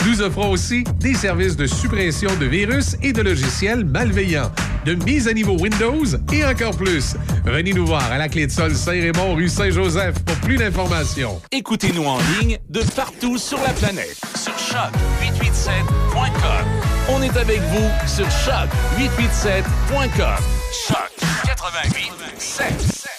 Nous 0.06 0.22
offrons 0.22 0.52
aussi 0.52 0.84
des 1.00 1.14
services 1.14 1.56
de 1.56 1.68
suppression 1.68 2.36
de 2.36 2.46
virus 2.46 2.98
et 3.02 3.14
de 3.14 3.22
logiciels 3.22 3.86
malveillants, 3.86 4.52
de 4.86 4.94
mise 4.94 5.30
à 5.30 5.34
niveau 5.34 5.58
Windows 5.58 6.04
et 6.34 6.44
encore 6.44 6.76
plus. 6.76 7.16
Venez 7.46 7.72
nous 7.72 7.86
voir 7.86 8.12
à 8.12 8.18
la 8.18 8.28
clé 8.28 8.48
de 8.48 8.52
sol 8.52 8.76
Saint-Raymond, 8.76 9.36
rue 9.36 9.48
Saint-Joseph 9.48 10.20
pour 10.26 10.36
plus 10.38 10.58
d'informations. 10.58 11.42
Écoutez-nous 11.54 12.04
en 12.04 12.18
ligne 12.40 12.58
de 12.70 12.82
partout 12.94 13.38
sur 13.38 13.62
la 13.62 13.72
planète. 13.72 14.20
Sur 14.36 14.52
choc887.com. 14.54 16.66
On 17.10 17.22
est 17.22 17.38
avec 17.38 17.62
vous 17.62 17.90
sur 18.06 18.28
choc887.com. 18.28 20.61
Choc 20.72 21.12
88.7. 21.46 23.14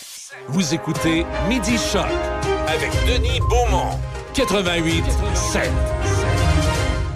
Vous 0.49 0.73
écoutez 0.75 1.25
Midi 1.49 1.77
Choc 1.77 2.07
avec 2.67 2.91
Denis 3.07 3.41
Beaumont. 3.41 3.99
88 4.35 5.05
7. 5.35 5.71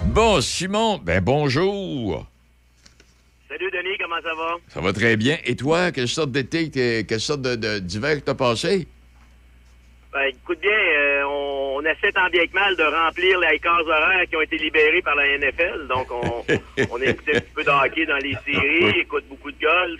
Bon, 0.07 0.39
Simon, 0.41 0.99
ben 1.03 1.21
bonjour. 1.23 2.25
Salut 3.49 3.71
Denis, 3.71 3.97
comment 3.99 4.21
ça 4.21 4.35
va? 4.35 4.55
Ça 4.69 4.79
va 4.81 4.93
très 4.93 5.17
bien. 5.17 5.37
Et 5.45 5.55
toi, 5.55 5.91
quelle 5.91 6.07
sorte 6.07 6.31
d'été, 6.31 6.69
que- 6.69 7.01
quelle 7.01 7.19
sorte 7.21 7.41
de- 7.41 7.55
de- 7.55 7.79
d'hiver 7.79 8.15
que 8.17 8.21
t'as 8.25 8.35
passé? 8.35 8.87
Ben, 10.13 10.25
écoute 10.29 10.59
bien, 10.61 10.71
euh, 10.71 11.23
on, 11.27 11.77
on 11.77 11.81
essaie 11.81 12.11
tant 12.11 12.29
bien 12.29 12.45
que 12.45 12.53
mal 12.53 12.75
de 12.75 12.83
remplir 12.83 13.39
les 13.39 13.57
cases 13.59 13.81
horaires 13.87 14.25
qui 14.29 14.35
ont 14.35 14.41
été 14.41 14.57
libérées 14.57 15.01
par 15.01 15.15
la 15.15 15.25
NFL. 15.37 15.87
Donc, 15.87 16.11
on, 16.11 16.45
on 16.91 17.01
écoute 17.01 17.27
un 17.33 17.39
petit 17.39 17.53
peu 17.55 17.63
de 17.63 17.69
hockey 17.69 18.05
dans 18.05 18.17
les 18.17 18.35
séries, 18.45 18.99
écoute 18.99 19.25
beaucoup 19.29 19.51
de 19.51 19.59
golf. 19.59 19.99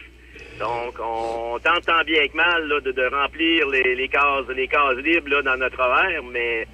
Donc, 0.60 0.96
on 1.00 1.60
tente 1.60 1.86
tant 1.86 2.04
bien 2.06 2.28
que 2.28 2.36
mal 2.36 2.68
là, 2.68 2.80
de, 2.82 2.92
de 2.92 3.06
remplir 3.06 3.68
les, 3.70 3.96
les 3.96 4.08
cases 4.08 4.48
les 4.56 4.68
cases 4.68 4.98
libres 5.04 5.30
là, 5.30 5.42
dans 5.44 5.58
notre 5.58 5.80
horaire, 5.80 6.22
mais 6.32 6.68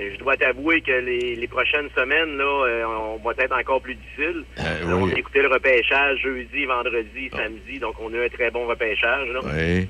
euh, 0.00 0.10
je 0.14 0.18
dois 0.18 0.36
t'avouer 0.36 0.80
que 0.80 0.92
les, 0.92 1.34
les 1.36 1.48
prochaines 1.48 1.88
semaines 1.96 2.36
là, 2.36 2.44
euh, 2.44 2.84
on 2.86 3.18
va 3.26 3.32
être 3.38 3.56
encore 3.58 3.80
plus 3.80 3.96
difficiles. 3.96 4.44
Euh, 4.60 4.92
On 4.92 5.08
a 5.10 5.18
écouté 5.18 5.42
le 5.42 5.48
repêchage 5.48 6.18
jeudi, 6.20 6.64
vendredi, 6.64 7.30
samedi, 7.34 7.78
donc 7.80 7.96
on 8.00 8.12
a 8.12 8.16
eu 8.18 8.26
un 8.26 8.28
très 8.28 8.50
bon 8.50 8.66
repêchage. 8.66 9.28
Là. 9.28 9.40
Oui. 9.42 9.88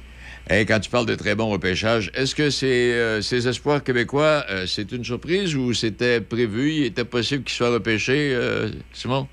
Hey, 0.49 0.67
quand 0.67 0.79
tu 0.81 0.91
parles 0.91 1.07
de 1.07 1.15
très 1.15 1.35
bon 1.35 1.49
repêchage, 1.49 2.11
est-ce 2.15 2.35
que 2.35 2.51
euh, 2.65 3.23
ces 3.23 3.49
espoirs 3.49 3.83
québécois, 3.83 4.45
euh, 4.51 4.67
c'est 4.67 4.93
une 4.93 5.05
surprise 5.05 5.57
ou 5.57 5.73
c'était 5.73 6.21
prévu? 6.21 6.71
Il 6.73 6.85
était 6.87 7.07
possible 7.07 7.45
qu'ils 7.45 7.55
soient 7.55 7.71
repêchés, 7.71 8.33
euh, 8.35 8.69
Simon? 8.93 9.27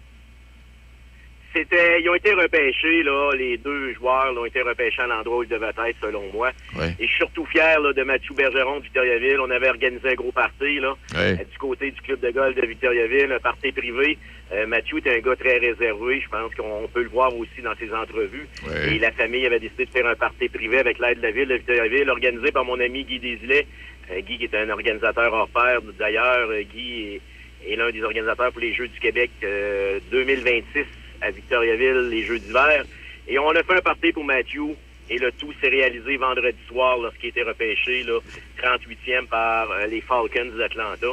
C'était, 1.54 2.02
ils 2.02 2.10
ont 2.10 2.16
été 2.16 2.32
repêchés, 2.34 3.04
là, 3.04 3.32
les 3.38 3.58
deux 3.58 3.94
joueurs 3.96 4.32
là, 4.34 4.40
ont 4.42 4.46
été 4.46 4.62
repêchés 4.62 5.02
à 5.02 5.08
l'endroit 5.08 5.40
où 5.40 5.44
ils 5.44 5.50
devaient 5.50 5.68
être, 5.68 5.98
selon 6.02 6.24
moi. 6.34 6.52
Et 6.80 7.04
je 7.04 7.08
suis 7.08 7.18
surtout 7.18 7.46
fier 7.46 7.80
là, 7.80 7.92
de 7.92 8.04
Mathieu 8.04 8.34
Bergeron 8.34 8.78
de 8.78 8.84
Victoriaville. 8.84 9.40
On 9.42 9.50
avait 9.52 9.68
organisé 9.70 10.10
un 10.12 10.14
gros 10.14 10.32
party 10.32 10.80
là, 10.80 10.96
Ouais. 11.14 11.34
euh, 11.42 11.44
du 11.44 11.58
côté 11.60 11.92
du 11.92 12.00
club 12.02 12.22
de 12.22 12.32
golf 12.32 12.56
de 12.56 12.66
Victoriaville, 12.66 13.32
un 13.34 13.40
party 13.40 13.72
privé. 13.74 14.18
Euh, 14.54 14.66
Mathieu 14.66 14.98
est 15.00 15.10
un 15.14 15.20
gars 15.20 15.36
très 15.36 15.58
réservé. 15.58 16.22
Je 16.22 16.30
pense 16.30 16.56
qu'on 16.56 16.88
peut 16.88 17.04
le 17.04 17.10
voir 17.10 17.36
aussi 17.38 17.62
dans 17.62 17.76
ses 17.76 17.94
entrevues. 17.94 18.48
Et 18.90 19.00
la 19.00 19.12
famille 19.12 19.46
avait 19.46 19.60
décidé 19.60 19.86
de 19.86 19.92
faire 19.92 20.08
un 20.08 20.16
party 20.16 20.48
privé 20.50 20.80
avec 20.80 21.00
l'aide 21.00 21.18
de 21.18 21.24
la 21.24 21.32
ville 21.32 21.48
de 21.50 21.56
Victoriaville, 21.56 22.10
organisé 22.10 22.52
par 22.52 22.64
mon 22.66 22.80
ami 22.80 23.04
Guy 23.04 23.20
Desilets. 23.20 23.68
Euh, 24.12 24.22
Guy 24.22 24.38
qui 24.38 24.46
est 24.46 24.56
un 24.56 24.70
organisateur 24.70 25.34
hors 25.34 25.50
pair. 25.50 25.82
D'ailleurs, 26.00 26.50
euh, 26.50 26.64
Guy 26.64 27.20
est, 27.66 27.72
est 27.74 27.76
l'un 27.76 27.92
des 27.92 28.04
organisateurs 28.04 28.52
pour 28.52 28.62
les 28.62 28.74
Jeux 28.74 28.88
du 28.88 29.00
Québec 29.00 29.30
euh, 29.44 30.00
2026 30.12 30.86
à 31.22 31.32
Victoriaville, 31.32 32.10
les 32.10 32.24
Jeux 32.24 32.40
d'hiver. 32.40 32.84
Et 33.28 33.38
on 33.40 33.50
a 33.52 33.64
fait 33.64 33.76
un 33.78 33.82
party 33.82 34.12
pour 34.12 34.24
Mathieu. 34.24 34.76
Et 35.10 35.18
le 35.18 35.32
tout 35.34 35.52
s'est 35.62 35.68
réalisé 35.70 36.16
vendredi 36.18 36.58
soir 36.68 36.98
lorsqu'il 36.98 37.30
été 37.30 37.44
repêché, 37.44 38.04
là, 38.04 38.20
38e 38.62 39.28
par 39.28 39.70
euh, 39.72 39.86
les 39.88 40.00
Falcons 40.02 40.52
d'Atlanta. 40.58 41.08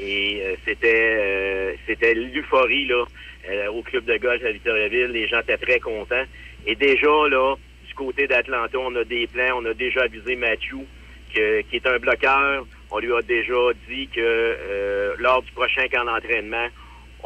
Et 0.00 0.40
euh, 0.42 0.54
c'était 0.64 1.16
euh, 1.20 1.74
c'était 1.86 2.14
l'euphorie 2.14 2.86
là 2.86 3.04
euh, 3.48 3.68
au 3.68 3.82
club 3.82 4.04
de 4.04 4.16
golf 4.16 4.44
à 4.44 4.50
Victoriaville. 4.50 5.12
Les 5.12 5.28
gens 5.28 5.40
étaient 5.40 5.56
très 5.58 5.78
contents. 5.80 6.24
Et 6.66 6.74
déjà 6.74 7.06
là, 7.30 7.54
du 7.86 7.94
côté 7.94 8.26
d'Atlanta, 8.26 8.78
on 8.78 8.94
a 8.96 9.04
des 9.04 9.26
plans. 9.28 9.60
On 9.62 9.64
a 9.66 9.74
déjà 9.74 10.02
avisé 10.02 10.34
Mathieu 10.34 10.78
que- 11.32 11.60
qui 11.62 11.76
est 11.76 11.86
un 11.86 11.98
bloqueur. 11.98 12.66
On 12.90 12.98
lui 12.98 13.12
a 13.14 13.22
déjà 13.22 13.54
dit 13.88 14.08
que 14.08 14.20
euh, 14.20 15.14
lors 15.18 15.42
du 15.42 15.52
prochain 15.52 15.86
camp 15.88 16.04
d'entraînement, 16.04 16.66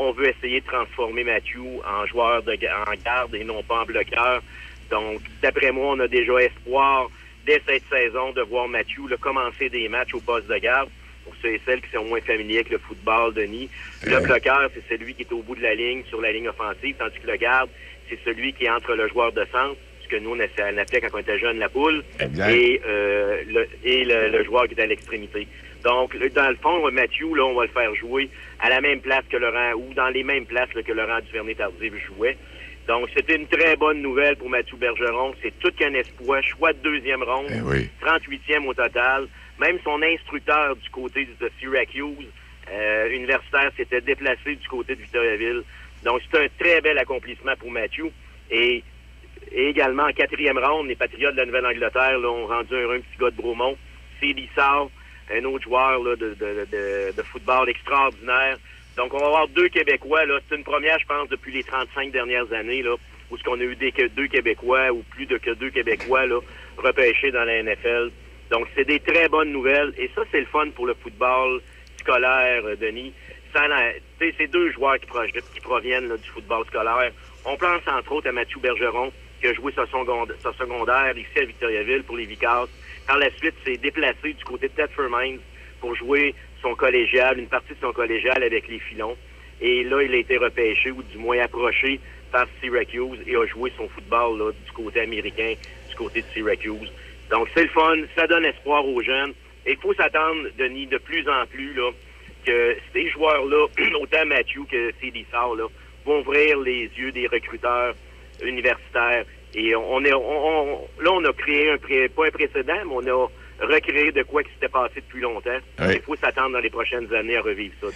on 0.01 0.13
veut 0.13 0.29
essayer 0.29 0.61
de 0.61 0.67
transformer 0.67 1.25
Mathieu 1.25 1.61
en 1.87 2.07
joueur 2.07 2.43
de 2.43 2.53
en 2.53 2.95
garde 3.05 3.35
et 3.35 3.45
non 3.45 3.63
pas 3.63 3.83
en 3.83 3.85
bloqueur. 3.85 4.43
Donc, 4.91 5.21
d'après 5.43 5.71
moi, 5.73 5.95
on 5.95 6.01
a 6.01 6.09
déjà 6.09 6.37
espoir 6.39 7.11
dès 7.47 7.61
cette 7.67 7.85
saison 7.91 8.33
de 8.33 8.41
voir 8.43 8.67
Mathieu 8.67 9.03
commencer 9.21 9.69
des 9.69 9.89
matchs 9.89 10.15
au 10.15 10.21
poste 10.21 10.49
de 10.49 10.57
garde. 10.57 10.89
Pour 11.25 11.35
ceux 11.43 11.53
et 11.53 11.61
celles 11.67 11.83
qui 11.83 11.91
sont 11.91 12.05
moins 12.05 12.21
familiers 12.23 12.61
avec 12.61 12.71
le 12.71 12.79
football, 12.79 13.35
Denis. 13.35 13.69
Le 14.05 14.21
bloqueur, 14.21 14.71
c'est 14.75 14.89
celui 14.89 15.15
qui 15.15 15.23
est 15.23 15.33
au 15.33 15.43
bout 15.43 15.55
de 15.55 15.63
la 15.63 15.75
ligne, 15.75 16.03
sur 16.09 16.21
la 16.21 16.33
ligne 16.33 16.49
offensive, 16.49 16.97
tandis 16.99 17.19
que 17.21 17.31
le 17.31 17.37
garde, 17.37 17.69
c'est 18.09 18.19
celui 18.25 18.55
qui 18.55 18.65
est 18.65 18.71
entre 18.71 18.95
le 18.95 19.07
joueur 19.09 19.31
de 19.33 19.45
centre, 19.53 19.77
ce 20.03 20.09
que 20.09 20.17
nous, 20.17 20.31
on 20.35 20.41
appelait 20.41 21.01
quand 21.03 21.15
on 21.15 21.19
était 21.19 21.39
jeune 21.39 21.59
la 21.59 21.69
poule, 21.69 22.03
Exact. 22.19 22.51
et, 22.51 22.81
euh, 22.89 23.43
le, 23.47 23.69
et 23.85 24.05
le, 24.05 24.29
le 24.31 24.45
joueur 24.45 24.67
qui 24.67 24.75
est 24.75 24.83
à 24.83 24.87
l'extrémité. 24.87 25.47
Donc, 25.85 26.17
dans 26.35 26.49
le 26.51 26.57
fond, 26.57 26.91
Mathieu, 26.91 27.29
là, 27.35 27.45
on 27.45 27.55
va 27.55 27.65
le 27.67 27.71
faire 27.71 27.95
jouer 27.95 28.29
à 28.61 28.69
la 28.69 28.81
même 28.81 29.01
place 29.01 29.25
que 29.31 29.37
Laurent, 29.37 29.73
ou 29.75 29.95
dans 29.95 30.09
les 30.09 30.23
mêmes 30.23 30.47
places 30.47 30.73
là, 30.75 30.83
que 30.83 30.93
Laurent 30.93 31.21
Duvernay-Tardif 31.21 31.95
jouait. 32.07 32.37
Donc, 32.89 33.09
c'était 33.15 33.37
une 33.37 33.47
très 33.47 33.77
bonne 33.77 34.03
nouvelle 34.03 34.37
pour 34.37 34.51
Mathieu 34.51 34.77
Bergeron. 34.77 35.35
C'est 35.43 35.57
tout 35.61 35.71
qu'un 35.73 35.95
espoir. 35.95 36.43
Choix 36.43 36.73
de 36.73 36.79
deuxième 36.79 37.23
ronde. 37.23 37.47
Eh 37.51 37.61
oui. 37.61 37.89
38e 38.03 38.67
au 38.67 38.75
total. 38.75 39.29
Même 39.61 39.79
son 39.85 40.03
instructeur 40.03 40.75
du 40.77 40.91
côté 40.91 41.29
de 41.41 41.51
Syracuse, 41.61 42.27
euh, 42.71 43.15
universitaire, 43.15 43.71
s'était 43.77 44.01
déplacé 44.01 44.57
du 44.57 44.69
côté 44.69 44.95
de 44.95 45.03
Victoriaville. 45.03 45.63
Donc, 46.05 46.21
c'est 46.31 46.45
un 46.45 46.49
très 46.59 46.81
bel 46.81 46.99
accomplissement 46.99 47.55
pour 47.59 47.71
Mathieu. 47.71 48.11
Et, 48.51 48.83
et 49.53 49.69
également, 49.69 50.05
en 50.05 50.13
quatrième 50.13 50.59
ronde, 50.59 50.89
les 50.89 50.97
Patriotes 50.97 51.35
de 51.35 51.41
la 51.41 51.47
Nouvelle-Angleterre 51.47 52.19
là, 52.19 52.29
ont 52.29 52.47
rendu 52.47 52.75
un, 52.75 52.91
un 52.91 53.01
petit 53.01 53.19
gars 53.21 53.31
de 53.31 53.37
Bromont. 53.37 53.77
C.D. 54.21 54.49
Sarr, 54.55 54.91
un 55.33 55.45
autre 55.45 55.65
joueur 55.65 56.03
de, 56.17 57.23
football 57.25 57.69
extraordinaire. 57.69 58.57
Donc, 58.97 59.15
on 59.15 59.19
va 59.19 59.27
avoir 59.27 59.49
deux 59.49 59.69
Québécois. 59.69 60.23
C'est 60.49 60.57
une 60.57 60.65
première, 60.65 60.99
je 60.99 61.07
pense, 61.07 61.29
depuis 61.29 61.53
les 61.53 61.63
35 61.63 62.11
dernières 62.11 62.53
années, 62.53 62.85
où 63.31 63.37
ce 63.39 63.43
qu'on 63.45 63.59
a 63.61 63.63
eu 63.63 63.77
des, 63.77 63.93
que 63.93 64.07
deux 64.09 64.27
Québécois 64.27 64.91
ou 64.91 65.03
plus 65.11 65.27
de 65.27 65.39
que 65.39 65.53
deux 65.53 65.71
Québécois 65.71 66.25
repêchés 66.77 67.31
dans 67.31 67.45
la 67.45 67.63
NFL. 67.63 68.11
Donc, 68.51 68.67
c'est 68.75 68.85
des 68.85 68.99
très 69.01 69.29
bonnes 69.29 69.53
nouvelles. 69.53 69.95
Et 69.97 70.11
ça, 70.15 70.23
c'est 70.31 70.41
le 70.41 70.47
fun 70.47 70.69
pour 70.71 70.87
le 70.87 70.95
football 70.95 71.61
scolaire, 72.01 72.65
euh, 72.65 72.77
Denis. 72.77 73.13
C'est 74.19 74.47
deux 74.49 74.71
joueurs 74.73 74.99
qui, 74.99 75.07
pro- 75.07 75.21
qui 75.55 75.61
proviennent 75.61 76.17
du 76.17 76.29
football 76.31 76.65
scolaire. 76.67 77.11
On 77.45 77.57
pense 77.57 77.83
entre 77.87 78.13
autres 78.13 78.29
à 78.29 78.33
Mathieu 78.33 78.61
Bergeron, 78.61 79.13
qui 79.41 79.47
a 79.49 79.55
joué 79.55 79.73
sa 79.73 79.87
secondaire, 79.87 80.37
sa 80.43 80.53
secondaire 80.53 81.17
ici 81.17 81.39
à 81.39 81.45
Victoriaville 81.45 82.03
pour 82.05 82.17
les 82.17 82.27
Vicars. 82.27 82.69
Par 83.11 83.19
la 83.19 83.31
suite, 83.39 83.57
s'est 83.65 83.77
déplacé 83.77 84.35
du 84.35 84.45
côté 84.45 84.69
de 84.69 84.73
Thetford 84.73 85.11
Mines 85.11 85.41
pour 85.81 85.97
jouer 85.97 86.33
son 86.63 86.77
collégial, 86.77 87.41
une 87.41 87.49
partie 87.49 87.73
de 87.73 87.79
son 87.81 87.93
collégial 87.93 88.41
avec 88.41 88.69
les 88.69 88.79
filons. 88.79 89.17
Et 89.61 89.83
là, 89.83 90.01
il 90.03 90.15
a 90.15 90.19
été 90.19 90.37
repêché, 90.37 90.93
ou 90.93 91.03
du 91.03 91.19
moins 91.19 91.41
approché, 91.41 91.99
par 92.31 92.47
Syracuse 92.61 93.19
et 93.27 93.35
a 93.35 93.45
joué 93.47 93.73
son 93.77 93.89
football 93.89 94.39
là, 94.39 94.53
du 94.53 94.71
côté 94.71 95.01
américain, 95.01 95.55
du 95.89 95.97
côté 95.97 96.21
de 96.21 96.27
Syracuse. 96.33 96.93
Donc, 97.33 97.49
c'est 97.53 97.65
le 97.65 97.69
fun, 97.71 97.97
ça 98.15 98.29
donne 98.29 98.45
espoir 98.45 98.87
aux 98.87 99.03
jeunes. 99.03 99.35
Et 99.67 99.73
il 99.73 99.79
faut 99.79 99.93
s'attendre, 99.93 100.47
Denis, 100.57 100.87
de 100.87 100.99
plus 100.99 101.29
en 101.29 101.47
plus, 101.47 101.75
là, 101.75 101.91
que 102.47 102.77
ces 102.93 103.09
joueurs-là, 103.09 103.67
autant 104.01 104.25
Mathieu 104.27 104.63
que 104.71 104.93
C.D. 105.01 105.27
Sarr, 105.33 105.57
là, 105.57 105.67
vont 106.05 106.21
ouvrir 106.21 106.61
les 106.61 106.89
yeux 106.97 107.11
des 107.11 107.27
recruteurs 107.27 107.97
universitaires. 108.41 109.25
Et 109.55 109.75
on 109.75 110.05
est, 110.05 110.13
on- 110.13 110.21
on- 110.21 110.79
là, 111.03 111.11
on 111.13 111.25
a 111.25 111.33
créé 111.33 111.71
un, 111.73 111.79
pré- 111.79 112.09
pas 112.09 112.27
un 112.27 112.31
précédent, 112.31 112.75
mais 112.85 112.93
on 112.93 113.07
a 113.25 113.29
recréé 113.67 114.13
de 114.13 114.23
quoi 114.23 114.43
qui 114.43 114.51
s'était 114.55 114.69
passé 114.69 114.95
depuis 114.97 115.21
longtemps. 115.21 115.51
Oui. 115.81 115.95
Il 115.97 116.01
faut 116.03 116.17
s'attendre 116.17 116.53
dans 116.53 116.61
les 116.61 116.71
prochaines 116.71 117.13
années 117.15 117.37
à 117.37 117.43
revivre 117.43 117.75
ça. 117.81 117.89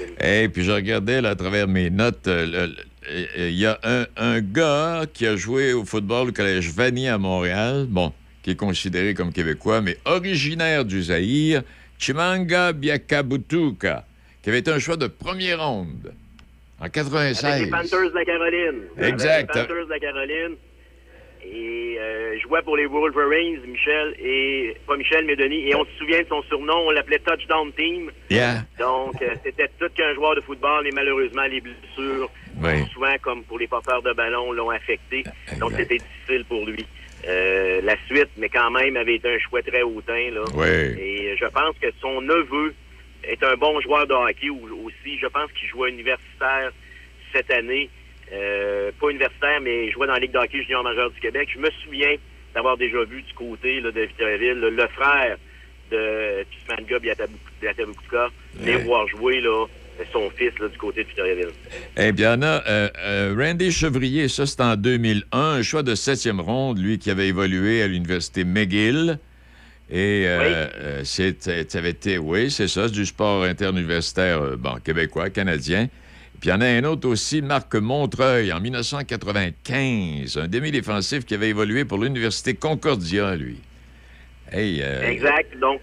Et 0.43 0.49
puis 0.49 0.63
je 0.65 0.73
regardais 0.73 1.21
là, 1.23 1.31
à 1.31 1.35
travers 1.37 1.69
mes 1.69 1.91
notes, 1.91 2.27
euh, 2.29 2.69
euh, 3.09 3.37
il 3.37 3.59
y 3.59 3.67
a 3.67 3.79
un, 3.83 4.05
un 4.17 4.41
gars 4.41 5.03
qui 5.13 5.27
a 5.27 5.37
joué 5.37 5.73
au 5.73 5.85
football 5.85 6.29
au 6.29 6.33
collège 6.33 6.71
Vanier 6.75 7.09
à 7.09 7.19
Montréal, 7.19 7.87
bon, 7.89 8.13
qui 8.43 8.51
est 8.51 8.57
considéré 8.57 9.15
comme 9.15 9.33
québécois, 9.33 9.81
mais 9.81 9.97
originaire 10.05 10.85
du 10.85 11.03
Zaïre, 11.05 11.63
Chimanga 11.99 12.73
Biakabutuka, 12.73 14.05
qui 14.43 14.49
avait 14.51 14.59
été 14.59 14.71
un 14.71 14.79
choix 14.79 14.97
de 14.97 15.07
première 15.07 15.65
ronde 15.67 16.13
en 16.79 16.83
Avec 16.83 16.93
96. 16.95 17.65
les 17.65 17.71
Panthers 17.71 18.11
de 18.11 18.15
la 18.15 18.25
Caroline. 18.25 18.81
Exact. 18.99 19.31
Avec 19.31 19.55
les 19.55 19.63
Panthers 19.63 19.87
de 19.87 19.91
la 19.91 19.99
Caroline. 20.01 20.57
Et 21.57 21.97
euh, 22.01 22.37
jouait 22.41 22.63
pour 22.63 22.77
les 22.77 22.87
Wolverines, 22.87 23.61
Michel, 23.67 24.15
et 24.19 24.77
pas 24.89 24.97
Michel, 24.97 25.25
mais 25.25 25.37
Denis. 25.37 25.69
Et 25.69 25.75
on 25.77 25.85
se 25.85 25.91
souvient 25.99 26.21
de 26.21 26.27
son 26.29 26.43
surnom, 26.43 26.87
on 26.87 26.91
l'appelait 26.91 27.21
Touchdown 27.21 27.71
Team. 27.75 28.11
Yeah. 28.29 28.63
Donc, 28.79 29.23
euh, 29.23 29.35
c'était 29.45 29.69
tout 29.79 29.89
qu'un 29.95 30.13
joueur 30.15 30.35
de 30.35 30.41
football, 30.41 30.83
mais 30.85 30.91
malheureusement, 30.93 31.45
les 31.45 31.61
blessures, 31.61 32.29
Oui. 32.61 32.85
souvent, 32.93 33.15
comme 33.23 33.45
pour 33.45 33.59
les 33.61 33.69
porteurs 33.69 34.03
de 34.03 34.13
ballon, 34.13 34.51
l'ont 34.53 34.71
affecté. 34.71 35.23
Donc, 35.61 35.73
c'était 35.77 35.99
difficile 35.99 36.45
pour 36.49 36.67
lui. 36.67 36.85
Euh, 37.29 37.81
la 37.83 37.97
suite, 38.07 38.31
mais 38.37 38.49
quand 38.49 38.71
même, 38.73 38.97
avait 38.97 39.15
été 39.15 39.33
un 39.33 39.39
choix 39.39 39.63
très 39.63 39.83
hautain. 39.83 40.31
Là. 40.33 40.43
Oui. 40.55 41.01
Et 41.01 41.37
je 41.39 41.47
pense 41.47 41.77
que 41.81 41.87
son 42.01 42.21
neveu 42.21 42.75
est 43.23 43.43
un 43.45 43.55
bon 43.55 43.81
joueur 43.81 44.07
de 44.09 44.13
hockey 44.13 44.51
au- 44.51 44.87
aussi. 44.87 45.19
Je 45.21 45.27
pense 45.29 45.51
qu'il 45.53 45.69
jouait 45.69 45.91
universitaire 45.91 46.73
cette 47.33 47.51
année. 47.53 47.89
Euh, 48.33 48.91
pas 49.01 49.11
universitaire, 49.11 49.61
mais 49.63 49.91
jouait 49.93 50.07
dans 50.07 50.15
la 50.15 50.19
Ligue 50.21 50.33
de 50.33 50.39
hockey 50.39 50.63
junior 50.63 50.83
majeur 50.83 51.11
du 51.11 51.21
Québec. 51.21 51.49
Je 51.55 51.59
me 51.61 51.69
souviens 51.85 52.15
d'avoir 52.55 52.77
déjà 52.77 53.05
vu 53.05 53.23
du 53.23 53.33
côté 53.35 53.81
là, 53.81 53.91
de 53.91 54.01
Victoriaville 54.01 54.55
le, 54.61 54.71
le 54.71 54.87
frère 54.89 55.37
de 55.91 56.45
Pismanga 56.45 56.99
Biatabukuka 57.61 58.29
venir 58.55 58.77
Ouais. 58.79 58.83
voir 58.85 59.07
jouer 59.09 59.41
là, 59.41 59.67
son 60.13 60.31
fils 60.31 60.59
là, 60.59 60.69
du 60.69 60.79
côté 60.79 61.03
de 61.03 61.09
Victoriaville. 61.09 61.51
Eh 61.99 62.13
bien, 62.13 62.35
il 62.35 62.37
y 62.37 62.39
en 62.39 62.43
a 62.43 62.63
euh, 62.67 62.89
euh, 62.99 63.35
Randy 63.39 63.71
Chevrier, 63.71 64.29
ça 64.29 64.47
c'est 64.47 64.61
en 64.63 64.77
2001, 64.77 65.39
un 65.39 65.63
choix 65.63 65.83
de 65.83 65.95
septième 65.95 66.41
ronde, 66.41 66.79
lui 66.79 66.99
qui 66.99 67.11
avait 67.11 67.29
évolué 67.29 67.83
à 67.83 67.87
l'université 67.89 68.45
McGill. 68.45 69.19
Et 69.91 70.25
euh, 70.27 70.67
euh, 70.77 71.01
c'est- 71.05 71.43
ça 71.71 71.79
avait 71.79 71.91
été, 71.91 72.17
oui, 72.17 72.51
c'est 72.51 72.69
ça, 72.69 72.89
c'est 72.89 72.95
du 72.95 73.05
sport 73.05 73.45
interuniversitaire 73.45 74.41
euh, 74.41 74.57
bon, 74.57 74.77
québécois, 74.83 75.29
canadien. 75.29 75.89
Puis 76.45 76.51
il 76.51 76.57
y 76.57 76.57
en 76.57 76.61
a 76.61 76.67
un 76.67 76.85
autre 76.85 77.09
aussi, 77.09 77.41
Marc 77.41 77.75
Montreuil, 77.75 78.53
en 78.53 78.61
1995, 78.61 80.37
un 80.37 80.47
demi-défensif 80.47 81.25
qui 81.25 81.33
avait 81.33 81.49
évolué 81.49 81.87
pour 81.87 81.97
l'Université 81.97 82.53
Concordia, 82.53 83.35
lui. 83.35 83.63
Hey, 84.53 84.83
euh, 84.83 85.09
Exact. 85.09 85.59
Donc, 85.59 85.81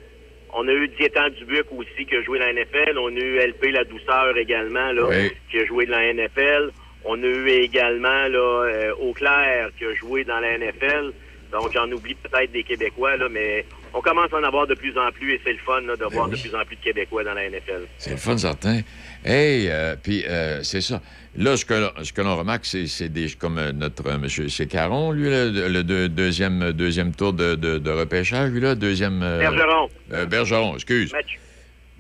on 0.53 0.67
a 0.67 0.71
eu 0.71 0.87
Diétan 0.89 1.29
Dubuc 1.29 1.65
aussi 1.71 2.05
qui 2.05 2.15
a 2.15 2.21
joué 2.21 2.37
dans 2.37 2.45
la 2.45 2.53
NFL. 2.53 2.95
On 2.99 3.07
a 3.07 3.19
eu 3.19 3.39
LP 3.39 3.71
La 3.71 3.85
Douceur 3.85 4.37
également, 4.37 4.91
là, 4.91 5.07
Oui. 5.09 5.31
qui 5.49 5.57
a 5.57 5.65
joué 5.65 5.87
dans 5.87 5.97
la 5.97 6.13
NFL. 6.13 6.69
On 7.05 7.15
a 7.23 7.25
eu 7.25 7.49
également 7.49 8.27
là, 8.27 8.65
euh, 8.67 8.93
Auclair 9.01 9.71
qui 9.79 9.85
a 9.85 9.95
joué 9.95 10.23
dans 10.25 10.39
la 10.41 10.59
NFL. 10.59 11.11
Donc, 11.51 11.71
j'en 11.73 11.91
oublie 11.91 12.13
peut-être 12.13 12.51
des 12.51 12.63
Québécois, 12.63 13.17
là, 13.17 13.27
mais 13.29 13.65
on 13.93 14.01
commence 14.01 14.31
à 14.31 14.37
en 14.37 14.43
avoir 14.43 14.67
de 14.67 14.75
plus 14.75 14.97
en 14.97 15.11
plus 15.11 15.33
et 15.33 15.41
c'est 15.43 15.51
le 15.53 15.59
fun 15.59 15.81
là, 15.81 15.95
de 15.95 16.05
voir 16.05 16.29
de 16.29 16.35
plus 16.37 16.53
en 16.55 16.63
plus 16.65 16.75
de 16.77 16.81
Québécois 16.81 17.23
dans 17.23 17.33
la 17.33 17.49
NFL. 17.49 17.87
C'est 17.97 18.11
le 18.11 18.17
fun, 18.17 18.37
certain. 18.37 18.81
Hey, 19.23 19.67
euh, 19.69 19.95
puis 20.01 20.23
euh, 20.27 20.63
c'est 20.63 20.81
ça. 20.81 21.01
Là, 21.35 21.55
ce 21.55 21.63
que, 21.63 21.89
ce 22.03 22.11
que 22.11 22.21
l'on 22.21 22.35
remarque, 22.35 22.65
c'est, 22.65 23.07
des, 23.09 23.29
comme 23.29 23.57
euh, 23.57 23.71
notre 23.71 24.05
euh, 24.07 24.17
monsieur, 24.17 24.49
c'est 24.49 24.65
Caron, 24.67 25.11
lui, 25.11 25.29
là, 25.29 25.45
le, 25.45 25.69
le 25.69 25.83
deux- 25.83 26.09
deuxième, 26.09 26.71
deuxième 26.73 27.13
tour 27.13 27.31
de, 27.31 27.55
de, 27.55 27.77
de 27.77 27.89
repêchage, 27.91 28.49
lui, 28.51 28.59
là, 28.59 28.75
deuxième... 28.75 29.19
Bergeron. 29.19 29.89
Bergeron, 30.27 30.75
excuse. 30.75 31.13
Match. 31.13 31.39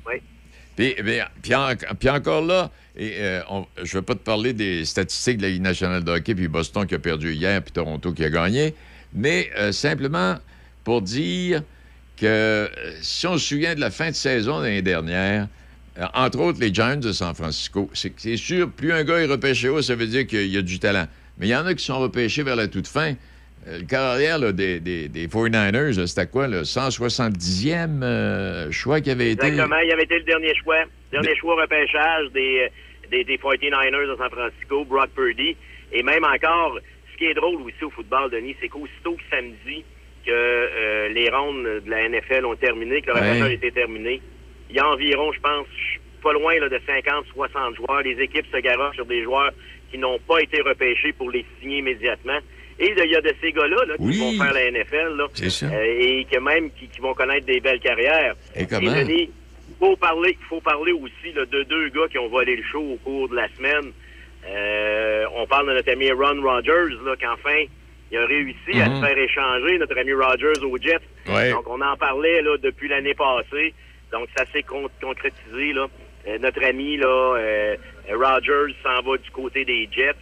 Oui. 0.07 0.15
Puis, 0.75 0.95
bien, 1.03 1.27
puis, 1.41 1.55
en- 1.55 1.75
puis 1.99 2.09
encore 2.09 2.41
là, 2.43 2.71
et, 2.97 3.13
euh, 3.19 3.41
on- 3.49 3.65
je 3.77 3.95
ne 3.95 4.01
vais 4.01 4.05
pas 4.05 4.15
te 4.15 4.19
parler 4.19 4.51
des 4.53 4.83
statistiques 4.83 5.37
de 5.37 5.43
la 5.43 5.49
Ligue 5.49 5.61
nationale 5.61 6.03
de 6.03 6.11
hockey, 6.11 6.35
puis 6.35 6.47
Boston 6.49 6.85
qui 6.85 6.95
a 6.95 6.99
perdu 6.99 7.33
hier, 7.33 7.61
puis 7.61 7.71
Toronto 7.71 8.11
qui 8.11 8.25
a 8.25 8.29
gagné, 8.29 8.73
mais 9.13 9.49
euh, 9.57 9.71
simplement 9.71 10.37
pour 10.83 11.01
dire 11.01 11.61
que 12.17 12.69
si 13.01 13.27
on 13.27 13.37
se 13.37 13.47
souvient 13.47 13.75
de 13.75 13.79
la 13.79 13.91
fin 13.91 14.09
de 14.09 14.15
saison 14.15 14.59
de 14.59 14.65
l'année 14.65 14.81
dernière, 14.81 15.47
entre 16.13 16.39
autres 16.39 16.59
les 16.59 16.73
Giants 16.73 16.97
de 16.97 17.11
San 17.11 17.33
Francisco, 17.35 17.89
c'est 17.93 18.37
sûr, 18.37 18.69
plus 18.71 18.91
un 18.93 19.03
gars 19.03 19.19
est 19.19 19.25
repêché 19.25 19.69
haut, 19.69 19.81
ça 19.81 19.95
veut 19.95 20.07
dire 20.07 20.25
qu'il 20.27 20.47
y 20.47 20.57
a 20.57 20.61
du 20.61 20.79
talent. 20.79 21.05
Mais 21.37 21.47
il 21.47 21.49
y 21.49 21.55
en 21.55 21.65
a 21.65 21.73
qui 21.73 21.83
sont 21.83 21.99
repêchés 21.99 22.43
vers 22.43 22.55
la 22.55 22.67
toute 22.67 22.87
fin. 22.87 23.13
Euh, 23.67 23.79
le 23.79 23.85
carrière 23.85 24.39
là, 24.39 24.51
des, 24.51 24.79
des, 24.79 25.07
des 25.07 25.27
49ers, 25.27 25.97
là, 25.99 26.07
c'était 26.07 26.27
quoi, 26.27 26.47
le 26.47 26.63
170e 26.63 28.01
euh, 28.03 28.71
choix 28.71 29.01
qui 29.01 29.11
avait 29.11 29.31
été... 29.31 29.47
Exactement. 29.47 29.77
Il 29.79 29.91
avait 29.91 30.03
été 30.03 30.17
le 30.19 30.23
dernier 30.23 30.53
choix. 30.55 30.83
Dernier 31.11 31.35
choix 31.35 31.61
repêchage 31.61 32.31
des, 32.33 32.69
des, 33.11 33.23
des 33.23 33.37
49ers 33.37 34.07
de 34.07 34.15
San 34.17 34.29
Francisco, 34.29 34.85
Brock 34.85 35.09
Purdy. 35.15 35.55
Et 35.91 36.03
même 36.03 36.23
encore, 36.23 36.79
ce 37.11 37.17
qui 37.17 37.25
est 37.25 37.33
drôle 37.33 37.61
aussi 37.61 37.83
au 37.83 37.89
football, 37.89 38.31
Denis, 38.31 38.55
c'est 38.61 38.69
qu'aussitôt 38.69 39.13
que 39.15 39.21
samedi, 39.29 39.83
que 40.25 40.31
euh, 40.31 41.09
les 41.09 41.29
rondes 41.29 41.63
de 41.85 41.89
la 41.89 42.07
NFL 42.07 42.45
ont 42.45 42.55
terminé, 42.55 43.01
que 43.01 43.07
le 43.07 43.13
Ouais. 43.15 43.19
repêchage 43.29 43.49
a 43.49 43.53
été 43.53 43.71
terminé, 43.71 44.21
il 44.71 44.75
y 44.77 44.79
a 44.79 44.87
environ, 44.89 45.31
je 45.33 45.39
pense, 45.39 45.67
pas 46.23 46.33
loin 46.33 46.57
là, 46.59 46.69
de 46.69 46.79
50, 46.87 47.25
60 47.33 47.75
joueurs. 47.75 48.01
Les 48.01 48.19
équipes 48.21 48.45
se 48.51 48.57
garochent 48.57 48.95
sur 48.95 49.05
des 49.05 49.23
joueurs 49.23 49.51
qui 49.91 49.97
n'ont 49.97 50.19
pas 50.19 50.39
été 50.39 50.61
repêchés 50.61 51.13
pour 51.13 51.29
les 51.29 51.45
signer 51.59 51.79
immédiatement. 51.79 52.39
Et 52.79 52.91
il 52.97 53.11
y 53.11 53.15
a 53.15 53.21
de 53.21 53.33
ces 53.41 53.51
gars-là 53.51 53.85
là, 53.85 53.95
qui 53.97 54.03
Oui. 54.03 54.17
vont 54.37 54.43
faire 54.43 54.53
la 54.53 54.71
NFL 54.71 55.15
là, 55.17 55.25
euh, 55.27 55.83
et 55.99 56.25
que 56.31 56.39
même 56.39 56.71
qui, 56.71 56.87
qui 56.87 56.99
vont 57.01 57.13
connaître 57.13 57.45
des 57.45 57.59
belles 57.59 57.79
carrières. 57.81 58.33
Et 58.55 58.65
comment? 58.65 58.91
Denis, 58.91 59.29
faut 59.77 59.95
parler, 59.97 60.37
faut 60.49 60.61
parler 60.61 60.91
aussi 60.93 61.31
là, 61.35 61.45
de 61.45 61.63
deux 61.63 61.89
gars 61.89 62.07
qui 62.09 62.17
ont 62.17 62.29
volé 62.29 62.55
le 62.55 62.63
show 62.63 62.79
au 62.79 62.95
cours 63.03 63.29
de 63.29 63.35
la 63.35 63.47
semaine. 63.57 63.91
Euh, 64.47 65.25
on 65.35 65.45
parle 65.45 65.67
de 65.67 65.73
notre 65.73 65.91
ami 65.91 66.11
Ron 66.11 66.41
Rodgers, 66.41 66.95
là, 67.05 67.15
qu'enfin, 67.19 67.63
il 68.11 68.17
a 68.17 68.25
réussi 68.25 68.81
à 68.81 68.89
Mhm. 68.89 68.95
se 69.01 69.05
faire 69.05 69.17
échanger, 69.17 69.77
notre 69.77 69.97
ami 69.99 70.13
Rodgers 70.13 70.59
aux 70.63 70.77
Jets. 70.77 70.97
Ouais. 71.27 71.51
Donc, 71.51 71.67
on 71.69 71.81
en 71.81 71.95
parlait 71.97 72.41
là, 72.41 72.57
depuis 72.57 72.87
l'année 72.87 73.13
passée. 73.13 73.73
Donc, 74.11 74.27
ça 74.37 74.45
s'est 74.51 74.63
con- 74.63 74.89
concrétisé. 75.01 75.73
Là. 75.73 75.87
Euh, 76.27 76.37
notre 76.39 76.63
ami 76.63 76.97
là, 76.97 77.07
euh, 77.37 77.75
Rodgers 78.11 78.75
s'en 78.83 79.01
va 79.01 79.17
du 79.17 79.29
côté 79.31 79.65
des 79.65 79.87
Jets. 79.91 80.13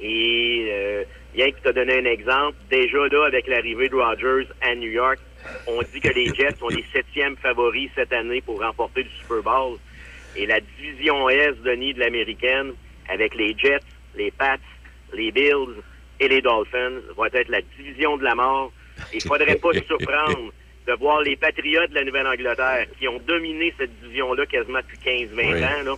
Et 0.00 0.68
euh, 0.70 1.04
bien 1.34 1.50
que 1.50 1.56
tu 1.66 1.72
donné 1.74 1.98
un 1.98 2.04
exemple, 2.04 2.56
déjà 2.70 3.06
là, 3.10 3.26
avec 3.26 3.46
l'arrivée 3.46 3.88
de 3.88 3.96
Rodgers 3.96 4.46
à 4.62 4.74
New 4.74 4.90
York, 4.90 5.18
on 5.66 5.80
dit 5.82 6.00
que 6.00 6.08
les 6.08 6.26
Jets 6.34 6.56
sont 6.58 6.68
les 6.68 6.84
septièmes 6.92 7.36
favoris 7.36 7.90
cette 7.94 8.12
année 8.12 8.40
pour 8.40 8.60
remporter 8.60 9.02
le 9.02 9.10
Super 9.20 9.42
Bowl. 9.42 9.78
Et 10.36 10.46
la 10.46 10.60
division 10.60 11.28
S, 11.28 11.56
Denis, 11.64 11.92
de 11.94 12.00
l'américaine, 12.00 12.72
avec 13.08 13.34
les 13.34 13.54
Jets, 13.58 13.80
les 14.14 14.30
Pats, 14.30 14.56
les 15.12 15.32
Bills 15.32 15.74
et 16.20 16.28
les 16.28 16.40
Dolphins, 16.40 17.00
va 17.16 17.26
être 17.32 17.48
la 17.48 17.60
division 17.76 18.16
de 18.16 18.24
la 18.24 18.34
mort. 18.34 18.72
Il 19.12 19.20
faudrait 19.22 19.56
pas 19.56 19.72
se 19.72 19.84
surprendre 19.84 20.52
de 20.90 20.98
voir 20.98 21.20
les 21.22 21.36
Patriots 21.36 21.86
de 21.88 21.94
la 21.94 22.04
Nouvelle-Angleterre 22.04 22.86
qui 22.98 23.06
ont 23.08 23.20
dominé 23.26 23.72
cette 23.78 23.90
division-là 24.02 24.46
quasiment 24.46 24.78
depuis 24.80 24.98
15-20 24.98 25.52
Oui. 25.52 25.64
ans. 25.64 25.82
Là. 25.84 25.94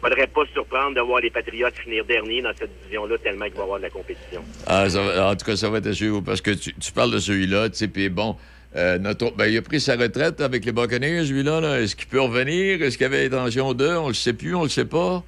faudrait 0.00 0.26
pas 0.26 0.44
se 0.46 0.52
surprendre 0.52 0.94
de 0.96 1.00
voir 1.00 1.20
les 1.20 1.30
Patriots 1.30 1.68
finir 1.82 2.04
dernier 2.04 2.42
dans 2.42 2.52
cette 2.58 2.70
division-là 2.82 3.16
tellement 3.18 3.46
qu'il 3.46 3.54
va 3.54 3.60
y 3.60 3.62
avoir 3.62 3.78
de 3.78 3.84
la 3.84 3.90
compétition. 3.90 4.42
Ah, 4.66 4.88
ça 4.90 5.00
va- 5.02 5.30
en 5.30 5.34
tout 5.36 5.46
cas, 5.46 5.56
ça 5.56 5.70
va 5.70 5.78
être 5.78 5.92
suivre 5.92 6.20
parce 6.20 6.40
que 6.42 6.50
tu, 6.50 6.74
tu 6.74 6.92
parles 6.92 7.10
de 7.12 7.18
celui-là, 7.18 7.70
tu 7.70 7.76
sais, 7.76 7.88
puis 7.88 8.10
bon, 8.10 8.36
euh, 8.76 8.98
notre, 8.98 9.30
ben, 9.34 9.46
il 9.46 9.56
a 9.56 9.62
pris 9.62 9.80
sa 9.80 9.96
retraite 9.96 10.40
avec 10.42 10.64
les 10.66 10.72
Buccaneers, 10.72 11.22
lui-là. 11.24 11.60
Là. 11.62 11.80
Est-ce 11.80 11.96
qu'il 11.96 12.08
peut 12.08 12.20
revenir? 12.20 12.82
Est-ce 12.82 12.98
qu'il 12.98 13.06
avait 13.06 13.22
l'intention 13.28 13.72
d'eux? 13.72 13.96
On 13.96 14.08
le 14.08 14.14
sait 14.14 14.34
plus, 14.34 14.54
on 14.54 14.64
le 14.64 14.68
sait 14.68 14.84
pas. 14.84 15.22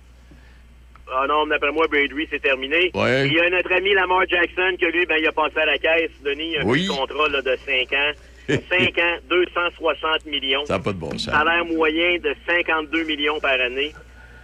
Ah 1.10 1.24
non, 1.28 1.46
d'après 1.46 1.70
moi, 1.72 1.86
Brady, 1.88 2.26
c'est 2.30 2.42
terminé. 2.42 2.90
Ouais. 2.94 3.28
Il 3.28 3.32
y 3.32 3.40
a 3.40 3.48
notre 3.48 3.72
ami 3.72 3.94
Lamar 3.94 4.26
Jackson, 4.28 4.76
que 4.78 4.86
lui, 4.86 5.06
ben, 5.06 5.16
il 5.20 5.26
a 5.26 5.32
passé 5.32 5.56
à 5.58 5.64
la 5.66 5.78
caisse. 5.78 6.10
Denis, 6.24 6.52
il 6.54 6.58
a 6.58 6.64
Oui. 6.66 6.86
pris 6.86 6.96
le 6.96 7.00
contrat 7.00 7.28
là, 7.28 7.40
de 7.42 7.56
5 7.64 7.92
ans. 7.92 8.12
5 8.48 8.98
ans, 8.98 9.16
260 9.28 10.26
millions. 10.26 10.64
Ça 10.66 10.74
n'a 10.78 10.82
pas 10.82 10.92
de 10.92 10.98
bon 10.98 11.10
sens. 11.18 11.32
Salaire 11.34 11.64
moyen 11.64 12.18
de 12.18 12.34
52 12.48 13.02
millions 13.04 13.40
par 13.40 13.60
année. 13.60 13.92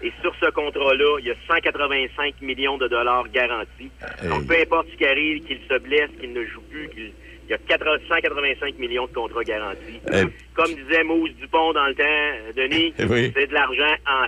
Et 0.04 0.12
sur 0.20 0.34
ce 0.42 0.50
contrat-là, 0.50 1.18
il 1.20 1.26
y 1.26 1.30
a 1.30 1.34
185 1.46 2.40
millions 2.42 2.76
de 2.76 2.88
dollars 2.88 3.28
garantis. 3.32 3.90
Donc, 4.28 4.46
peu 4.48 4.56
importe 4.60 4.88
ce 4.90 4.96
qui 4.96 5.04
arrive, 5.04 5.44
qu'il 5.44 5.60
se 5.70 5.78
blesse, 5.78 6.10
qu'il 6.20 6.32
ne 6.32 6.44
joue 6.44 6.60
plus, 6.70 6.88
qu'il 6.88 7.12
il 7.44 7.50
y 7.50 7.54
a 7.54 7.58
4 7.58 7.84
185 8.08 8.78
millions 8.78 9.06
de 9.06 9.12
contrats 9.12 9.42
garantis. 9.44 10.00
Eh. 10.12 10.22
Comme 10.54 10.74
disait 10.74 11.02
Mousse 11.04 11.30
Dupont 11.40 11.72
dans 11.72 11.86
le 11.86 11.94
temps, 11.94 12.52
Denis, 12.56 12.94
Oui. 13.10 13.32
c'est 13.36 13.48
de 13.48 13.52
l'argent 13.52 13.94
en 14.06 14.26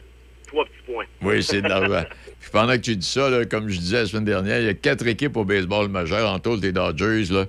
trois 0.49 0.65
petits 0.65 0.93
points. 0.93 1.05
Oui, 1.23 1.43
c'est 1.43 1.63
de 1.63 1.69
l'argent. 1.69 2.05
Puis 2.41 2.51
pendant 2.53 2.73
que 2.75 2.81
tu 2.81 2.97
dis 2.97 3.07
ça, 3.09 3.31
là, 3.31 3.45
comme 3.47 3.69
je 3.69 3.79
disais 3.79 4.01
la 4.01 4.07
semaine 4.07 4.25
dernière, 4.25 4.61
il 4.61 4.67
y 4.67 4.69
a 4.69 4.75
quatre 4.75 5.07
équipes 5.07 5.37
au 5.37 5.45
baseball 5.45 5.89
majeur, 5.89 6.29
entre 6.31 6.51
autres 6.51 6.63
les 6.63 6.73
Dodgers, 6.73 7.33
là, 7.33 7.47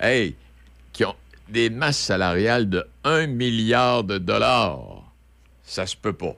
hey, 0.00 0.34
des 1.48 1.70
masses 1.70 1.98
salariales 1.98 2.68
de 2.68 2.84
1 3.04 3.26
milliard 3.26 4.04
de 4.04 4.18
dollars. 4.18 5.02
Ça 5.62 5.86
se 5.86 5.96
peut 5.96 6.12
pas. 6.12 6.34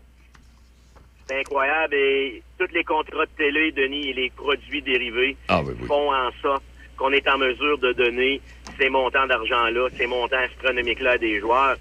C'est 1.28 1.38
incroyable. 1.40 1.94
Et 1.94 2.42
tous 2.58 2.68
les 2.72 2.84
contrats 2.84 3.26
de 3.26 3.30
télé, 3.36 3.72
Denis, 3.72 4.08
et 4.08 4.12
les 4.14 4.30
produits 4.30 4.82
dérivés 4.82 5.36
Ah 5.48 5.62
oui, 5.62 5.74
oui. 5.80 5.86
font 5.86 6.12
en 6.12 6.30
sorte 6.42 6.62
qu'on 6.96 7.12
est 7.12 7.26
en 7.28 7.38
mesure 7.38 7.78
de 7.78 7.92
donner 7.92 8.40
ces 8.78 8.88
montants 8.88 9.26
d'argent-là, 9.26 9.88
ces 9.96 10.06
montants 10.06 10.36
astronomiques-là 10.38 11.12
à 11.12 11.18
des 11.18 11.38
joueurs. 11.40 11.76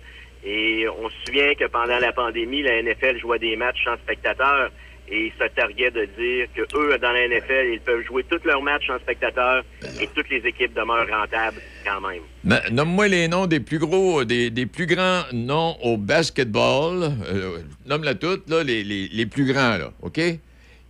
Et 0.45 0.88
on 0.88 1.09
se 1.09 1.15
souvient 1.25 1.53
que 1.55 1.65
pendant 1.65 1.99
la 1.99 2.13
pandémie, 2.13 2.61
la 2.61 2.82
NFL 2.82 3.19
jouait 3.19 3.39
des 3.39 3.55
matchs 3.55 3.84
sans 3.84 3.97
spectateurs 3.97 4.69
et 5.12 5.26
ils 5.28 5.32
se 5.39 5.47
targuaient 5.55 5.91
de 5.91 6.05
dire 6.18 6.47
que 6.55 6.62
eux, 6.78 6.97
dans 6.99 7.12
la 7.12 7.28
NFL, 7.28 7.74
ils 7.74 7.80
peuvent 7.84 8.05
jouer 8.05 8.24
tous 8.30 8.39
leurs 8.45 8.62
matchs 8.62 8.88
sans 8.88 8.99
spectateurs 8.99 9.64
et 9.99 10.07
toutes 10.16 10.30
les 10.30 10.38
équipes 10.45 10.74
demeurent 10.76 11.07
rentables 11.10 11.62
quand 11.86 12.01
même. 12.07 12.22
Na- 12.43 12.70
Nomme-moi 12.70 13.07
les 13.07 13.28
noms 13.28 13.47
des 13.47 13.60
plus 13.60 13.80
gros, 13.80 14.24
des, 14.24 14.49
des 14.49 14.66
plus 14.66 14.86
grands 14.86 15.24
noms 15.34 15.76
au 15.82 15.97
basketball. 15.97 17.12
Euh, 17.28 17.60
Nomme-la 17.88 18.16
toutes, 18.16 18.49
là, 18.49 18.64
les, 18.64 18.84
les- 18.84 19.07
les 19.07 19.26
plus 19.26 19.45
grands, 19.45 19.78
là, 19.78 19.91
OK? 20.01 20.20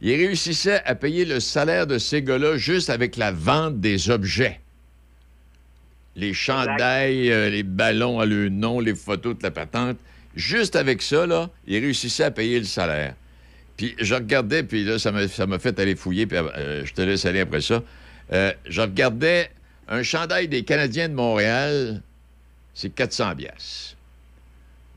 Ils 0.02 0.16
réussissaient 0.16 0.82
à 0.86 0.96
payer 0.96 1.26
le 1.26 1.40
salaire 1.40 1.86
de 1.88 1.98
ces 1.98 2.22
gars-là 2.22 2.58
juste 2.58 2.90
avec 2.90 3.18
la 3.18 3.32
vente 3.32 3.80
des 3.82 4.10
objets. 4.10 4.60
Les 6.16 6.34
chandails, 6.34 7.32
euh, 7.32 7.50
les 7.50 7.64
ballons 7.64 8.20
à 8.20 8.26
leur 8.26 8.50
nom, 8.50 8.80
les 8.80 8.96
photos 8.96 9.38
de 9.38 9.44
la 9.44 9.52
patente. 9.52 9.98
Juste 10.36 10.76
avec 10.76 11.02
ça, 11.02 11.26
là, 11.26 11.50
ils 11.68 11.80
réussissaient 11.80 12.24
à 12.26 12.32
payer 12.32 12.60
le 12.60 12.66
salaire. 12.66 13.14
Puis 13.80 13.96
je 13.98 14.14
regardais, 14.14 14.64
puis 14.64 14.84
là, 14.84 15.00
ça 15.00 15.14
m'a 15.14 15.30
ça 15.30 15.48
m'a 15.48 15.58
fait 15.58 15.80
aller 15.80 15.96
fouiller, 15.96 16.28
puis 16.28 16.38
euh, 16.38 16.84
je 16.84 16.94
te 16.94 17.02
laisse 17.02 17.26
aller 17.26 17.40
après 17.40 17.62
ça. 17.62 17.82
Euh, 18.34 18.52
je 18.68 18.82
regardais 18.82 19.50
un 19.88 20.04
chandail 20.04 20.50
des 20.50 20.64
Canadiens 20.64 21.08
de 21.08 21.14
Montréal, 21.14 22.02
c'est 22.74 22.94
400 22.94 23.38
piastres. 23.38 23.96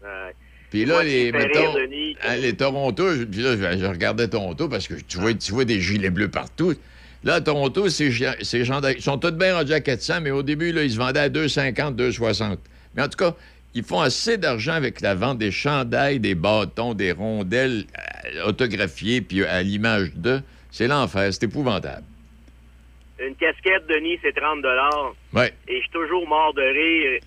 Euh, 0.04 0.30
Puis 0.70 0.84
là, 0.84 0.94
Moi, 0.94 1.04
les, 1.04 1.30
mettons, 1.30 1.74
Denis, 1.74 2.16
hein, 2.24 2.34
les 2.38 2.54
Toronto, 2.56 3.14
je, 3.14 3.22
puis 3.22 3.42
là, 3.42 3.52
je, 3.56 3.78
je 3.78 3.86
regardais 3.86 4.26
Toronto 4.26 4.68
parce 4.68 4.88
que 4.88 4.94
tu 4.94 5.18
vois, 5.18 5.32
tu 5.32 5.52
vois 5.52 5.64
des 5.64 5.80
gilets 5.80 6.10
bleus 6.10 6.26
partout. 6.26 6.74
Là, 7.22 7.34
à 7.34 7.40
Toronto, 7.40 7.88
ces, 7.88 8.10
ces 8.42 8.64
chandails 8.64 8.96
ils 8.96 9.02
sont 9.02 9.16
tous 9.16 9.30
bien 9.30 9.54
rendus 9.54 9.74
à 9.74 9.80
400, 9.80 10.22
mais 10.22 10.32
au 10.32 10.42
début, 10.42 10.72
là, 10.72 10.82
ils 10.82 10.90
se 10.90 10.98
vendaient 10.98 11.20
à 11.20 11.28
250, 11.28 11.94
260. 11.94 12.58
Mais 12.96 13.02
en 13.02 13.08
tout 13.08 13.16
cas, 13.16 13.36
ils 13.74 13.82
font 13.84 14.00
assez 14.00 14.36
d'argent 14.36 14.74
avec 14.74 15.00
la 15.00 15.14
vente 15.14 15.38
des 15.38 15.50
chandails, 15.50 16.20
des 16.20 16.34
bâtons, 16.34 16.94
des 16.94 17.12
rondelles 17.12 17.84
euh, 18.34 18.48
autographiées, 18.48 19.20
puis 19.22 19.44
à 19.44 19.62
l'image 19.62 20.12
d'eux. 20.14 20.40
C'est 20.70 20.88
l'enfer, 20.88 21.32
c'est 21.32 21.44
épouvantable. 21.44 22.04
Une 23.18 23.36
casquette, 23.36 23.86
Denis, 23.88 24.18
c'est 24.22 24.34
30 24.34 24.64
Ouais. 25.32 25.52
Et 25.68 25.76
je 25.76 25.80
suis 25.82 25.90
toujours 25.90 26.26
mort 26.26 26.52
de 26.54 26.62
rire. 26.62 27.20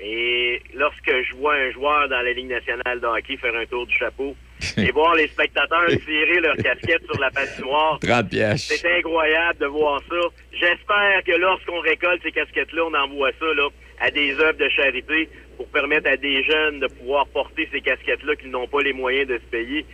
Et 0.00 0.62
lorsque 0.74 1.10
je 1.10 1.34
vois 1.36 1.54
un 1.54 1.70
joueur 1.72 2.08
dans 2.08 2.20
la 2.20 2.32
Ligue 2.32 2.50
nationale 2.50 3.00
de 3.00 3.06
hockey 3.06 3.36
faire 3.36 3.54
un 3.56 3.66
tour 3.66 3.84
du 3.86 3.96
chapeau 3.96 4.36
et 4.76 4.92
voir 4.92 5.16
les 5.16 5.26
spectateurs 5.26 5.88
tirer 5.88 6.40
leur 6.40 6.56
casquette 6.56 7.04
sur 7.04 7.20
la 7.20 7.30
patinoire, 7.30 7.98
30 8.00 8.28
pièces. 8.28 8.68
c'est 8.68 8.98
incroyable 8.98 9.58
de 9.58 9.66
voir 9.66 10.00
ça. 10.08 10.28
J'espère 10.52 11.24
que 11.24 11.32
lorsqu'on 11.32 11.80
récolte 11.80 12.22
ces 12.22 12.30
casquettes-là, 12.30 12.82
on 12.84 12.94
envoie 12.94 13.30
ça 13.40 13.46
là, 13.54 13.68
à 14.00 14.10
des 14.10 14.38
œuvres 14.38 14.58
de 14.58 14.68
charité 14.68 15.28
pour 15.58 15.66
permettre 15.68 16.08
à 16.08 16.16
des 16.16 16.42
jeunes 16.44 16.80
de 16.80 16.86
pouvoir 16.86 17.26
porter 17.26 17.68
ces 17.70 17.80
casquettes-là 17.82 18.36
qu'ils 18.36 18.50
n'ont 18.50 18.66
pas 18.68 18.80
les 18.80 18.92
moyens 18.94 19.28
de 19.28 19.36
se 19.36 19.50
payer. 19.50 19.84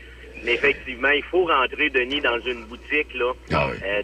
Mais 0.45 0.55
effectivement, 0.55 1.09
il 1.11 1.23
faut 1.23 1.47
rentrer, 1.47 1.89
Denis, 1.91 2.21
dans 2.21 2.39
une 2.41 2.65
boutique, 2.67 3.15
là, 3.15 3.33
Ah 3.53 3.69
euh, 3.83 4.03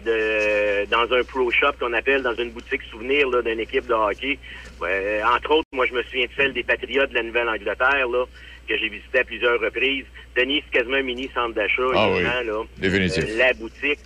de, 0.85 0.89
dans 0.89 1.13
un 1.13 1.23
pro 1.23 1.51
shop 1.51 1.73
qu'on 1.79 1.93
appelle, 1.93 2.23
dans 2.23 2.33
une 2.33 2.49
boutique 2.49 2.81
souvenir 2.89 3.29
là, 3.29 3.41
d'une 3.43 3.59
équipe 3.59 3.85
de 3.85 3.93
hockey. 3.93 4.39
Entre 4.81 5.51
autres, 5.51 5.67
moi, 5.71 5.85
je 5.85 5.93
me 5.93 6.01
souviens 6.03 6.25
de 6.25 6.31
celle 6.35 6.53
des 6.53 6.63
Patriotes 6.63 7.11
de 7.11 7.15
la 7.15 7.23
Nouvelle-Angleterre, 7.23 8.07
là, 8.07 8.25
que 8.67 8.75
j'ai 8.77 8.89
visité 8.89 9.19
à 9.19 9.23
plusieurs 9.23 9.59
reprises. 9.59 10.05
Denis, 10.35 10.63
c'est 10.65 10.79
quasiment 10.79 10.97
un 10.97 11.03
mini 11.03 11.29
centre 11.35 11.53
d'achat, 11.53 11.83
Ah 11.93 12.09
oui, 12.09 12.23
là. 12.23 12.63
définitif. 12.79 13.23
Euh, 13.29 13.37
la 13.37 13.53
boutique. 13.53 13.99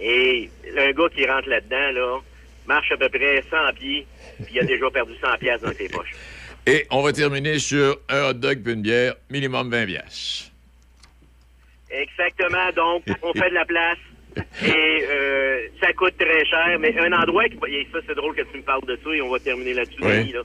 Et 0.00 0.48
un 0.78 0.92
gars 0.92 1.08
qui 1.14 1.26
rentre 1.26 1.48
là-dedans, 1.48 1.90
là, 1.92 2.18
marche 2.68 2.92
à 2.92 2.96
peu 2.98 3.08
près 3.08 3.42
100 3.50 3.56
pieds, 3.74 4.06
puis 4.44 4.54
il 4.54 4.60
a 4.60 4.64
déjà 4.64 4.88
perdu 4.90 5.12
100 5.20 5.38
pièces 5.38 5.60
dans 5.62 5.72
ses 5.72 5.88
poches. 5.88 6.12
Et 6.70 6.86
on 6.90 7.02
va 7.02 7.12
terminer 7.12 7.58
sur 7.58 7.98
un 8.08 8.30
hot 8.30 8.34
dog 8.34 8.62
puis 8.62 8.74
une 8.74 8.82
bière, 8.82 9.14
minimum 9.28 9.70
20 9.70 9.86
pièces. 9.86 10.52
Exactement. 11.90 12.70
Donc, 12.76 13.02
on 13.22 13.32
fait 13.32 13.50
de 13.50 13.54
la 13.54 13.64
place. 13.64 13.98
Et 14.64 15.04
euh, 15.10 15.66
ça 15.80 15.92
coûte 15.94 16.14
très 16.16 16.44
cher, 16.44 16.78
mais 16.78 16.96
un 16.96 17.12
endroit 17.12 17.48
qui... 17.48 17.56
Et 17.68 17.88
ça, 17.92 17.98
c'est 18.06 18.14
drôle 18.14 18.36
que 18.36 18.42
tu 18.42 18.58
me 18.58 18.62
parles 18.62 18.86
de 18.86 18.96
ça, 19.02 19.10
et 19.12 19.20
on 19.20 19.30
va 19.30 19.40
terminer 19.40 19.74
là-dessus, 19.74 19.98
Oui. 20.00 20.18
Denis, 20.18 20.32
là. 20.32 20.42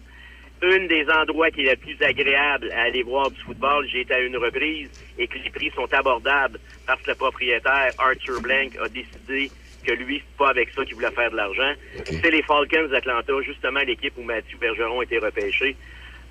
Une 0.64 0.88
des 0.88 1.06
endroits 1.10 1.52
qui 1.52 1.64
est 1.64 1.70
le 1.70 1.76
plus 1.76 2.02
agréable 2.02 2.72
à 2.72 2.84
aller 2.84 3.04
voir 3.04 3.30
du 3.30 3.40
football, 3.42 3.88
j'ai 3.92 4.02
été 4.02 4.16
à 4.16 4.20
une 4.22 4.38
reprise, 4.38 4.90
et 5.20 5.28
que 5.28 5.38
les 5.38 5.52
prix 5.52 5.72
sont 5.76 5.94
abordables 5.94 6.60
parce 6.88 7.00
que 7.04 7.12
le 7.12 7.16
propriétaire, 7.16 7.92
Arthur 8.00 8.42
Blank, 8.42 8.72
a 8.84 8.90
décidé 8.90 9.52
que 9.86 9.94
lui, 9.94 10.24
c'est 10.26 10.38
pas 10.38 10.50
avec 10.50 10.70
ça 10.72 10.84
qu'il 10.84 10.96
voulait 10.96 11.12
faire 11.12 11.30
de 11.30 11.36
l'argent. 11.36 11.74
C'est 12.06 12.32
les 12.32 12.42
Falcons 12.42 12.88
d'Atlanta, 12.90 13.34
justement 13.46 13.82
l'équipe 13.82 14.14
où 14.18 14.24
Mathieu 14.24 14.58
Bergeron 14.58 15.02
a 15.02 15.04
été 15.04 15.20
repêché. 15.20 15.76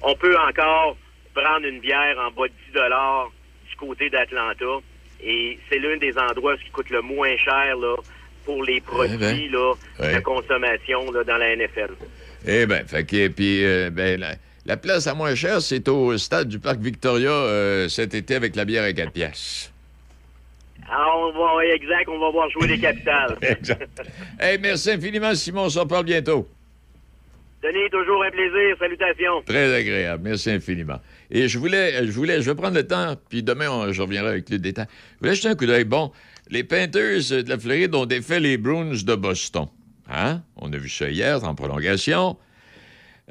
On 0.05 0.15
peut 0.15 0.37
encore 0.37 0.97
prendre 1.35 1.67
une 1.67 1.81
bière 1.81 2.17
en 2.19 2.31
bas 2.31 2.47
de 2.47 2.53
10 2.69 2.75
dollars 2.75 3.31
du 3.69 3.77
côté 3.77 4.11
d'Atlanta. 4.11 4.65
Et 5.23 5.59
c'est 5.69 5.79
l'un 5.79 5.97
des 5.97 6.17
endroits 6.19 6.57
qui 6.59 6.71
coûte 6.71 6.91
le 6.91 7.01
moins 7.01 7.37
cher 7.39 7.77
là, 7.77 7.97
pour 8.45 8.63
les 8.63 8.81
produits 8.81 9.17
ben, 9.19 9.53
là, 9.53 9.73
ouais. 10.01 10.15
de 10.17 10.21
consommation 10.21 11.11
là, 11.11 11.25
dans 11.25 11.39
la 11.39 11.57
NFL. 11.57 11.95
Eh 12.47 12.67
bien, 12.67 12.85
fait 12.85 13.05
que, 13.05 13.29
puis, 13.29 13.65
euh, 13.65 13.91
ben, 13.91 14.21
la, 14.21 14.35
la 14.67 14.77
place 14.77 15.07
la 15.07 15.15
moins 15.15 15.35
chère, 15.35 15.63
c'est 15.63 15.89
au 15.89 16.17
stade 16.19 16.49
du 16.49 16.59
Parc 16.59 16.79
Victoria 16.79 17.31
euh, 17.31 17.89
cet 17.89 18.15
été 18.15 18.35
avec 18.35 18.55
la 18.57 18.65
bière 18.65 18.85
à 18.85 18.93
4 18.93 19.13
pièces. 19.13 19.73
Ah, 20.91 21.17
on 21.17 21.33
va, 21.33 21.65
exact, 21.65 22.09
on 22.09 22.19
va 22.19 22.31
voir 22.31 22.51
jouer 22.51 22.69
les 22.69 22.79
capitales. 22.79 23.39
Hey, 24.39 24.59
merci 24.59 24.91
infiniment, 24.91 25.35
Simon. 25.35 25.63
On 25.65 25.69
s'en 25.71 25.87
parle 25.87 26.05
bientôt. 26.05 26.47
Denis, 27.65 27.89
toujours 27.91 28.23
un 28.23 28.31
plaisir. 28.31 28.77
Salutations. 28.79 29.43
Très 29.47 29.75
agréable. 29.75 30.23
Merci 30.23 30.51
infiniment. 30.51 31.01
Et 31.31 31.49
je 31.49 31.59
voulais, 31.59 32.05
je 32.07 32.13
voulais, 32.13 32.43
je 32.43 32.51
vais 32.51 32.55
prendre 32.55 32.75
le 32.77 32.87
temps, 32.87 33.17
puis 33.31 33.43
demain, 33.43 33.91
je 33.91 34.03
reviendrai 34.03 34.33
avec 34.33 34.51
les 34.51 34.59
détails. 34.59 34.87
Je 35.15 35.19
voulais 35.21 35.35
jeter 35.35 35.49
un 35.49 35.55
coup 35.55 35.65
d'œil. 35.67 35.85
Bon, 35.85 36.13
les 36.51 36.63
Panthers 36.63 37.31
de 37.43 37.49
la 37.49 37.59
Floride 37.59 37.95
ont 37.95 38.05
défait 38.05 38.39
les 38.41 38.59
Bruins 38.59 38.93
de 39.05 39.15
Boston. 39.15 39.67
Hein? 40.11 40.43
On 40.57 40.71
a 40.73 40.77
vu 40.77 40.91
ça 40.91 41.09
hier 41.09 41.43
en 41.43 41.55
prolongation. 41.55 42.37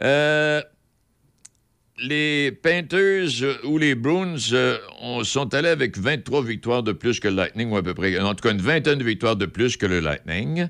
Euh, 0.01 0.61
les 1.99 2.51
Panthers 2.51 3.29
euh, 3.43 3.53
ou 3.65 3.77
les 3.77 3.93
Bruins 3.93 4.35
euh, 4.53 4.79
on- 4.99 5.23
sont 5.23 5.53
allés 5.53 5.69
avec 5.69 5.95
23 5.95 6.43
victoires 6.43 6.81
de 6.81 6.91
plus 6.91 7.19
que 7.19 7.27
le 7.27 7.35
Lightning, 7.35 7.69
ou 7.69 7.77
à 7.77 7.83
peu 7.83 7.93
près, 7.93 8.19
en 8.19 8.33
tout 8.33 8.41
cas 8.47 8.51
une 8.51 8.61
vingtaine 8.61 8.97
de 8.97 9.03
victoires 9.03 9.35
de 9.35 9.45
plus 9.45 9.77
que 9.77 9.85
le 9.85 9.99
Lightning. 9.99 10.67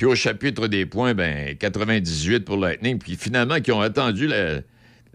Puis 0.00 0.06
au 0.06 0.14
chapitre 0.14 0.66
des 0.66 0.86
points, 0.86 1.12
ben 1.12 1.54
98 1.58 2.46
pour 2.46 2.56
le 2.56 2.68
Lightning, 2.68 2.98
puis 2.98 3.16
finalement 3.16 3.60
qui 3.60 3.70
ont 3.70 3.82
attendu 3.82 4.26
la, 4.26 4.54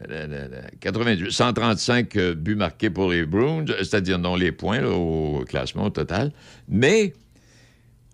la- 0.07 0.27
la- 0.27 0.47
la- 0.47 0.69
98, 0.79 1.31
135 1.31 2.15
euh, 2.17 2.35
buts 2.35 2.53
marqués 2.53 2.91
pour 2.91 3.09
les 3.09 3.25
Bruins, 3.25 3.65
c'est-à-dire 3.79 4.19
non 4.19 4.35
les 4.35 4.51
points 4.51 4.83
au 4.85 5.43
classement 5.49 5.85
au 5.85 5.89
total. 5.89 6.31
Mais 6.69 7.13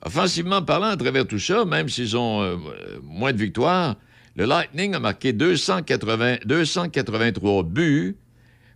offensivement 0.05 0.61
parlant, 0.61 0.85
à 0.87 0.95
travers 0.95 1.27
tout 1.27 1.39
ça, 1.39 1.65
même 1.65 1.89
s'ils 1.89 2.15
ont 2.15 2.41
euh, 2.41 2.55
moins 3.03 3.33
de 3.33 3.37
victoires, 3.37 3.97
le 4.37 4.45
Lightning 4.45 4.95
a 4.95 5.01
marqué 5.01 5.33
280, 5.33 6.37
283 6.45 7.63
buts, 7.63 8.15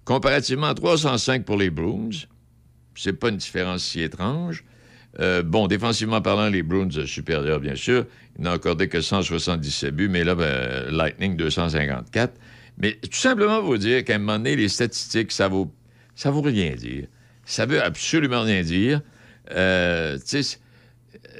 comparativement 0.04 0.68
à 0.68 0.74
305 0.74 1.46
pour 1.46 1.56
les 1.56 1.70
Bruins. 1.70 2.10
C'est 2.93 3.14
pas 3.14 3.30
une 3.30 3.38
différence 3.38 3.86
si 3.86 4.02
étrange. 4.02 4.66
Euh, 5.20 5.43
bon, 5.43 5.68
défensivement 5.68 6.22
parlant, 6.22 6.49
les 6.49 6.63
Bruins 6.63 6.89
euh, 6.97 7.05
supérieurs, 7.05 7.59
bien 7.59 7.76
sûr. 7.76 8.05
Ils 8.38 8.43
n'ont 8.43 8.51
accordé 8.51 8.89
que 8.89 8.99
177 8.99 9.95
buts, 9.95 10.09
mais 10.09 10.24
là, 10.24 10.36
ben, 10.36 10.89
Lightning 10.91 11.38
254. 11.38 12.34
Mais 12.78 12.93
tout 12.93 13.18
simplement 13.18 13.61
vous 13.61 13.78
dire 13.78 14.03
qu'à 14.03 14.16
un 14.16 14.20
moment 14.20 14.38
donné, 14.38 14.55
les 14.55 14.70
statistiques, 14.70 15.32
ça 15.32 15.47
vaut, 15.47 15.72
ça 16.16 16.32
vaut 16.32 16.41
rien 16.41 16.76
dire. 16.76 17.07
Ça 17.45 17.66
veut 17.66 17.82
absolument 17.82 18.41
rien 18.41 18.61
dire. 18.61 19.01
Euh, 19.51 20.18
tu 20.18 20.43
sais, 20.43 20.57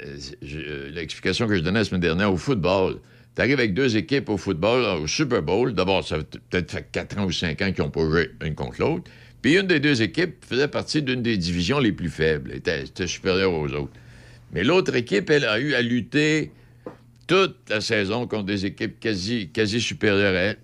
euh, 0.02 0.16
euh, 0.44 0.90
l'explication 0.90 1.46
que 1.46 1.56
je 1.56 1.60
donnais 1.60 1.80
la 1.80 1.84
semaine 1.84 2.00
dernière 2.00 2.32
au 2.32 2.36
football, 2.36 3.00
tu 3.34 3.42
arrives 3.42 3.58
avec 3.58 3.74
deux 3.74 3.96
équipes 3.96 4.28
au 4.28 4.36
football, 4.36 5.02
au 5.02 5.06
Super 5.06 5.42
Bowl. 5.42 5.74
D'abord, 5.74 6.06
ça 6.06 6.18
peut-être 6.18 6.70
fait 6.70 6.88
4 6.90 7.18
ans 7.18 7.24
ou 7.24 7.32
5 7.32 7.60
ans 7.60 7.72
qu'ils 7.72 7.84
n'ont 7.84 7.90
pas 7.90 8.00
joué 8.00 8.30
une 8.42 8.54
contre 8.54 8.80
l'autre. 8.80 9.10
Puis 9.42 9.56
une 9.58 9.66
des 9.66 9.80
deux 9.80 10.02
équipes 10.02 10.44
faisait 10.44 10.68
partie 10.68 11.02
d'une 11.02 11.22
des 11.22 11.36
divisions 11.36 11.78
les 11.78 11.92
plus 11.92 12.08
faibles, 12.08 12.52
était, 12.52 12.84
était 12.84 13.06
supérieure 13.06 13.52
aux 13.52 13.68
autres. 13.72 13.92
Mais 14.52 14.64
l'autre 14.64 14.94
équipe, 14.94 15.30
elle 15.30 15.44
a 15.44 15.58
eu 15.60 15.74
à 15.74 15.82
lutter 15.82 16.52
toute 17.26 17.56
la 17.68 17.80
saison 17.80 18.26
contre 18.26 18.44
des 18.44 18.66
équipes 18.66 18.98
quasi, 19.00 19.50
quasi 19.50 19.80
supérieures 19.80 20.34
à 20.34 20.38
elle. 20.38 20.58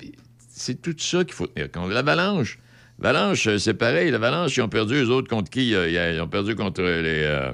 C'est 0.48 0.80
tout 0.80 0.94
ça 0.98 1.24
qu'il 1.24 1.34
faut 1.34 1.46
tenir 1.46 1.70
compte. 1.70 1.90
L'Avalanche, 1.90 2.58
l'Avalanche, 3.00 3.46
euh, 3.48 3.58
c'est 3.58 3.74
pareil. 3.74 4.10
L'Avalanche, 4.10 4.56
ils 4.56 4.62
ont 4.62 4.68
perdu, 4.68 4.94
eux 4.94 5.10
autres, 5.10 5.28
contre 5.28 5.50
qui? 5.50 5.74
euh, 5.74 5.88
Ils 6.14 6.20
ont 6.20 6.28
perdu 6.28 6.54
contre 6.54 6.82
les... 6.82 7.22
euh, 7.24 7.52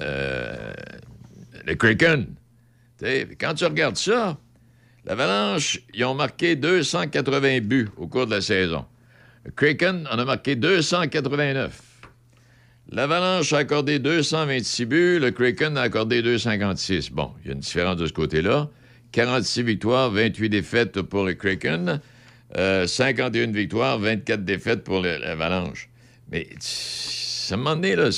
euh, 0.00 0.72
les 1.66 1.76
Kraken. 1.76 2.26
Quand 3.40 3.54
tu 3.54 3.64
regardes 3.64 3.96
ça, 3.96 4.38
l'Avalanche, 5.04 5.80
ils 5.94 6.04
ont 6.04 6.14
marqué 6.14 6.56
280 6.56 7.60
buts 7.60 7.88
au 7.96 8.06
cours 8.06 8.26
de 8.26 8.32
la 8.32 8.40
saison. 8.40 8.84
Kraken 9.56 10.06
en 10.10 10.18
a 10.18 10.24
marqué 10.24 10.56
289. 10.56 11.80
L'Avalanche 12.90 13.52
a 13.52 13.58
accordé 13.58 13.98
226 13.98 14.84
buts, 14.86 15.18
le 15.18 15.30
Kraken 15.30 15.76
a 15.76 15.82
accordé 15.82 16.22
256. 16.22 17.10
Bon, 17.10 17.32
il 17.42 17.48
y 17.48 17.50
a 17.50 17.54
une 17.54 17.60
différence 17.60 17.96
de 17.96 18.06
ce 18.06 18.12
côté-là. 18.12 18.70
46 19.12 19.62
victoires, 19.62 20.10
28 20.10 20.48
défaites 20.48 21.02
pour 21.02 21.24
le 21.24 21.34
Kraken. 21.34 22.00
Euh, 22.56 22.86
51 22.86 23.52
victoires, 23.52 23.98
24 23.98 24.44
défaites 24.44 24.84
pour 24.84 25.00
l'Avalanche. 25.00 25.88
Mais 26.30 26.48
ça 26.60 27.56
m'a 27.56 27.74
donné, 27.74 27.96
là. 27.96 28.10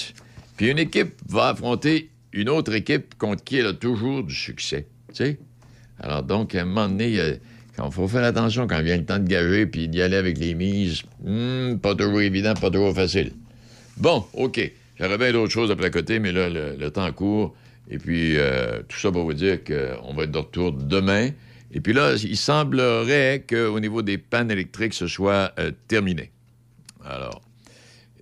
Puis 0.57 0.71
une 0.71 0.79
équipe 0.79 1.15
va 1.29 1.49
affronter 1.49 2.11
une 2.33 2.49
autre 2.49 2.75
équipe 2.75 3.17
contre 3.17 3.45
qui 3.45 3.59
elle 3.59 3.67
a 3.67 3.73
toujours 3.73 4.25
du 4.25 4.35
succès. 4.35 4.87
Tu 5.09 5.15
sais? 5.15 5.39
Alors 6.01 6.23
donc, 6.23 6.55
à 6.55 6.63
un 6.63 6.65
moment 6.65 6.89
donné, 6.89 7.39
il 7.79 7.93
faut 7.93 8.09
faire 8.09 8.25
attention 8.25 8.67
quand 8.67 8.81
vient 8.83 8.97
le 8.97 9.05
temps 9.05 9.19
de 9.19 9.27
gager 9.27 9.67
puis 9.67 9.89
d'y 9.89 10.01
aller 10.01 10.17
avec 10.17 10.39
les 10.39 10.55
mises. 10.55 11.03
Hmm, 11.23 11.77
pas 11.77 11.95
toujours 11.95 12.21
évident, 12.21 12.55
pas 12.55 12.71
toujours 12.71 12.95
facile. 12.95 13.33
Bon, 13.97 14.25
OK. 14.35 14.73
J'aurais 14.99 15.19
bien 15.19 15.33
d'autres 15.33 15.53
choses 15.53 15.71
à 15.71 15.91
côté, 15.91 16.21
mais 16.21 16.31
là, 16.33 16.49
le, 16.49 16.91
temps 16.91 17.11
court. 17.13 17.55
Et 17.91 17.99
puis, 17.99 18.37
euh, 18.37 18.81
tout 18.89 18.99
ça 18.99 19.11
pour 19.11 19.25
vous 19.25 19.35
dire 19.35 19.59
qu'on 19.65 20.15
va 20.15 20.25
être 20.25 20.31
de 20.31 20.39
retour 20.39 20.73
demain. 20.73 21.31
Et 21.73 21.81
puis 21.81 21.93
là, 21.93 22.15
il 22.15 22.37
semblerait 22.37 23.45
qu'au 23.49 23.81
niveau 23.81 24.03
des 24.03 24.19
pannes 24.19 24.51
électriques, 24.51 24.95
ce 24.95 25.09
soit 25.09 25.53
euh, 25.59 25.73
terminé. 25.89 26.31
Alors, 27.05 27.43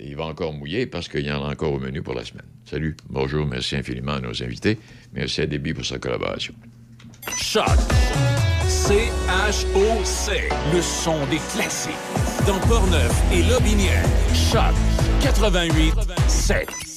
il 0.01 0.17
va 0.17 0.25
encore 0.25 0.55
mouiller 0.55 0.87
parce 0.87 1.09
qu'il 1.09 1.27
y 1.27 1.31
en 1.31 1.45
a 1.45 1.51
encore 1.51 1.73
au 1.73 1.79
menu 1.79 2.03
pour 2.03 2.15
la 2.15 2.25
semaine. 2.25 2.47
Salut, 2.65 2.97
bonjour, 3.11 3.47
merci 3.47 3.77
infiniment 3.77 4.13
à 4.13 4.21
nos 4.21 4.43
invités. 4.43 4.79
Merci 5.13 5.43
à 5.43 5.47
Déby 5.47 5.75
pour 5.75 5.85
sa 5.85 5.99
collaboration. 5.99 6.55
C-H-O-C. 8.73 10.49
Le 10.73 10.81
son 10.81 11.27
des 11.27 11.41
classiques. 11.53 11.93
Dans 12.47 12.59
Portneuf 12.67 13.13
et 13.31 13.43
Lobinière. 13.43 14.03
Choc 14.33 14.75
88 15.21 15.93
7. 16.27 16.92